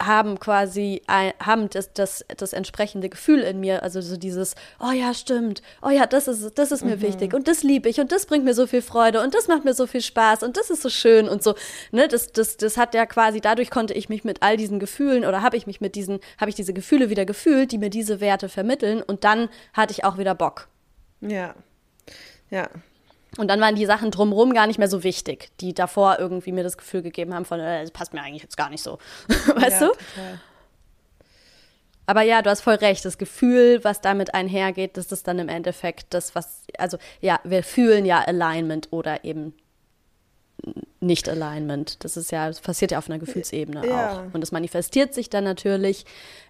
haben 0.00 0.38
quasi 0.38 1.02
ein, 1.06 1.32
haben 1.40 1.68
das, 1.70 1.92
das, 1.92 2.24
das 2.36 2.52
entsprechende 2.52 3.08
Gefühl 3.08 3.40
in 3.40 3.60
mir, 3.60 3.82
also 3.82 4.00
so 4.00 4.16
dieses, 4.16 4.54
oh 4.78 4.92
ja, 4.92 5.12
stimmt, 5.12 5.62
oh 5.82 5.90
ja, 5.90 6.06
das 6.06 6.28
ist, 6.28 6.58
das 6.58 6.72
ist 6.72 6.84
mir 6.84 6.96
mhm. 6.96 7.02
wichtig. 7.02 7.34
Und 7.34 7.48
das 7.48 7.62
liebe 7.62 7.88
ich. 7.88 8.00
Und 8.00 8.12
das 8.12 8.26
bringt 8.26 8.44
mir 8.44 8.54
so 8.54 8.66
viel 8.66 8.82
Freude. 8.82 9.22
Und 9.22 9.34
das 9.34 9.48
macht 9.48 9.64
mir 9.64 9.74
so 9.74 9.86
viel 9.86 10.00
Spaß. 10.00 10.42
Und 10.42 10.56
das 10.56 10.70
ist 10.70 10.82
so 10.82 10.88
schön 10.88 11.28
und 11.28 11.42
so, 11.42 11.54
ne, 11.90 12.08
das, 12.08 12.32
das, 12.32 12.56
das 12.56 12.76
hat 12.76 12.94
ja 12.94 13.06
quasi, 13.06 13.40
dadurch 13.40 13.70
konnte 13.70 13.94
ich 13.94 14.08
mich 14.08 14.24
mit 14.24 14.42
all 14.42 14.56
diesen 14.56 14.78
Gefühlen 14.78 15.24
oder 15.24 15.42
habe 15.42 15.56
ich 15.56 15.66
mich 15.66 15.80
mit 15.80 15.94
diesen, 15.94 16.20
habe 16.38 16.50
ich 16.50 16.54
diese 16.54 16.72
Gefühle 16.72 17.10
wieder 17.10 17.24
gefühlt, 17.24 17.72
die 17.72 17.78
mir 17.78 17.90
diese 17.90 18.20
Werte 18.20 18.48
vermitteln. 18.48 19.02
Und 19.02 19.24
dann 19.24 19.48
hatte 19.72 19.92
ich 19.92 20.04
auch 20.04 20.18
wieder 20.18 20.34
Bock. 20.34 20.68
Ja, 21.20 21.54
ja, 22.50 22.68
und 23.36 23.48
dann 23.48 23.60
waren 23.60 23.74
die 23.74 23.86
Sachen 23.86 24.10
drumherum 24.10 24.54
gar 24.54 24.66
nicht 24.66 24.78
mehr 24.78 24.88
so 24.88 25.04
wichtig, 25.04 25.50
die 25.60 25.74
davor 25.74 26.18
irgendwie 26.18 26.52
mir 26.52 26.64
das 26.64 26.78
Gefühl 26.78 27.02
gegeben 27.02 27.34
haben 27.34 27.44
von, 27.44 27.60
äh, 27.60 27.82
das 27.82 27.90
passt 27.90 28.14
mir 28.14 28.22
eigentlich 28.22 28.42
jetzt 28.42 28.56
gar 28.56 28.70
nicht 28.70 28.82
so. 28.82 28.98
weißt 29.28 29.80
ja, 29.82 29.86
du? 29.88 29.92
Total. 29.92 30.40
Aber 32.06 32.22
ja, 32.22 32.40
du 32.40 32.48
hast 32.48 32.62
voll 32.62 32.76
recht. 32.76 33.04
Das 33.04 33.18
Gefühl, 33.18 33.84
was 33.84 34.00
damit 34.00 34.32
einhergeht, 34.32 34.96
das 34.96 35.12
ist 35.12 35.28
dann 35.28 35.38
im 35.38 35.50
Endeffekt 35.50 36.14
das, 36.14 36.34
was, 36.34 36.62
also 36.78 36.96
ja, 37.20 37.38
wir 37.44 37.62
fühlen 37.62 38.06
ja 38.06 38.20
Alignment 38.20 38.88
oder 38.92 39.24
eben 39.24 39.52
nicht 41.00 41.28
Alignment. 41.28 42.02
Das 42.04 42.16
ist 42.16 42.32
ja, 42.32 42.48
das 42.48 42.60
passiert 42.60 42.90
ja 42.90 42.98
auf 42.98 43.08
einer 43.08 43.18
Gefühlsebene 43.18 43.86
ja. 43.86 44.12
auch. 44.12 44.34
Und 44.34 44.40
das 44.40 44.52
manifestiert 44.52 45.14
sich 45.14 45.30
dann 45.30 45.44
natürlich 45.44 46.04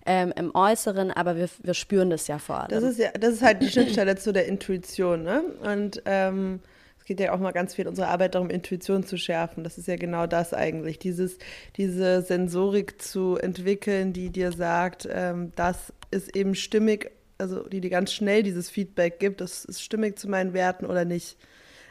ähm, 0.06 0.32
im 0.36 0.54
Äußeren, 0.54 1.11
aber 1.11 1.36
wir, 1.36 1.48
wir 1.62 1.74
spüren 1.74 2.11
das 2.11 2.26
ja 2.28 2.38
vor 2.38 2.61
allem. 2.61 2.70
Das 2.70 2.82
ist 2.82 2.98
ja, 2.98 3.11
das 3.12 3.34
ist 3.34 3.42
halt 3.42 3.62
die 3.62 3.68
Schnittstelle 3.68 4.16
zu 4.16 4.32
der 4.32 4.46
Intuition, 4.46 5.22
ne? 5.22 5.42
Und 5.62 6.02
ähm, 6.06 6.61
es 6.98 7.04
geht 7.04 7.20
ja 7.20 7.32
auch 7.32 7.38
mal 7.38 7.52
ganz 7.52 7.74
viel 7.74 7.84
in 7.84 7.90
unserer 7.90 8.09
Arbeit 8.09 8.34
darum, 8.34 8.48
Intuition 8.48 9.04
zu 9.04 9.18
schärfen. 9.18 9.64
Das 9.64 9.76
ist 9.76 9.86
ja 9.86 9.96
genau 9.96 10.26
das 10.26 10.54
eigentlich. 10.54 10.98
Dieses, 10.98 11.38
diese 11.76 12.22
Sensorik 12.22 13.00
zu 13.02 13.36
entwickeln, 13.36 14.12
die 14.12 14.30
dir 14.30 14.52
sagt, 14.52 15.06
ähm, 15.11 15.52
das 15.56 15.92
ist 16.11 16.34
eben 16.34 16.54
stimmig, 16.54 17.11
also 17.36 17.68
die 17.68 17.82
dir 17.82 17.90
ganz 17.90 18.12
schnell 18.12 18.42
dieses 18.42 18.70
Feedback 18.70 19.20
gibt, 19.20 19.42
das 19.42 19.66
ist 19.66 19.82
stimmig 19.82 20.18
zu 20.18 20.28
meinen 20.28 20.54
Werten 20.54 20.86
oder 20.86 21.04
nicht 21.04 21.36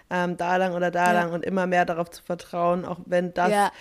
ähm, 0.09 0.37
da 0.37 0.57
lang 0.57 0.73
oder 0.73 0.91
da 0.91 1.07
ja. 1.07 1.21
lang 1.21 1.31
und 1.31 1.45
immer 1.45 1.67
mehr 1.67 1.85
darauf 1.85 2.09
zu 2.09 2.23
vertrauen, 2.23 2.85
auch 2.85 2.99
wenn 3.05 3.33
das 3.33 3.51
ja. 3.51 3.71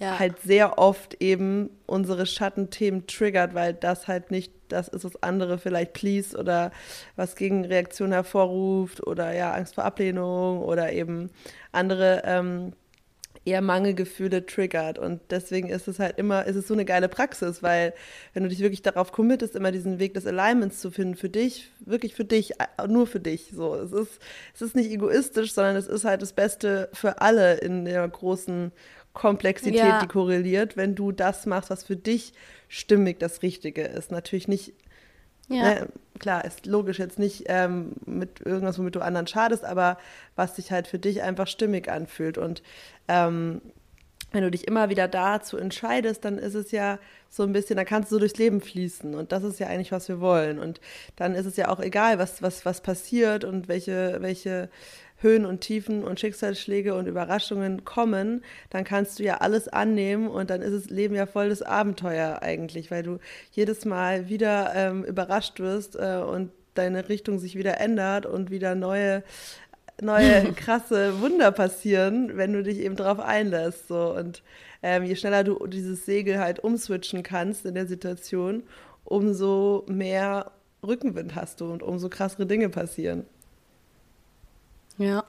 Ja. 0.00 0.18
halt 0.18 0.40
sehr 0.40 0.78
oft 0.78 1.14
eben 1.20 1.70
unsere 1.86 2.26
Schattenthemen 2.26 3.06
triggert, 3.06 3.54
weil 3.54 3.74
das 3.74 4.08
halt 4.08 4.30
nicht 4.30 4.52
das 4.68 4.88
ist, 4.88 5.04
was 5.04 5.22
andere 5.22 5.58
vielleicht 5.58 5.92
please 5.92 6.36
oder 6.36 6.70
was 7.16 7.36
gegen 7.36 7.64
Reaktion 7.64 8.12
hervorruft 8.12 9.06
oder 9.06 9.32
ja, 9.32 9.52
Angst 9.52 9.74
vor 9.74 9.84
Ablehnung 9.84 10.60
oder 10.60 10.92
eben 10.92 11.30
andere 11.72 12.22
ähm, 12.24 12.72
eher 13.48 13.62
Mangelgefühle 13.62 14.46
triggert. 14.46 14.98
Und 14.98 15.20
deswegen 15.30 15.68
ist 15.70 15.88
es 15.88 15.98
halt 15.98 16.18
immer, 16.18 16.44
ist 16.46 16.56
es 16.56 16.68
so 16.68 16.74
eine 16.74 16.84
geile 16.84 17.08
Praxis, 17.08 17.62
weil 17.62 17.94
wenn 18.34 18.42
du 18.42 18.48
dich 18.48 18.60
wirklich 18.60 18.82
darauf 18.82 19.12
committest, 19.12 19.56
immer 19.56 19.72
diesen 19.72 19.98
Weg 19.98 20.14
des 20.14 20.26
Alignments 20.26 20.80
zu 20.80 20.90
finden, 20.90 21.16
für 21.16 21.28
dich, 21.28 21.70
wirklich 21.80 22.14
für 22.14 22.24
dich, 22.24 22.52
nur 22.86 23.06
für 23.06 23.20
dich. 23.20 23.50
So, 23.54 23.74
es 23.74 23.92
ist, 23.92 24.20
es 24.54 24.62
ist 24.62 24.76
nicht 24.76 24.90
egoistisch, 24.90 25.52
sondern 25.52 25.76
es 25.76 25.88
ist 25.88 26.04
halt 26.04 26.22
das 26.22 26.32
Beste 26.32 26.90
für 26.92 27.20
alle 27.20 27.54
in 27.54 27.84
der 27.84 28.06
großen 28.06 28.72
Komplexität, 29.14 29.78
ja. 29.78 30.00
die 30.00 30.06
korreliert, 30.06 30.76
wenn 30.76 30.94
du 30.94 31.10
das 31.10 31.46
machst, 31.46 31.70
was 31.70 31.82
für 31.82 31.96
dich 31.96 32.34
stimmig 32.68 33.18
das 33.18 33.42
Richtige 33.42 33.82
ist. 33.82 34.12
Natürlich 34.12 34.46
nicht 34.46 34.74
ja. 35.48 35.62
Ne, 35.62 35.88
klar, 36.18 36.44
ist 36.44 36.66
logisch 36.66 36.98
jetzt 36.98 37.18
nicht 37.18 37.44
ähm, 37.46 37.92
mit 38.04 38.40
irgendwas, 38.44 38.78
womit 38.78 38.96
du 38.96 39.00
anderen 39.00 39.26
schadest, 39.26 39.64
aber 39.64 39.98
was 40.36 40.56
sich 40.56 40.70
halt 40.70 40.86
für 40.86 40.98
dich 40.98 41.22
einfach 41.22 41.46
stimmig 41.46 41.90
anfühlt. 41.90 42.38
Und 42.38 42.62
ähm, 43.08 43.60
wenn 44.30 44.42
du 44.42 44.50
dich 44.50 44.68
immer 44.68 44.90
wieder 44.90 45.08
dazu 45.08 45.56
entscheidest, 45.56 46.24
dann 46.24 46.38
ist 46.38 46.54
es 46.54 46.70
ja 46.70 46.98
so 47.30 47.44
ein 47.44 47.52
bisschen, 47.52 47.76
dann 47.76 47.86
kannst 47.86 48.10
du 48.10 48.16
so 48.16 48.20
durchs 48.20 48.36
Leben 48.36 48.60
fließen. 48.60 49.14
Und 49.14 49.32
das 49.32 49.42
ist 49.42 49.58
ja 49.58 49.68
eigentlich, 49.68 49.92
was 49.92 50.08
wir 50.08 50.20
wollen. 50.20 50.58
Und 50.58 50.80
dann 51.16 51.34
ist 51.34 51.46
es 51.46 51.56
ja 51.56 51.68
auch 51.68 51.80
egal, 51.80 52.18
was, 52.18 52.42
was, 52.42 52.66
was 52.66 52.82
passiert 52.82 53.44
und 53.44 53.68
welche, 53.68 54.18
welche 54.20 54.68
Höhen 55.18 55.44
und 55.44 55.60
Tiefen 55.60 56.04
und 56.04 56.20
Schicksalsschläge 56.20 56.94
und 56.94 57.06
Überraschungen 57.06 57.84
kommen, 57.84 58.42
dann 58.70 58.84
kannst 58.84 59.18
du 59.18 59.24
ja 59.24 59.38
alles 59.38 59.68
annehmen 59.68 60.28
und 60.28 60.50
dann 60.50 60.62
ist 60.62 60.72
das 60.72 60.90
Leben 60.90 61.14
ja 61.14 61.26
voll 61.26 61.48
das 61.48 61.62
Abenteuer 61.62 62.40
eigentlich, 62.42 62.90
weil 62.90 63.02
du 63.02 63.18
jedes 63.50 63.84
Mal 63.84 64.28
wieder 64.28 64.72
ähm, 64.74 65.04
überrascht 65.04 65.58
wirst 65.60 65.96
äh, 65.96 66.18
und 66.18 66.50
deine 66.74 67.08
Richtung 67.08 67.38
sich 67.38 67.56
wieder 67.56 67.80
ändert 67.80 68.26
und 68.26 68.50
wieder 68.50 68.74
neue 68.74 69.24
neue 70.00 70.52
krasse 70.56 71.20
Wunder 71.20 71.50
passieren, 71.50 72.36
wenn 72.36 72.52
du 72.52 72.62
dich 72.62 72.78
eben 72.78 72.96
darauf 72.96 73.18
einlässt. 73.18 73.88
So. 73.88 74.14
Und 74.14 74.42
ähm, 74.82 75.04
je 75.04 75.16
schneller 75.16 75.44
du 75.44 75.66
dieses 75.66 76.06
Segel 76.06 76.38
halt 76.38 76.60
umswitchen 76.60 77.22
kannst 77.22 77.66
in 77.66 77.74
der 77.74 77.86
Situation, 77.86 78.62
umso 79.04 79.84
mehr 79.88 80.52
Rückenwind 80.86 81.34
hast 81.34 81.60
du 81.60 81.72
und 81.72 81.82
umso 81.82 82.08
krassere 82.08 82.46
Dinge 82.46 82.68
passieren. 82.68 83.24
Ja. 84.98 85.24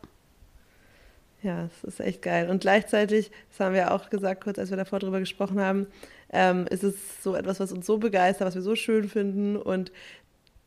Ja, 1.42 1.66
es 1.66 1.84
ist 1.86 2.00
echt 2.02 2.22
geil. 2.22 2.50
Und 2.50 2.62
gleichzeitig, 2.62 3.32
das 3.50 3.66
haben 3.66 3.74
wir 3.74 3.94
auch 3.94 4.10
gesagt, 4.10 4.44
kurz 4.44 4.60
als 4.60 4.72
wir 4.72 4.78
davor 4.78 5.00
drüber 5.00 5.20
gesprochen 5.20 5.60
haben, 5.60 5.88
ähm, 6.32 6.68
ist 6.70 6.84
es 6.84 6.96
so 7.24 7.34
etwas, 7.36 7.60
was 7.60 7.72
uns 7.72 7.86
so 7.86 7.98
begeistert, 7.98 8.48
was 8.48 8.56
wir 8.56 8.62
so 8.62 8.76
schön 8.76 9.08
finden 9.08 9.56
und 9.56 9.92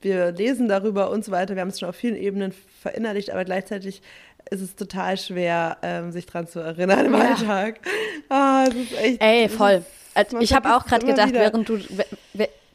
wir 0.00 0.32
lesen 0.32 0.68
darüber 0.68 1.10
und 1.10 1.24
so 1.24 1.30
weiter. 1.30 1.54
Wir 1.54 1.60
haben 1.60 1.68
es 1.68 1.78
schon 1.78 1.88
auf 1.88 1.96
vielen 1.96 2.16
Ebenen 2.16 2.52
verinnerlicht, 2.80 3.30
aber 3.30 3.44
gleichzeitig 3.44 4.02
ist 4.50 4.60
es 4.60 4.74
total 4.74 5.16
schwer, 5.16 5.76
ähm, 5.82 6.10
sich 6.10 6.26
dran 6.26 6.48
zu 6.48 6.58
erinnern 6.58 7.06
im 7.06 7.12
ja. 7.12 7.20
Alltag. 7.20 7.80
Ah, 8.28 8.64
es 8.68 8.74
ist 8.74 8.98
echt. 8.98 9.22
Ey, 9.22 9.48
voll. 9.48 9.84
Ist, 10.14 10.34
ich 10.40 10.52
habe 10.52 10.74
auch 10.74 10.84
gerade 10.86 11.06
gedacht, 11.06 11.28
wieder. 11.28 11.40
während 11.40 11.68
du 11.68 11.78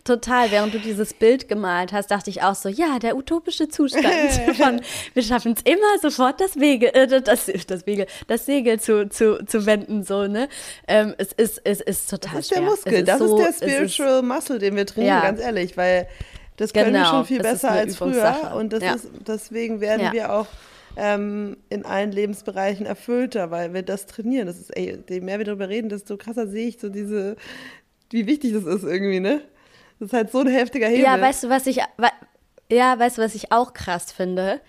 Total, 0.07 0.51
während 0.51 0.73
du 0.73 0.79
dieses 0.79 1.13
Bild 1.13 1.49
gemalt 1.49 1.91
hast, 1.91 2.11
dachte 2.11 2.29
ich 2.29 2.41
auch 2.41 2.55
so, 2.55 2.69
ja, 2.69 2.97
der 2.97 3.17
utopische 3.17 3.67
Zustand 3.67 4.05
von, 4.55 4.79
wir 5.13 5.21
schaffen 5.21 5.51
es 5.51 5.61
immer 5.63 5.99
sofort 6.01 6.39
das 6.39 6.57
Wege, 6.57 6.95
äh, 6.95 7.21
das, 7.21 7.51
das 7.67 7.85
Wege, 7.85 8.07
das 8.27 8.45
Segel 8.45 8.79
zu, 8.79 9.09
zu, 9.09 9.43
zu 9.45 9.65
wenden, 9.65 10.03
so, 10.03 10.25
ne? 10.25 10.47
Ähm, 10.87 11.13
es 11.17 11.33
ist, 11.33 11.59
es 11.65 11.81
ist 11.81 12.09
total 12.09 12.35
Das 12.35 12.45
ist 12.45 12.47
schwer. 12.47 12.61
der 12.61 12.69
Muskel, 12.69 12.93
ist 12.93 13.07
das 13.09 13.19
so, 13.19 13.37
ist 13.37 13.61
der 13.61 13.67
Spiritual 13.67 14.19
ist, 14.19 14.23
Muscle, 14.23 14.59
den 14.59 14.77
wir 14.77 14.85
trainieren, 14.85 15.17
ja. 15.17 15.21
ganz 15.23 15.41
ehrlich, 15.41 15.75
weil 15.75 16.07
das 16.55 16.71
können 16.71 16.93
genau, 16.93 16.99
wir 16.99 17.09
schon 17.09 17.25
viel 17.25 17.41
besser 17.41 17.71
als 17.71 17.97
früher 17.97 18.53
und 18.55 18.71
das 18.71 18.83
ja. 18.83 18.93
ist, 18.93 19.09
deswegen 19.27 19.81
werden 19.81 20.05
ja. 20.05 20.13
wir 20.13 20.31
auch 20.31 20.47
ähm, 20.95 21.57
in 21.69 21.85
allen 21.85 22.13
Lebensbereichen 22.13 22.85
erfüllter, 22.85 23.51
weil 23.51 23.73
wir 23.73 23.83
das 23.83 24.05
trainieren. 24.05 24.47
Das 24.47 24.57
ist, 24.57 24.69
ey, 24.69 24.99
je 25.09 25.19
mehr 25.19 25.37
wir 25.37 25.45
darüber 25.45 25.67
reden, 25.67 25.89
desto 25.89 26.15
krasser 26.15 26.47
sehe 26.47 26.69
ich 26.69 26.79
so 26.79 26.87
diese, 26.87 27.35
wie 28.09 28.25
wichtig 28.25 28.53
das 28.53 28.63
ist 28.63 28.83
irgendwie, 28.83 29.19
ne? 29.19 29.41
Das 29.99 30.07
ist 30.07 30.13
halt 30.13 30.31
so 30.31 30.39
ein 30.39 30.47
heftiger 30.47 30.87
Hebel. 30.87 31.03
Ja, 31.03 31.19
weißt 31.19 31.43
du, 31.43 31.49
was 31.49 31.67
ich, 31.67 31.81
ja, 32.71 32.99
weißt 32.99 33.17
du, 33.17 33.21
was 33.21 33.35
ich 33.35 33.51
auch 33.51 33.73
krass 33.73 34.11
finde? 34.11 34.61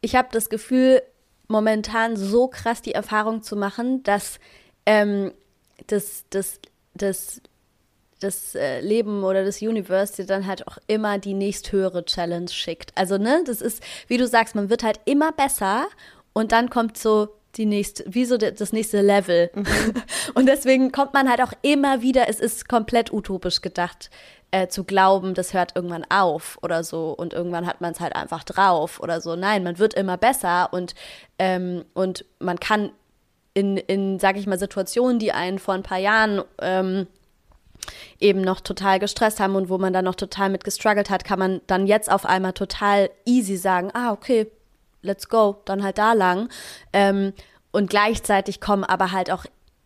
Ich 0.00 0.16
habe 0.16 0.28
das 0.32 0.48
Gefühl, 0.48 1.02
momentan 1.48 2.16
so 2.16 2.48
krass 2.48 2.82
die 2.82 2.92
Erfahrung 2.92 3.42
zu 3.42 3.56
machen, 3.56 4.02
dass 4.02 4.40
ähm, 4.86 5.32
das, 5.86 6.24
das, 6.30 6.58
das, 6.94 7.40
das 8.20 8.54
äh, 8.54 8.80
Leben 8.80 9.22
oder 9.22 9.44
das 9.44 9.62
Universe 9.62 10.16
dir 10.16 10.26
dann 10.26 10.46
halt 10.46 10.66
auch 10.66 10.78
immer 10.86 11.18
die 11.18 11.34
nächsthöhere 11.34 12.04
Challenge 12.04 12.48
schickt. 12.48 12.96
Also, 12.96 13.18
ne, 13.18 13.42
das 13.46 13.60
ist, 13.60 13.82
wie 14.08 14.16
du 14.16 14.26
sagst, 14.26 14.54
man 14.54 14.70
wird 14.70 14.82
halt 14.82 15.00
immer 15.04 15.30
besser 15.32 15.86
und 16.32 16.52
dann 16.52 16.70
kommt 16.70 16.98
so 16.98 17.28
die 17.56 17.66
nächste, 17.66 18.04
wie 18.06 18.24
so 18.24 18.36
das 18.38 18.72
nächste 18.72 19.00
Level. 19.00 19.50
Mhm. 19.54 19.66
Und 20.34 20.46
deswegen 20.46 20.92
kommt 20.92 21.12
man 21.14 21.28
halt 21.28 21.40
auch 21.42 21.52
immer 21.62 22.02
wieder, 22.02 22.28
es 22.28 22.40
ist 22.40 22.68
komplett 22.68 23.12
utopisch 23.12 23.60
gedacht, 23.60 24.10
äh, 24.52 24.68
zu 24.68 24.84
glauben, 24.84 25.34
das 25.34 25.54
hört 25.54 25.74
irgendwann 25.74 26.04
auf 26.10 26.58
oder 26.62 26.84
so 26.84 27.12
und 27.12 27.32
irgendwann 27.32 27.66
hat 27.66 27.80
man 27.80 27.92
es 27.92 28.00
halt 28.00 28.14
einfach 28.14 28.44
drauf 28.44 29.00
oder 29.00 29.22
so. 29.22 29.34
Nein, 29.34 29.64
man 29.64 29.78
wird 29.78 29.94
immer 29.94 30.18
besser 30.18 30.68
und, 30.72 30.94
ähm, 31.38 31.86
und 31.94 32.26
man 32.38 32.60
kann 32.60 32.90
in, 33.54 33.78
in, 33.78 34.18
sag 34.18 34.36
ich 34.36 34.46
mal, 34.46 34.58
Situationen, 34.58 35.18
die 35.18 35.32
einen 35.32 35.58
vor 35.58 35.72
ein 35.72 35.82
paar 35.82 35.98
Jahren 35.98 36.42
ähm, 36.60 37.06
eben 38.20 38.42
noch 38.42 38.60
total 38.60 38.98
gestresst 38.98 39.40
haben 39.40 39.56
und 39.56 39.70
wo 39.70 39.78
man 39.78 39.94
dann 39.94 40.04
noch 40.04 40.14
total 40.14 40.50
mit 40.50 40.64
gestruggelt 40.64 41.08
hat, 41.08 41.24
kann 41.24 41.38
man 41.38 41.60
dann 41.66 41.86
jetzt 41.86 42.10
auf 42.10 42.26
einmal 42.26 42.52
total 42.52 43.10
easy 43.24 43.56
sagen, 43.56 43.90
ah, 43.94 44.12
okay, 44.12 44.50
let's 45.02 45.28
go, 45.28 45.60
dann 45.64 45.82
halt 45.82 45.98
da 45.98 46.12
lang. 46.12 46.48
Ähm, 46.92 47.32
und 47.70 47.90
gleichzeitig 47.90 48.60
kommen 48.60 48.84
aber 48.84 49.12
halt 49.12 49.30
auch, 49.30 49.44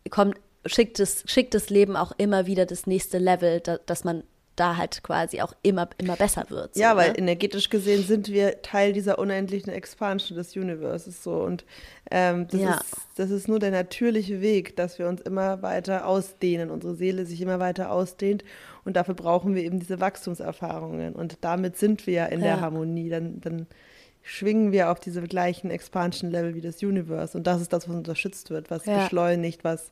kommt, 0.09 0.35
schickt 0.65 0.99
das, 0.99 1.23
schickt 1.25 1.53
das 1.53 1.69
Leben 1.69 1.95
auch 1.95 2.11
immer 2.17 2.45
wieder 2.45 2.65
das 2.65 2.87
nächste 2.87 3.17
Level, 3.17 3.59
da, 3.59 3.77
dass 3.85 4.03
man 4.03 4.23
da 4.57 4.75
halt 4.75 5.03
quasi 5.03 5.41
auch 5.41 5.53
immer, 5.61 5.87
immer 5.97 6.15
besser 6.15 6.45
wird. 6.49 6.75
So, 6.75 6.81
ja, 6.81 6.97
weil 6.97 7.11
ne? 7.11 7.19
energetisch 7.19 7.69
gesehen 7.69 8.03
sind 8.03 8.27
wir 8.29 8.61
Teil 8.61 8.91
dieser 8.91 9.19
unendlichen 9.19 9.71
Expansion 9.71 10.37
des 10.37 10.55
Universes 10.55 11.23
so 11.23 11.43
und 11.43 11.63
ähm, 12.09 12.47
das, 12.49 12.59
ja. 12.59 12.73
ist, 12.73 12.95
das 13.15 13.29
ist 13.29 13.47
nur 13.47 13.59
der 13.59 13.71
natürliche 13.71 14.41
Weg, 14.41 14.75
dass 14.75 14.99
wir 14.99 15.07
uns 15.07 15.21
immer 15.21 15.61
weiter 15.61 16.07
ausdehnen, 16.07 16.71
unsere 16.71 16.95
Seele 16.95 17.25
sich 17.25 17.39
immer 17.39 17.59
weiter 17.59 17.91
ausdehnt 17.91 18.43
und 18.83 18.97
dafür 18.97 19.13
brauchen 19.13 19.53
wir 19.53 19.63
eben 19.63 19.79
diese 19.79 19.99
Wachstumserfahrungen 19.99 21.13
und 21.13 21.37
damit 21.41 21.77
sind 21.77 22.07
wir 22.07 22.13
ja 22.13 22.25
in 22.25 22.39
ja. 22.39 22.47
der 22.47 22.61
Harmonie, 22.61 23.09
dann, 23.09 23.39
dann 23.41 23.67
schwingen 24.27 24.73
wir 24.73 24.91
auf 24.91 24.99
diese 24.99 25.21
gleichen 25.21 25.71
Expansion-Level 25.71 26.53
wie 26.53 26.61
das 26.61 26.83
Universe. 26.83 27.37
Und 27.37 27.47
das 27.47 27.61
ist 27.61 27.71
das, 27.71 27.87
was 27.87 27.95
unterstützt 27.95 28.49
wird, 28.49 28.69
was 28.69 28.85
ja. 28.85 28.99
beschleunigt, 28.99 29.63
was 29.63 29.89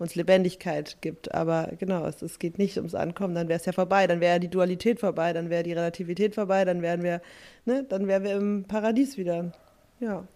uns 0.00 0.16
Lebendigkeit 0.16 0.96
gibt. 1.00 1.32
Aber 1.32 1.70
genau, 1.78 2.04
es, 2.04 2.20
es 2.20 2.40
geht 2.40 2.58
nicht 2.58 2.76
ums 2.78 2.96
Ankommen, 2.96 3.36
dann 3.36 3.48
wäre 3.48 3.60
es 3.60 3.64
ja 3.64 3.72
vorbei, 3.72 4.08
dann 4.08 4.20
wäre 4.20 4.34
ja 4.34 4.38
die 4.40 4.48
Dualität 4.48 4.98
vorbei, 4.98 5.32
dann 5.32 5.50
wäre 5.50 5.62
die 5.62 5.72
Relativität 5.72 6.34
vorbei, 6.34 6.64
dann 6.64 6.82
wären 6.82 7.04
wir, 7.04 7.22
ne, 7.64 7.84
dann 7.88 8.08
wären 8.08 8.24
wir 8.24 8.34
im 8.34 8.64
Paradies 8.64 9.16
wieder. 9.16 9.52
Ja. 10.00 10.26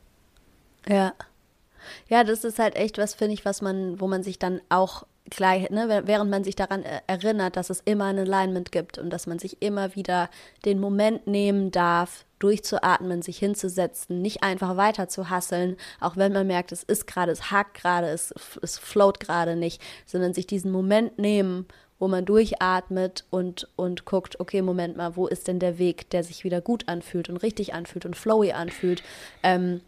Ja. 0.86 1.12
Ja, 2.09 2.22
das 2.22 2.44
ist 2.44 2.61
halt 2.61 2.76
echt 2.76 2.98
was, 2.98 3.14
finde 3.14 3.34
ich, 3.34 3.44
was 3.44 3.62
man, 3.62 4.01
wo 4.01 4.07
man 4.07 4.22
sich 4.22 4.38
dann 4.38 4.61
auch 4.68 5.07
gleich, 5.31 5.70
ne, 5.70 6.03
während 6.05 6.31
man 6.31 6.45
sich 6.45 6.57
daran 6.57 6.83
äh, 6.83 7.01
erinnert, 7.07 7.57
dass 7.57 7.70
es 7.70 7.81
immer 7.85 8.07
ein 8.07 8.18
Alignment 8.18 8.72
gibt 8.72 8.99
und 8.99 9.11
dass 9.11 9.26
man 9.26 9.39
sich 9.39 9.62
immer 9.62 9.95
wieder 9.95 10.28
den 10.64 10.81
Moment 10.81 11.26
nehmen 11.26 11.70
darf, 11.70 12.24
durchzuatmen, 12.39 13.22
sich 13.22 13.39
hinzusetzen, 13.39 14.22
nicht 14.22 14.43
einfach 14.43 14.76
weiter 14.76 15.09
zu 15.09 15.31
hasseln, 15.31 15.76
auch 16.01 16.16
wenn 16.16 16.33
man 16.33 16.47
merkt, 16.47 16.72
es 16.72 16.83
ist 16.83 17.07
gerade, 17.07 17.33
es 17.33 17.51
hakt 17.51 17.74
gerade, 17.74 18.09
es, 18.09 18.35
es 18.62 18.78
float 18.78 19.20
gerade 19.20 19.57
nicht, 19.57 19.81
sondern 20.07 20.35
sich 20.35 20.47
diesen 20.47 20.70
Moment 20.70 21.18
nehmen 21.18 21.66
wo 22.01 22.09
man 22.09 22.24
durchatmet 22.24 23.26
und, 23.28 23.68
und 23.76 24.07
guckt, 24.07 24.41
okay, 24.41 24.62
Moment 24.62 24.97
mal, 24.97 25.16
wo 25.16 25.26
ist 25.26 25.47
denn 25.47 25.61
der 25.61 25.78
Weg, 25.78 26.09
der 26.11 26.24
sich 26.24 26.45
wieder 26.45 26.62
gut 26.62 26.89
anfühlt 26.89 27.28
und 27.28 27.37
richtig 27.37 27.74
anfühlt 27.74 28.07
und 28.07 28.16
flowy 28.16 28.53
anfühlt. 28.53 29.03
Ähm, 29.43 29.83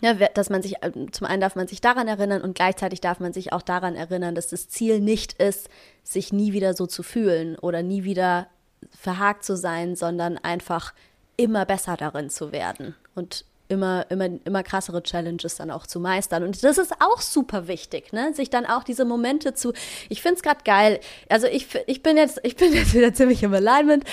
ja, 0.00 0.14
dass 0.14 0.50
man 0.50 0.62
sich, 0.62 0.76
ähm, 0.82 1.12
zum 1.12 1.26
einen 1.26 1.40
darf 1.40 1.56
man 1.56 1.68
sich 1.68 1.80
daran 1.80 2.08
erinnern 2.08 2.42
und 2.42 2.54
gleichzeitig 2.54 3.00
darf 3.00 3.20
man 3.20 3.32
sich 3.32 3.52
auch 3.52 3.62
daran 3.62 3.94
erinnern, 3.94 4.34
dass 4.34 4.48
das 4.48 4.68
Ziel 4.68 5.00
nicht 5.00 5.34
ist, 5.34 5.68
sich 6.02 6.32
nie 6.32 6.52
wieder 6.52 6.74
so 6.74 6.86
zu 6.86 7.02
fühlen 7.02 7.56
oder 7.56 7.82
nie 7.82 8.04
wieder 8.04 8.48
verhakt 8.90 9.44
zu 9.44 9.56
sein, 9.56 9.96
sondern 9.96 10.38
einfach 10.38 10.94
immer 11.36 11.64
besser 11.64 11.96
darin 11.96 12.30
zu 12.30 12.52
werden 12.52 12.94
und 13.14 13.44
immer, 13.68 14.06
immer, 14.10 14.28
immer 14.44 14.62
krassere 14.62 15.02
Challenges 15.02 15.56
dann 15.56 15.70
auch 15.70 15.86
zu 15.86 16.00
meistern. 16.00 16.42
Und 16.42 16.62
das 16.64 16.78
ist 16.78 16.92
auch 17.00 17.20
super 17.20 17.68
wichtig, 17.68 18.12
ne? 18.12 18.32
Sich 18.34 18.50
dann 18.50 18.66
auch 18.66 18.82
diese 18.82 19.04
Momente 19.04 19.54
zu. 19.54 19.72
Ich 20.08 20.22
finde 20.22 20.36
es 20.36 20.42
gerade 20.42 20.60
geil. 20.64 21.00
Also 21.28 21.46
ich, 21.46 21.66
ich 21.86 22.02
bin 22.02 22.16
jetzt, 22.16 22.40
ich 22.42 22.56
bin 22.56 22.72
jetzt 22.72 22.94
wieder 22.94 23.12
ziemlich 23.12 23.42
im 23.42 23.52
Alignment. 23.52 24.04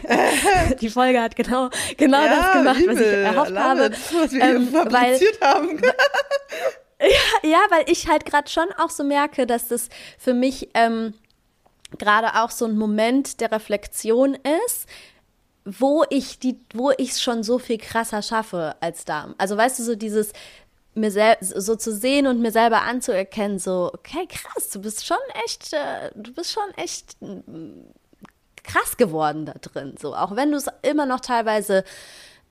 Die 0.80 0.90
Folge 0.90 1.20
hat 1.22 1.36
genau, 1.36 1.70
genau 1.96 2.22
ja, 2.22 2.36
das 2.36 2.52
gemacht, 2.52 2.80
übel. 2.80 2.94
was 2.94 3.00
ich 3.00 3.06
erhofft 3.06 3.56
habe. 3.56 3.90
Was 3.90 4.32
wir 4.32 4.42
ähm, 4.42 4.72
weil, 4.72 5.20
haben. 5.40 5.80
ja, 7.00 7.50
ja, 7.50 7.58
weil 7.70 7.84
ich 7.86 8.08
halt 8.08 8.26
gerade 8.26 8.50
schon 8.50 8.66
auch 8.78 8.90
so 8.90 9.04
merke, 9.04 9.46
dass 9.46 9.68
das 9.68 9.88
für 10.18 10.34
mich 10.34 10.70
ähm, 10.74 11.14
gerade 11.98 12.40
auch 12.42 12.50
so 12.50 12.64
ein 12.66 12.76
Moment 12.76 13.40
der 13.40 13.52
Reflexion 13.52 14.36
ist 14.66 14.86
wo 15.78 16.04
ich 16.10 16.38
die, 16.38 16.58
wo 16.74 16.90
ich 16.96 17.10
es 17.10 17.22
schon 17.22 17.42
so 17.42 17.58
viel 17.58 17.78
krasser 17.78 18.22
schaffe 18.22 18.76
als 18.80 19.04
da. 19.04 19.34
Also 19.38 19.56
weißt 19.56 19.78
du, 19.78 19.82
so 19.82 19.94
dieses 19.94 20.32
mir 20.94 21.36
so 21.40 21.76
zu 21.76 21.94
sehen 21.94 22.26
und 22.26 22.40
mir 22.40 22.50
selber 22.50 22.82
anzuerkennen, 22.82 23.58
so, 23.58 23.90
okay, 23.94 24.26
krass, 24.28 24.70
du 24.70 24.80
bist 24.80 25.06
schon 25.06 25.16
echt, 25.44 25.72
äh, 25.72 26.10
du 26.16 26.32
bist 26.32 26.52
schon 26.52 26.68
echt 26.76 27.16
mm, 27.20 27.92
krass 28.62 28.96
geworden 28.96 29.46
da 29.46 29.54
drin. 29.54 29.94
So, 30.00 30.14
auch 30.14 30.34
wenn 30.36 30.50
du 30.50 30.56
es 30.56 30.66
immer 30.82 31.06
noch 31.06 31.20
teilweise 31.20 31.84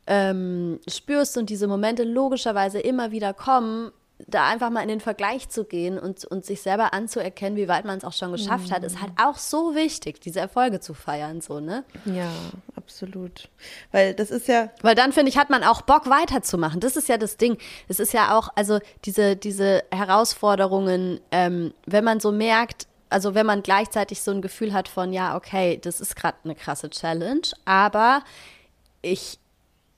ähm, 0.07 0.79
spürst 0.87 1.37
und 1.37 1.49
diese 1.49 1.67
Momente 1.67 2.03
logischerweise 2.03 2.79
immer 2.79 3.11
wieder 3.11 3.33
kommen, 3.33 3.91
da 4.27 4.47
einfach 4.47 4.69
mal 4.69 4.81
in 4.81 4.89
den 4.89 4.99
Vergleich 4.99 5.49
zu 5.49 5.63
gehen 5.63 5.97
und, 5.97 6.25
und 6.25 6.45
sich 6.45 6.61
selber 6.61 6.93
anzuerkennen, 6.93 7.57
wie 7.57 7.67
weit 7.67 7.85
man 7.85 7.97
es 7.97 8.03
auch 8.03 8.13
schon 8.13 8.31
geschafft 8.31 8.69
mhm. 8.69 8.73
hat, 8.73 8.83
ist 8.83 9.01
halt 9.01 9.13
auch 9.21 9.37
so 9.37 9.75
wichtig, 9.75 10.19
diese 10.19 10.39
Erfolge 10.39 10.79
zu 10.79 10.93
feiern, 10.93 11.41
so, 11.41 11.59
ne? 11.59 11.83
Ja, 12.05 12.31
absolut. 12.75 13.49
Weil 13.91 14.13
das 14.13 14.31
ist 14.31 14.47
ja. 14.47 14.69
Weil 14.81 14.95
dann, 14.95 15.13
finde 15.13 15.29
ich, 15.29 15.37
hat 15.37 15.49
man 15.49 15.63
auch 15.63 15.81
Bock 15.81 16.09
weiterzumachen. 16.09 16.79
Das 16.79 16.95
ist 16.95 17.07
ja 17.07 17.17
das 17.17 17.37
Ding. 17.37 17.57
Es 17.87 17.99
ist 17.99 18.13
ja 18.13 18.37
auch, 18.37 18.49
also 18.55 18.79
diese, 19.05 19.35
diese 19.35 19.83
Herausforderungen, 19.91 21.19
ähm, 21.31 21.73
wenn 21.85 22.03
man 22.03 22.19
so 22.19 22.31
merkt, 22.31 22.87
also 23.09 23.33
wenn 23.33 23.45
man 23.45 23.63
gleichzeitig 23.63 24.21
so 24.21 24.31
ein 24.31 24.41
Gefühl 24.41 24.73
hat 24.73 24.87
von, 24.87 25.13
ja, 25.13 25.35
okay, 25.35 25.79
das 25.81 25.99
ist 26.01 26.15
gerade 26.15 26.37
eine 26.43 26.55
krasse 26.55 26.89
Challenge, 26.89 27.41
aber 27.65 28.23
ich 29.01 29.38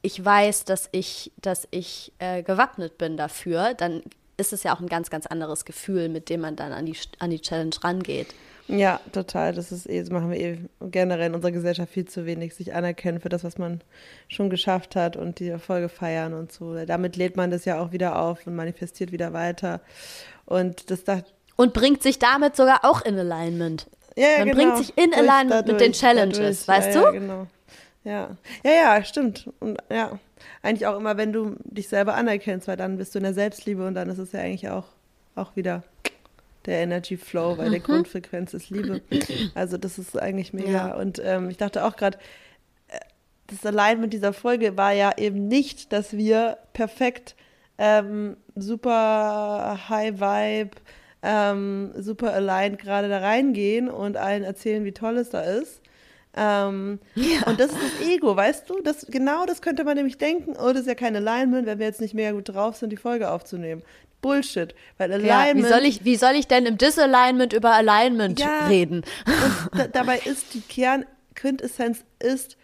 ich 0.02 0.24
weiß, 0.24 0.66
dass 0.66 0.90
ich, 0.92 1.32
dass 1.42 1.68
ich 1.72 2.12
äh, 2.20 2.44
gewappnet 2.44 2.98
bin 2.98 3.18
dafür, 3.18 3.74
dann 3.76 4.02
ist 4.38 4.54
es 4.54 4.64
ja 4.64 4.76
auch 4.76 4.80
ein 4.80 4.88
ganz, 4.88 5.10
ganz 5.10 5.28
anderes 5.28 5.66
Gefühl, 5.66 6.10
mit 6.10 6.30
dem 6.30 6.42
man 6.42 6.56
dann 6.56 6.72
an 6.74 6.86
die, 6.86 6.98
an 7.20 7.30
die 7.30 7.42
Challenge 7.42 7.76
rangeht. 7.84 8.34
Ja, 8.68 9.00
total. 9.12 9.54
Das 9.54 9.72
ist 9.72 9.88
eh, 9.88 10.00
das 10.00 10.10
machen 10.10 10.32
wir 10.32 10.40
eh 10.40 10.60
generell 10.80 11.28
in 11.28 11.36
unserer 11.36 11.52
Gesellschaft 11.52 11.92
viel 11.92 12.06
zu 12.06 12.26
wenig, 12.26 12.56
sich 12.56 12.74
anerkennen 12.74 13.20
für 13.20 13.30
das, 13.30 13.44
was 13.44 13.58
man 13.58 13.82
schon 14.28 14.50
geschafft 14.50 14.96
hat 14.96 15.18
und 15.18 15.40
die 15.40 15.50
Erfolge 15.50 15.90
feiern 15.90 16.34
und 16.34 16.52
so. 16.52 16.74
Damit 16.86 17.18
lädt 17.18 17.36
man 17.36 17.52
das 17.52 17.66
ja 17.66 17.80
auch 17.80 17.92
wieder 17.92 18.22
auf 18.22 18.48
und 18.48 18.56
manifestiert 18.56 19.12
wieder 19.12 19.34
weiter. 19.34 19.82
Und 20.46 20.90
das 20.90 21.04
da 21.04 21.22
und 21.58 21.74
bringt 21.74 22.02
sich 22.02 22.18
damit 22.18 22.56
sogar 22.56 22.84
auch 22.84 23.02
in 23.02 23.20
Alignment. 23.20 23.88
Ja, 24.16 24.24
ja 24.24 24.38
man 24.40 24.48
genau. 24.48 24.58
bringt 24.58 24.78
sich 24.78 24.98
in 24.98 25.14
Alignment 25.14 25.52
dadurch, 25.52 25.74
mit 25.74 25.82
den 25.82 25.92
Challenges, 25.94 26.66
dadurch. 26.66 26.68
weißt 26.68 26.96
ja, 26.96 27.02
du? 27.02 27.06
Ja, 27.06 27.12
genau. 27.12 27.48
Ja, 28.04 28.36
ja, 28.64 28.72
ja, 28.72 29.04
stimmt. 29.04 29.50
Und 29.60 29.78
ja, 29.92 30.20
eigentlich 30.64 30.88
auch 30.88 30.98
immer, 30.98 31.18
wenn 31.18 31.34
du 31.34 31.56
dich 31.64 31.88
selber 31.88 32.16
anerkennst, 32.16 32.68
weil 32.68 32.78
dann 32.78 32.98
bist 32.98 33.14
du 33.14 33.20
in 33.20 33.24
der 33.24 33.34
Selbstliebe 33.34 33.86
und 33.86 33.94
dann 33.94 34.10
ist 34.10 34.18
es 34.18 34.32
ja 34.32 34.40
eigentlich 34.40 34.70
auch, 34.70 34.88
auch 35.36 35.56
wieder 35.56 35.84
der 36.66 36.80
Energy 36.80 37.18
Flow, 37.18 37.58
weil 37.58 37.68
mhm. 37.68 37.72
der 37.72 37.80
Grundfrequenz 37.82 38.54
ist 38.54 38.70
Liebe. 38.70 39.02
Also 39.56 39.78
das 39.78 39.98
ist 39.98 40.20
eigentlich 40.20 40.54
mega. 40.54 40.72
Ja. 40.72 40.96
Und 40.96 41.22
ähm, 41.24 41.50
ich 41.50 41.58
dachte 41.58 41.86
auch 41.86 41.96
gerade, 41.96 42.18
äh, 42.88 43.00
das 43.48 43.66
allein 43.66 44.00
mit 44.00 44.14
dieser 44.14 44.34
Folge 44.34 44.78
war 44.78 44.94
ja 44.94 45.12
eben 45.18 45.48
nicht, 45.48 45.92
dass 45.92 46.14
wir 46.14 46.58
perfekt 46.74 47.36
ähm, 47.78 48.38
super 48.56 49.80
High 49.90 50.20
Vibe, 50.20 50.78
ähm, 51.24 51.92
super 51.98 52.34
aligned 52.34 52.80
gerade 52.80 53.10
da 53.10 53.20
reingehen 53.20 53.90
und 53.90 54.18
allen 54.18 54.44
erzählen, 54.44 54.86
wie 54.86 54.92
toll 54.92 55.18
es 55.18 55.30
da 55.30 55.42
ist, 55.42 55.81
ähm, 56.36 57.00
ja. 57.16 57.46
Und 57.48 57.60
das 57.60 57.72
ist 57.72 57.80
das 57.82 58.08
Ego, 58.08 58.36
weißt 58.36 58.70
du? 58.70 58.82
Das, 58.82 59.06
genau 59.10 59.46
das 59.46 59.62
könnte 59.62 59.84
man 59.84 59.98
nämlich 59.98 60.18
denken, 60.18 60.56
oh, 60.58 60.70
das 60.70 60.82
ist 60.82 60.88
ja 60.88 60.96
kein 60.96 61.16
Alignment, 61.16 61.68
wenn 61.68 61.80
wir 61.80 61.86
jetzt 61.86 62.02
nicht 62.02 62.14
mega 62.14 62.32
gut 62.32 62.50
drauf 62.50 62.78
sind, 62.78 62.90
die 62.90 62.98
Folge 62.98 63.30
aufzunehmen. 63.32 63.84
Bullshit. 64.22 64.76
Weil 64.98 65.12
Alignment. 65.12 65.28
Ja, 65.28 65.56
wie, 65.56 65.74
soll 65.74 65.86
ich, 65.86 66.06
wie 66.06 66.16
soll 66.16 66.34
ich 66.36 66.48
denn 66.48 66.66
im 66.66 66.78
Disalignment 66.78 67.54
über 67.54 67.74
Alignment 67.74 68.40
ja, 68.40 68.68
reden? 68.68 69.04
Da, 69.74 69.88
dabei 69.88 70.20
ist 70.20 70.54
die 70.54 70.62
Kernquintessenz 70.62 72.04
ist 72.20 72.58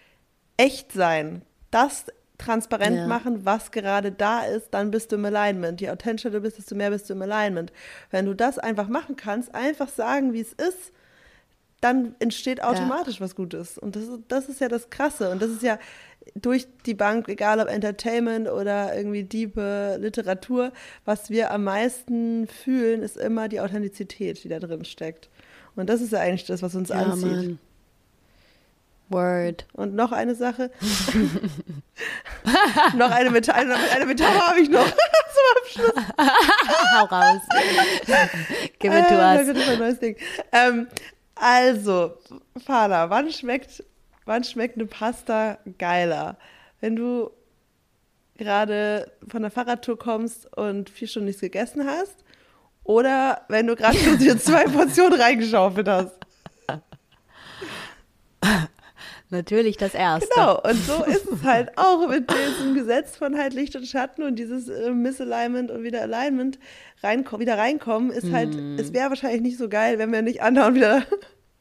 echt 0.57 0.91
sein. 0.91 1.41
Das 1.72 2.05
transparent 2.38 2.97
ja. 2.97 3.07
machen, 3.07 3.45
was 3.45 3.72
gerade 3.72 4.11
da 4.11 4.41
ist, 4.41 4.70
dann 4.72 4.91
bist 4.91 5.11
du 5.11 5.15
im 5.15 5.26
Alignment. 5.26 5.82
Je 5.82 5.89
authentischer 5.89 6.30
du 6.30 6.39
bist, 6.39 6.57
desto 6.57 6.76
mehr 6.76 6.91
bist 6.91 7.09
du 7.09 7.13
im 7.13 7.22
Alignment. 7.22 7.72
Wenn 8.11 8.26
du 8.26 8.36
das 8.36 8.59
einfach 8.59 8.88
machen 8.88 9.15
kannst, 9.15 9.53
einfach 9.55 9.89
sagen, 9.89 10.34
wie 10.34 10.41
es 10.41 10.53
ist, 10.53 10.91
dann 11.82 12.16
entsteht 12.20 12.64
automatisch 12.64 13.16
ja. 13.16 13.22
was 13.22 13.36
Gutes. 13.36 13.78
Und 13.78 13.96
das, 13.96 14.04
das 14.28 14.50
ist 14.50 14.62
ja 14.62 14.68
das 14.68 14.90
Krasse. 14.90 15.30
Und 15.30 15.42
das 15.42 15.52
ist 15.52 15.64
ja 15.64 15.78
durch 16.36 16.68
die 16.86 16.94
Bank, 16.94 17.30
egal 17.30 17.60
ob 17.60 17.68
Entertainment 17.68 18.50
oder 18.50 18.96
irgendwie 18.96 19.24
diepe 19.24 19.98
Literatur, 20.00 20.72
was 21.06 21.30
wir 21.30 21.52
am 21.52 21.64
meisten 21.64 22.48
fühlen, 22.48 23.02
ist 23.02 23.18
immer 23.18 23.48
die 23.48 23.62
Authentizität, 23.62 24.44
die 24.44 24.50
da 24.50 24.60
drin 24.60 24.86
steckt. 24.86 25.30
Und 25.76 25.90
das 25.90 26.02
ist 26.02 26.12
ja 26.12 26.20
eigentlich 26.20 26.46
das, 26.46 26.62
was 26.62 26.76
uns 26.76 26.90
ja, 26.90 26.96
anzieht. 26.96 27.32
Mann. 27.32 27.60
Word. 29.10 29.66
Und 29.74 29.96
noch 29.96 30.12
eine 30.12 30.36
Sache. 30.36 30.70
noch 32.96 33.12
eine 33.12 33.30
Metapher, 33.30 33.78
eine 33.96 34.06
Metapher 34.06 34.48
habe 34.50 34.60
ich 34.60 34.70
noch 34.70 34.86
zum 34.88 35.86
Abschluss. 35.86 36.04
Hau 36.98 37.06
raus. 37.06 37.42
Give 38.80 38.98
it 38.98 39.08
to 39.08 39.16
us. 39.16 39.48
Das 39.48 39.48
ist 39.48 39.70
ein 39.70 39.80
neues 39.80 40.00
Ding. 40.00 40.18
Ähm, 40.52 40.88
also, 41.40 42.18
Fana, 42.66 43.10
wann 43.10 43.32
schmeckt, 43.32 43.84
wann 44.26 44.44
schmeckt 44.44 44.76
eine 44.76 44.86
Pasta 44.86 45.58
geiler? 45.78 46.38
Wenn 46.80 46.96
du 46.96 47.32
gerade 48.38 49.12
von 49.28 49.42
der 49.42 49.52
Fahrradtour 49.52 49.98
kommst 49.98 50.56
und 50.56 50.90
vier 50.90 51.08
Stunden 51.08 51.28
nichts 51.28 51.42
gegessen 51.42 51.88
hast 51.88 52.24
oder 52.84 53.42
wenn 53.50 53.68
du 53.68 53.76
gerade 53.76 53.98
dir 54.18 54.38
zwei 54.38 54.66
Portionen 54.66 55.20
reingeschaufelt 55.20 55.88
hast? 55.88 56.27
Natürlich 59.30 59.76
das 59.76 59.94
Erste. 59.94 60.30
Genau, 60.34 60.62
und 60.62 60.76
so 60.86 61.04
ist 61.04 61.26
es 61.26 61.44
halt 61.44 61.78
auch 61.78 62.08
mit 62.08 62.32
diesem 62.32 62.76
Gesetz 62.76 63.18
von 63.18 63.38
halt 63.38 63.54
Licht 63.54 63.76
und 63.76 63.86
Schatten 63.86 64.24
und 64.24 64.38
dieses 64.38 64.70
äh, 64.70 64.92
Misalignment 64.92 65.70
und 65.70 65.84
wieder 65.84 66.02
Alignment 66.02 66.60
rein, 67.04 67.26
wieder 67.38 67.58
reinkommen, 67.58 68.12
ist 68.12 68.32
halt, 68.32 68.56
mm. 68.56 68.80
es 68.80 68.94
wäre 68.94 69.10
wahrscheinlich 69.10 69.42
nicht 69.42 69.58
so 69.58 69.68
geil, 69.68 70.00
wenn 70.00 70.14
wir 70.14 70.22
nicht 70.22 70.42
andauernd 70.42 70.78
wieder 70.78 71.04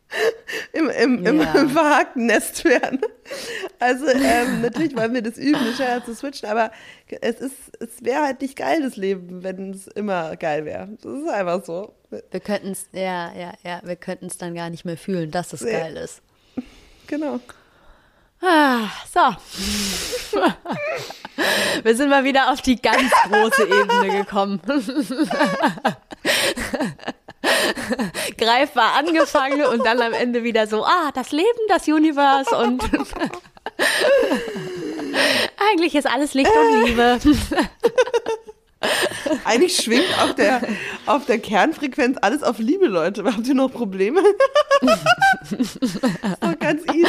im, 0.73 0.89
im, 0.91 1.27
im, 1.27 1.41
ja. 1.41 1.55
im 1.61 1.71
verhakten 1.71 2.27
Nest 2.27 2.65
wären. 2.65 3.01
Also 3.81 4.07
ähm, 4.07 4.63
natürlich 4.63 4.97
wollen 4.97 5.15
wir 5.15 5.23
das 5.23 5.37
üben, 5.37 5.59
schneller 5.75 6.05
zu 6.05 6.15
switchen, 6.15 6.49
aber 6.49 6.71
es 7.21 7.41
ist, 7.41 7.55
es 7.81 8.05
wäre 8.05 8.23
halt 8.23 8.43
nicht 8.43 8.57
geil, 8.57 8.81
das 8.83 8.97
Leben, 8.97 9.43
wenn 9.43 9.73
es 9.73 9.89
immer 9.89 10.37
geil 10.37 10.65
wäre. 10.65 10.89
Das 11.03 11.13
ist 11.13 11.29
einfach 11.29 11.65
so. 11.65 11.95
Wir 12.31 12.41
könnten 12.41 12.69
es, 12.69 12.87
ja, 12.93 13.33
ja, 13.35 13.55
ja, 13.65 13.81
wir 13.83 13.97
könnten 13.97 14.27
es 14.27 14.39
dann 14.39 14.55
gar 14.55 14.71
nicht 14.71 14.85
mehr 14.85 14.97
fühlen, 14.97 15.33
dass 15.33 15.53
es 15.53 15.63
nee. 15.63 15.73
geil 15.73 15.97
ist. 15.97 16.23
Genau. 17.07 17.41
Ah, 18.43 18.89
so. 19.13 19.21
Wir 21.83 21.97
sind 21.97 22.11
mal 22.11 22.25
wieder 22.25 22.53
auf 22.53 22.61
die 22.63 22.77
ganz 22.77 23.11
große 23.29 23.65
Ebene 23.65 24.19
gekommen. 24.19 24.61
Greifbar 28.37 28.95
angefangen 28.97 29.65
und 29.67 29.85
dann 29.87 30.01
am 30.03 30.13
Ende 30.13 30.43
wieder 30.43 30.67
so, 30.67 30.85
ah, 30.85 31.11
das 31.15 31.33
Leben, 31.33 31.47
das 31.69 31.87
Universe 31.89 32.55
und 32.57 32.83
eigentlich 35.71 35.95
ist 35.95 36.07
alles 36.07 36.35
Licht 36.35 36.51
und 36.51 36.85
Liebe. 36.85 37.19
Eigentlich 39.45 39.77
schwingt 39.77 40.19
auf 40.23 40.35
der, 40.35 40.61
auf 41.07 41.27
der 41.27 41.39
Kernfrequenz 41.39 42.19
alles 42.21 42.43
auf 42.43 42.59
Liebe, 42.59 42.87
Leute. 42.87 43.25
Habt 43.25 43.47
ihr 43.47 43.55
noch 43.55 43.73
Probleme? 43.73 44.21
so. 44.83 45.67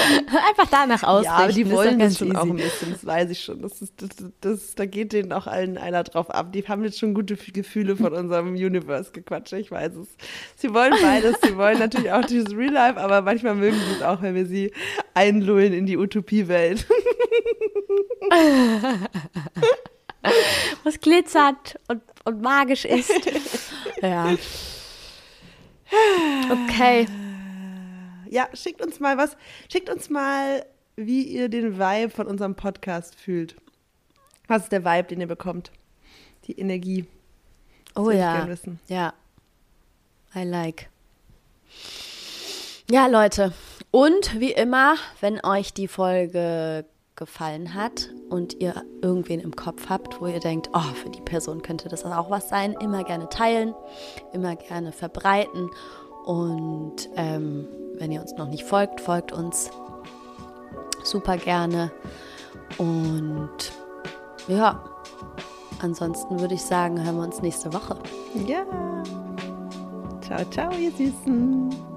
Einfach 0.50 0.68
danach 0.70 1.04
ausrichten. 1.04 1.36
Ja, 1.38 1.44
aber 1.44 1.52
die 1.54 1.70
wollen 1.72 2.00
das 2.00 2.18
schon 2.18 2.30
easy. 2.30 2.38
auch 2.38 2.44
ein 2.44 2.56
bisschen, 2.56 2.92
das 2.92 3.06
weiß 3.06 3.30
ich 3.30 3.42
schon. 3.42 3.62
Das 3.62 3.82
ist, 3.82 3.94
das, 3.98 4.10
das, 4.42 4.76
da 4.76 4.86
geht 4.86 5.14
denen 5.14 5.34
auch 5.34 5.48
allen 5.48 5.78
einer 5.78 6.04
drauf 6.04 6.30
ab. 6.30 6.52
Die 6.54 6.64
haben 6.68 6.84
jetzt 6.84 7.00
schon 7.00 7.14
gute 7.14 7.36
Gefühle 7.36 7.96
von 7.96 8.14
unserem 8.14 8.54
Universe 8.54 9.12
gequatscht, 9.12 9.54
ich 9.54 9.72
weiß 9.72 9.96
es. 9.96 10.08
Sie 10.56 10.74
wollen 10.74 10.94
beides. 11.02 11.36
Sie 11.44 11.56
wollen 11.58 11.80
natürlich 11.80 12.12
auch 12.12 12.26
dieses 12.26 12.52
Real 12.56 12.74
Life, 12.74 13.00
aber 13.00 13.22
manchmal 13.22 13.56
mögen 13.56 13.78
sie 13.78 13.96
es 13.98 14.02
auch, 14.02 14.22
wenn 14.22 14.36
wir 14.36 14.46
sie 14.46 14.72
einlullen 15.14 15.74
in 15.74 15.86
die 15.86 15.98
Utopiewelt. 15.98 16.86
Was 20.84 21.00
glitzert 21.00 21.80
und, 21.88 22.02
und 22.26 22.42
magisch 22.42 22.86
ist. 22.86 23.12
ja. 24.02 24.36
Okay. 26.50 27.08
Ja, 28.32 28.48
schickt 28.54 28.82
uns 28.82 29.00
mal 29.00 29.18
was. 29.18 29.38
Schickt 29.72 29.90
uns 29.90 30.10
mal, 30.10 30.66
wie 30.96 31.24
ihr 31.24 31.50
den 31.50 31.78
Vibe 31.78 32.10
von 32.10 32.28
unserem 32.28 32.56
Podcast 32.56 33.16
fühlt. 33.16 33.56
Was 34.48 34.64
ist 34.64 34.72
der 34.72 34.84
Vibe, 34.86 35.10
den 35.10 35.22
ihr 35.22 35.28
bekommt? 35.28 35.72
Die 36.46 36.60
Energie. 36.60 37.06
Das 37.94 38.06
oh 38.06 38.12
ja. 38.12 38.48
Ja. 38.88 39.14
I 40.36 40.44
like. 40.44 40.90
Ja, 42.90 43.08
Leute. 43.08 43.54
Und 43.92 44.40
wie 44.40 44.52
immer, 44.52 44.96
wenn 45.20 45.44
euch 45.44 45.74
die 45.74 45.88
Folge 45.88 46.86
gefallen 47.18 47.74
hat 47.74 48.10
und 48.30 48.54
ihr 48.62 48.84
irgendwen 49.02 49.40
im 49.42 49.56
Kopf 49.56 49.90
habt, 49.90 50.22
wo 50.22 50.28
ihr 50.28 50.40
denkt, 50.40 50.70
oh, 50.74 50.94
für 50.94 51.10
die 51.10 51.22
Person 51.22 51.62
könnte 51.62 51.90
das 51.90 52.06
auch 52.06 52.30
was 52.30 52.48
sein, 52.48 52.76
immer 52.80 53.04
gerne 53.04 53.28
teilen, 53.28 53.74
immer 54.34 54.56
gerne 54.56 54.92
verbreiten. 54.92 55.70
Und 56.28 57.10
ähm, 57.16 57.70
wenn 57.94 58.12
ihr 58.12 58.20
uns 58.20 58.34
noch 58.34 58.50
nicht 58.50 58.66
folgt, 58.66 59.00
folgt 59.00 59.32
uns 59.32 59.70
super 61.06 61.38
gerne. 61.38 61.90
Und 62.78 63.72
ja, 64.50 64.84
ansonsten 65.82 66.42
würde 66.42 66.56
ich 66.56 66.62
sagen, 66.64 67.02
hören 67.02 67.16
wir 67.16 67.24
uns 67.24 67.42
nächste 67.42 67.72
Woche. 67.74 67.98
Ja. 68.46 68.66
Ciao, 70.20 70.44
ciao, 70.52 70.72
ihr 70.74 70.92
Süßen. 70.92 71.97